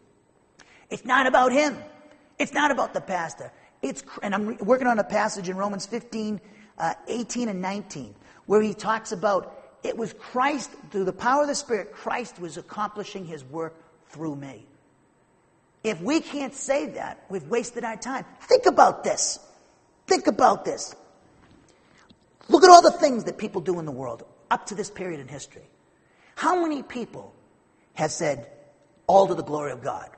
It's 0.91 1.05
not 1.05 1.27
about 1.27 1.53
him. 1.53 1.77
It's 2.39 2.53
not 2.53 2.71
about 2.71 2.95
the 2.95 3.01
pastor. 3.01 3.51
It's, 3.83 4.05
and 4.23 4.35
I'm 4.35 4.57
working 4.59 4.87
on 4.87 4.99
a 4.99 5.05
passage 5.05 5.49
in 5.49 5.57
Romans 5.57 5.87
15, 5.87 6.41
uh, 6.79 6.95
18 7.09 7.49
and 7.49 7.61
19, 7.61 8.15
where 8.47 8.63
he 8.63 8.75
talks 8.75 9.13
about 9.13 9.53
it 9.83 9.97
was 9.97 10.13
Christ, 10.15 10.71
through 10.91 11.05
the 11.05 11.13
power 11.13 11.43
of 11.43 11.49
the 11.49 11.55
Spirit, 11.55 11.93
Christ 11.93 12.41
was 12.41 12.57
accomplishing 12.57 13.25
his 13.25 13.45
work 13.45 13.75
through 14.17 14.35
me. 14.35 14.67
If 15.85 16.01
we 16.01 16.21
can't 16.21 16.55
say 16.55 16.87
that, 16.87 17.25
we've 17.29 17.47
wasted 17.49 17.85
our 17.85 17.97
time. 17.97 18.25
Think 18.41 18.64
about 18.67 19.05
this. 19.05 19.39
Think 20.07 20.27
about 20.27 20.64
this. 20.64 20.97
Look 22.49 22.64
at 22.64 22.71
all 22.71 22.83
the 22.83 22.91
things 22.91 23.25
that 23.25 23.37
people 23.37 23.61
do 23.61 23.79
in 23.79 23.85
the 23.85 23.93
world 23.93 24.25
up 24.51 24.67
to 24.67 24.75
this 24.75 24.91
period 24.91 25.21
in 25.21 25.29
history. 25.29 25.69
How 26.35 26.61
many 26.61 26.83
people 26.83 27.35
have 27.95 28.11
said, 28.11 28.51
all 29.07 29.29
to 29.29 29.35
the 29.35 29.43
glory 29.43 29.73
of 29.73 29.83
God, 29.83 30.09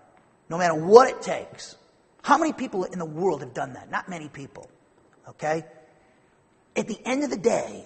no 0.49 0.59
matter 0.59 0.75
what 0.75 1.11
it 1.11 1.21
takes? 1.23 1.77
How 2.23 2.39
many 2.39 2.53
people 2.53 2.85
in 2.85 2.99
the 2.99 3.05
world 3.05 3.41
have 3.41 3.53
done 3.53 3.73
that? 3.73 3.91
Not 3.91 4.09
many 4.09 4.29
people. 4.29 4.71
Okay? 5.29 5.65
At 6.77 6.87
the 6.87 6.99
end 7.05 7.25
of 7.25 7.31
the 7.31 7.37
day, 7.37 7.85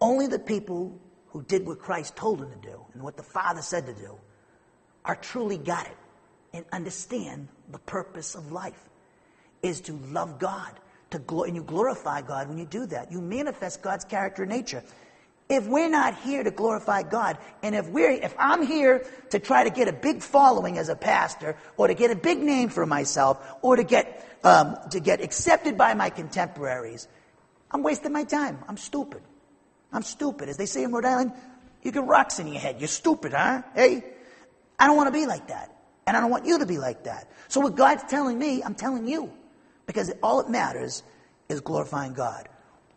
only 0.00 0.26
the 0.26 0.38
people 0.38 0.98
who 1.28 1.42
did 1.42 1.66
what 1.66 1.80
Christ 1.80 2.14
told 2.14 2.38
them 2.38 2.50
to 2.50 2.68
do 2.68 2.80
and 2.94 3.02
what 3.02 3.16
the 3.16 3.22
Father 3.22 3.62
said 3.62 3.86
to 3.86 3.94
do 3.94 4.18
are 5.04 5.16
truly 5.16 5.58
got 5.58 5.86
it 5.86 5.96
and 6.52 6.64
understand 6.72 7.48
the 7.70 7.78
purpose 7.78 8.34
of 8.34 8.52
life 8.52 8.88
is 9.62 9.80
to 9.82 9.92
love 10.10 10.38
God, 10.38 10.70
to 11.10 11.42
and 11.42 11.56
you 11.56 11.62
glorify 11.62 12.22
God 12.22 12.48
when 12.48 12.58
you 12.58 12.64
do 12.64 12.86
that. 12.86 13.12
You 13.12 13.20
manifest 13.20 13.82
God's 13.82 14.04
character 14.04 14.42
and 14.42 14.50
nature. 14.50 14.82
If 15.48 15.66
we're 15.66 15.90
not 15.90 16.16
here 16.16 16.42
to 16.42 16.50
glorify 16.50 17.02
God, 17.02 17.36
and 17.62 17.74
if 17.74 17.88
we're 17.88 18.10
if 18.10 18.34
I'm 18.38 18.66
here 18.66 19.04
to 19.30 19.38
try 19.38 19.64
to 19.64 19.70
get 19.70 19.88
a 19.88 19.92
big 19.92 20.22
following 20.22 20.78
as 20.78 20.88
a 20.88 20.96
pastor, 20.96 21.56
or 21.76 21.88
to 21.88 21.94
get 21.94 22.10
a 22.10 22.16
big 22.16 22.38
name 22.38 22.70
for 22.70 22.86
myself, 22.86 23.38
or 23.60 23.76
to 23.76 23.84
get 23.84 24.38
um, 24.44 24.76
to 24.90 25.00
get 25.00 25.20
accepted 25.20 25.76
by 25.76 25.94
my 25.94 26.10
contemporaries, 26.10 27.08
I'm 27.70 27.82
wasting 27.82 28.12
my 28.12 28.24
time. 28.24 28.58
I'm 28.68 28.76
stupid. 28.76 29.22
I'm 29.92 30.02
stupid. 30.02 30.48
As 30.48 30.56
they 30.56 30.66
say 30.66 30.84
in 30.84 30.92
Rhode 30.92 31.04
Island, 31.04 31.32
you 31.82 31.92
get 31.92 32.04
rocks 32.04 32.38
in 32.38 32.46
your 32.46 32.60
head. 32.60 32.80
You're 32.80 32.88
stupid, 32.88 33.32
huh? 33.34 33.62
Hey, 33.74 34.04
I 34.82 34.88
don't 34.88 34.96
want 34.96 35.06
to 35.06 35.12
be 35.12 35.26
like 35.26 35.46
that. 35.46 35.70
And 36.08 36.16
I 36.16 36.20
don't 36.20 36.30
want 36.30 36.44
you 36.44 36.58
to 36.58 36.66
be 36.66 36.76
like 36.76 37.04
that. 37.04 37.30
So 37.46 37.60
what 37.60 37.76
God's 37.76 38.02
telling 38.10 38.36
me, 38.36 38.64
I'm 38.64 38.74
telling 38.74 39.06
you. 39.06 39.32
Because 39.86 40.12
all 40.24 40.42
that 40.42 40.50
matters 40.50 41.04
is 41.48 41.60
glorifying 41.60 42.14
God. 42.14 42.48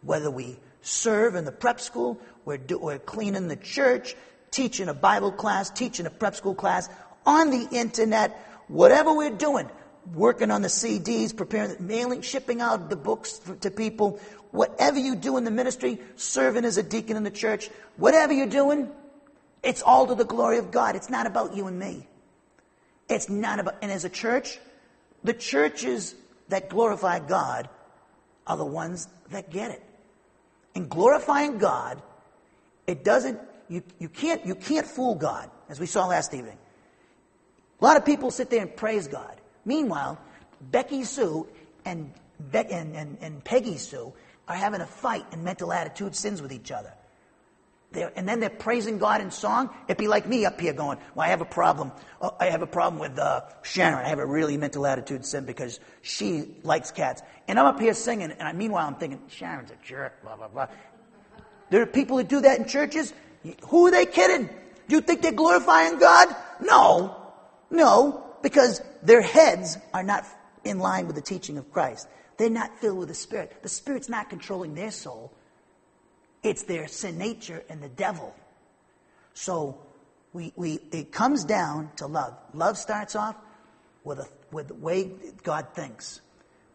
Whether 0.01 0.31
we 0.31 0.57
serve 0.81 1.35
in 1.35 1.45
the 1.45 1.51
prep 1.51 1.79
school, 1.79 2.19
we're, 2.43 2.57
do, 2.57 2.79
we're 2.79 2.97
cleaning 2.97 3.47
the 3.47 3.55
church, 3.55 4.15
teaching 4.49 4.89
a 4.89 4.95
Bible 4.95 5.31
class, 5.31 5.69
teaching 5.69 6.07
a 6.07 6.09
prep 6.09 6.33
school 6.33 6.55
class, 6.55 6.89
on 7.23 7.51
the 7.51 7.67
internet, 7.71 8.31
whatever 8.67 9.13
we're 9.13 9.29
doing, 9.29 9.69
working 10.11 10.49
on 10.49 10.63
the 10.63 10.69
CDs, 10.69 11.37
preparing, 11.37 11.75
mailing, 11.85 12.23
shipping 12.23 12.61
out 12.61 12.89
the 12.89 12.95
books 12.95 13.39
to 13.61 13.69
people, 13.69 14.19
whatever 14.49 14.97
you 14.97 15.15
do 15.15 15.37
in 15.37 15.43
the 15.43 15.51
ministry, 15.51 15.99
serving 16.15 16.65
as 16.65 16.79
a 16.79 16.83
deacon 16.83 17.15
in 17.15 17.21
the 17.21 17.29
church, 17.29 17.69
whatever 17.97 18.33
you're 18.33 18.47
doing, 18.47 18.89
it's 19.65 19.81
all 19.81 20.07
to 20.07 20.15
the 20.15 20.25
glory 20.25 20.59
of 20.59 20.71
God. 20.71 20.95
It's 20.95 21.09
not 21.09 21.25
about 21.25 21.55
you 21.55 21.67
and 21.67 21.77
me. 21.77 22.07
It's 23.09 23.29
not 23.29 23.59
about, 23.59 23.75
and 23.81 23.91
as 23.91 24.05
a 24.05 24.09
church, 24.09 24.59
the 25.23 25.33
churches 25.33 26.15
that 26.49 26.69
glorify 26.69 27.19
God 27.19 27.67
are 28.45 28.57
the 28.57 28.65
ones 28.65 29.07
that 29.31 29.49
get 29.49 29.71
it. 29.71 29.83
In 30.75 30.87
glorifying 30.87 31.57
God, 31.57 32.01
it 32.85 33.03
doesn't, 33.03 33.39
you, 33.67 33.81
you 33.99 34.07
can't, 34.07 34.45
you 34.45 34.53
can't 34.53 34.85
fool 34.85 35.15
God, 35.15 35.49
as 35.67 35.79
we 35.79 35.87
saw 35.87 36.05
last 36.05 36.33
evening. 36.33 36.57
A 37.81 37.83
lot 37.83 37.97
of 37.97 38.05
people 38.05 38.29
sit 38.29 38.49
there 38.49 38.61
and 38.61 38.75
praise 38.75 39.07
God. 39.07 39.35
Meanwhile, 39.65 40.19
Becky 40.61 41.03
Sue 41.03 41.47
and, 41.85 42.13
Be- 42.51 42.59
and, 42.59 42.95
and, 42.95 43.17
and 43.19 43.43
Peggy 43.43 43.77
Sue 43.77 44.13
are 44.47 44.55
having 44.55 44.81
a 44.81 44.85
fight 44.85 45.25
in 45.33 45.43
mental 45.43 45.73
attitude 45.73 46.15
sins 46.15 46.41
with 46.41 46.51
each 46.51 46.71
other. 46.71 46.93
They're, 47.95 48.11
and 48.15 48.27
then 48.27 48.39
they're 48.39 48.49
praising 48.49 48.99
God 48.99 49.21
in 49.21 49.31
song. 49.31 49.69
It'd 49.87 49.97
be 49.97 50.07
like 50.07 50.27
me 50.27 50.45
up 50.45 50.59
here 50.61 50.73
going, 50.73 50.99
"Well, 51.15 51.25
I 51.25 51.29
have 51.29 51.41
a 51.41 51.45
problem. 51.45 51.91
Oh, 52.21 52.35
I 52.39 52.47
have 52.47 52.61
a 52.61 52.67
problem 52.67 52.99
with 52.99 53.17
uh, 53.17 53.41
Sharon. 53.63 54.05
I 54.05 54.09
have 54.09 54.19
a 54.19 54.25
really 54.25 54.57
mental 54.57 54.85
attitude 54.85 55.25
sin 55.25 55.45
because 55.45 55.79
she 56.01 56.55
likes 56.63 56.91
cats." 56.91 57.23
And 57.47 57.59
I'm 57.59 57.65
up 57.65 57.79
here 57.79 57.93
singing, 57.93 58.31
and 58.31 58.47
I, 58.47 58.53
meanwhile 58.53 58.85
I'm 58.85 58.95
thinking, 58.95 59.21
"Sharon's 59.29 59.71
a 59.71 59.77
jerk." 59.83 60.21
Blah 60.21 60.35
blah 60.35 60.49
blah. 60.49 60.67
There 61.71 61.81
are 61.81 61.87
people 61.87 62.17
that 62.17 62.27
do 62.27 62.41
that 62.41 62.59
in 62.59 62.67
churches. 62.67 63.13
Who 63.67 63.87
are 63.87 63.91
they 63.91 64.05
kidding? 64.05 64.47
Do 64.87 64.95
you 64.95 65.01
think 65.01 65.21
they're 65.21 65.31
glorifying 65.31 65.97
God? 65.97 66.35
No, 66.61 67.15
no, 67.71 68.23
because 68.43 68.81
their 69.01 69.21
heads 69.21 69.77
are 69.93 70.03
not 70.03 70.25
in 70.63 70.79
line 70.79 71.07
with 71.07 71.15
the 71.15 71.21
teaching 71.21 71.57
of 71.57 71.71
Christ. 71.71 72.07
They're 72.37 72.49
not 72.49 72.77
filled 72.79 72.99
with 72.99 73.07
the 73.07 73.15
Spirit. 73.15 73.63
The 73.63 73.69
Spirit's 73.69 74.09
not 74.09 74.29
controlling 74.29 74.75
their 74.75 74.91
soul. 74.91 75.31
It's 76.45 76.61
their 76.61 76.87
sin 76.87 77.17
nature 77.17 77.63
and 77.69 77.81
the 77.81 77.89
devil. 77.89 78.35
So 79.33 79.79
we, 80.31 80.53
we, 80.55 80.79
it 80.91 81.11
comes 81.11 81.43
down 81.43 81.89
to 81.95 82.05
love. 82.05 82.37
Love 82.53 82.77
starts 82.77 83.15
off 83.15 83.35
with, 84.03 84.19
a, 84.19 84.27
with 84.51 84.67
the 84.67 84.75
way 84.75 85.11
God 85.41 85.69
thinks. 85.73 86.21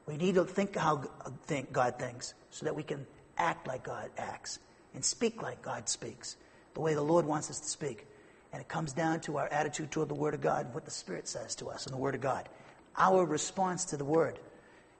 We 0.07 0.17
need 0.17 0.35
to 0.35 0.45
think 0.45 0.75
how 0.75 1.05
think 1.47 1.73
God 1.73 2.01
thinks 2.01 2.35
so 2.51 2.65
that 2.65 2.75
we 2.75 2.83
can 2.83 3.07
act 3.39 3.69
like 3.69 3.85
God 3.85 4.11
acts 4.19 4.59
and 4.93 5.05
speak 5.05 5.41
like 5.41 5.63
God 5.63 5.89
speaks, 5.89 6.37
the 6.75 6.81
way 6.81 6.95
the 6.95 7.03
Lord 7.03 7.25
wants 7.25 7.49
us 7.49 7.61
to 7.61 7.69
speak. 7.69 8.09
And 8.53 8.61
it 8.61 8.67
comes 8.67 8.93
down 8.93 9.21
to 9.21 9.37
our 9.37 9.47
attitude 9.47 9.93
toward 9.93 10.09
the 10.09 10.15
Word 10.15 10.35
of 10.35 10.41
God 10.41 10.65
and 10.67 10.75
what 10.75 10.85
the 10.85 10.91
Spirit 10.91 11.29
says 11.29 11.55
to 11.57 11.69
us 11.69 11.87
in 11.87 11.93
the 11.93 11.99
Word 11.99 12.17
of 12.17 12.21
God. 12.21 12.49
Our 12.97 13.25
response 13.25 13.85
to 13.87 13.97
the 13.97 14.05
Word. 14.05 14.41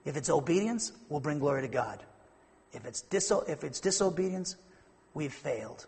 If 0.05 0.15
it's 0.15 0.29
obedience, 0.29 0.93
we'll 1.09 1.19
bring 1.19 1.39
glory 1.39 1.63
to 1.63 1.67
God. 1.67 2.01
If 2.73 2.85
it's, 2.85 3.03
diso- 3.03 3.47
if 3.49 3.63
it's 3.63 3.79
disobedience, 3.79 4.55
we've 5.13 5.33
failed. 5.33 5.85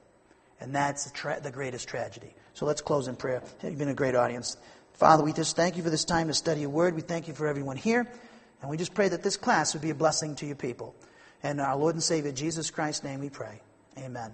And 0.60 0.74
that's 0.76 1.06
the, 1.06 1.12
tra- 1.12 1.40
the 1.42 1.52
greatest 1.52 1.88
tragedy. 1.88 2.34
So 2.54 2.66
let's 2.66 2.82
close 2.82 3.08
in 3.08 3.16
prayer. 3.16 3.42
You've 3.64 3.78
been 3.78 3.90
a 3.90 3.94
great 3.94 4.16
audience. 4.16 4.58
Father, 4.94 5.24
we 5.24 5.34
just 5.34 5.56
thank 5.56 5.76
you 5.76 5.84
for 5.84 5.90
this 5.90 6.06
time 6.06 6.28
to 6.28 6.34
study 6.34 6.62
your 6.62 6.70
word. 6.70 6.96
We 6.96 7.02
thank 7.02 7.28
you 7.28 7.34
for 7.34 7.48
everyone 7.48 7.78
here. 7.78 8.08
And 8.62 8.70
we 8.70 8.78
just 8.78 8.94
pray 8.94 9.10
that 9.10 9.24
this 9.24 9.36
class 9.36 9.74
would 9.74 9.82
be 9.82 9.90
a 9.90 9.96
blessing 9.96 10.36
to 10.36 10.46
your 10.46 10.56
people. 10.56 10.96
And 11.42 11.60
our 11.60 11.76
Lord 11.76 11.96
and 11.96 12.04
Savior, 12.04 12.32
Jesus 12.32 12.72
Christ's 12.72 13.04
name, 13.04 13.20
we 13.20 13.30
pray. 13.30 13.62
Amen. 13.98 14.32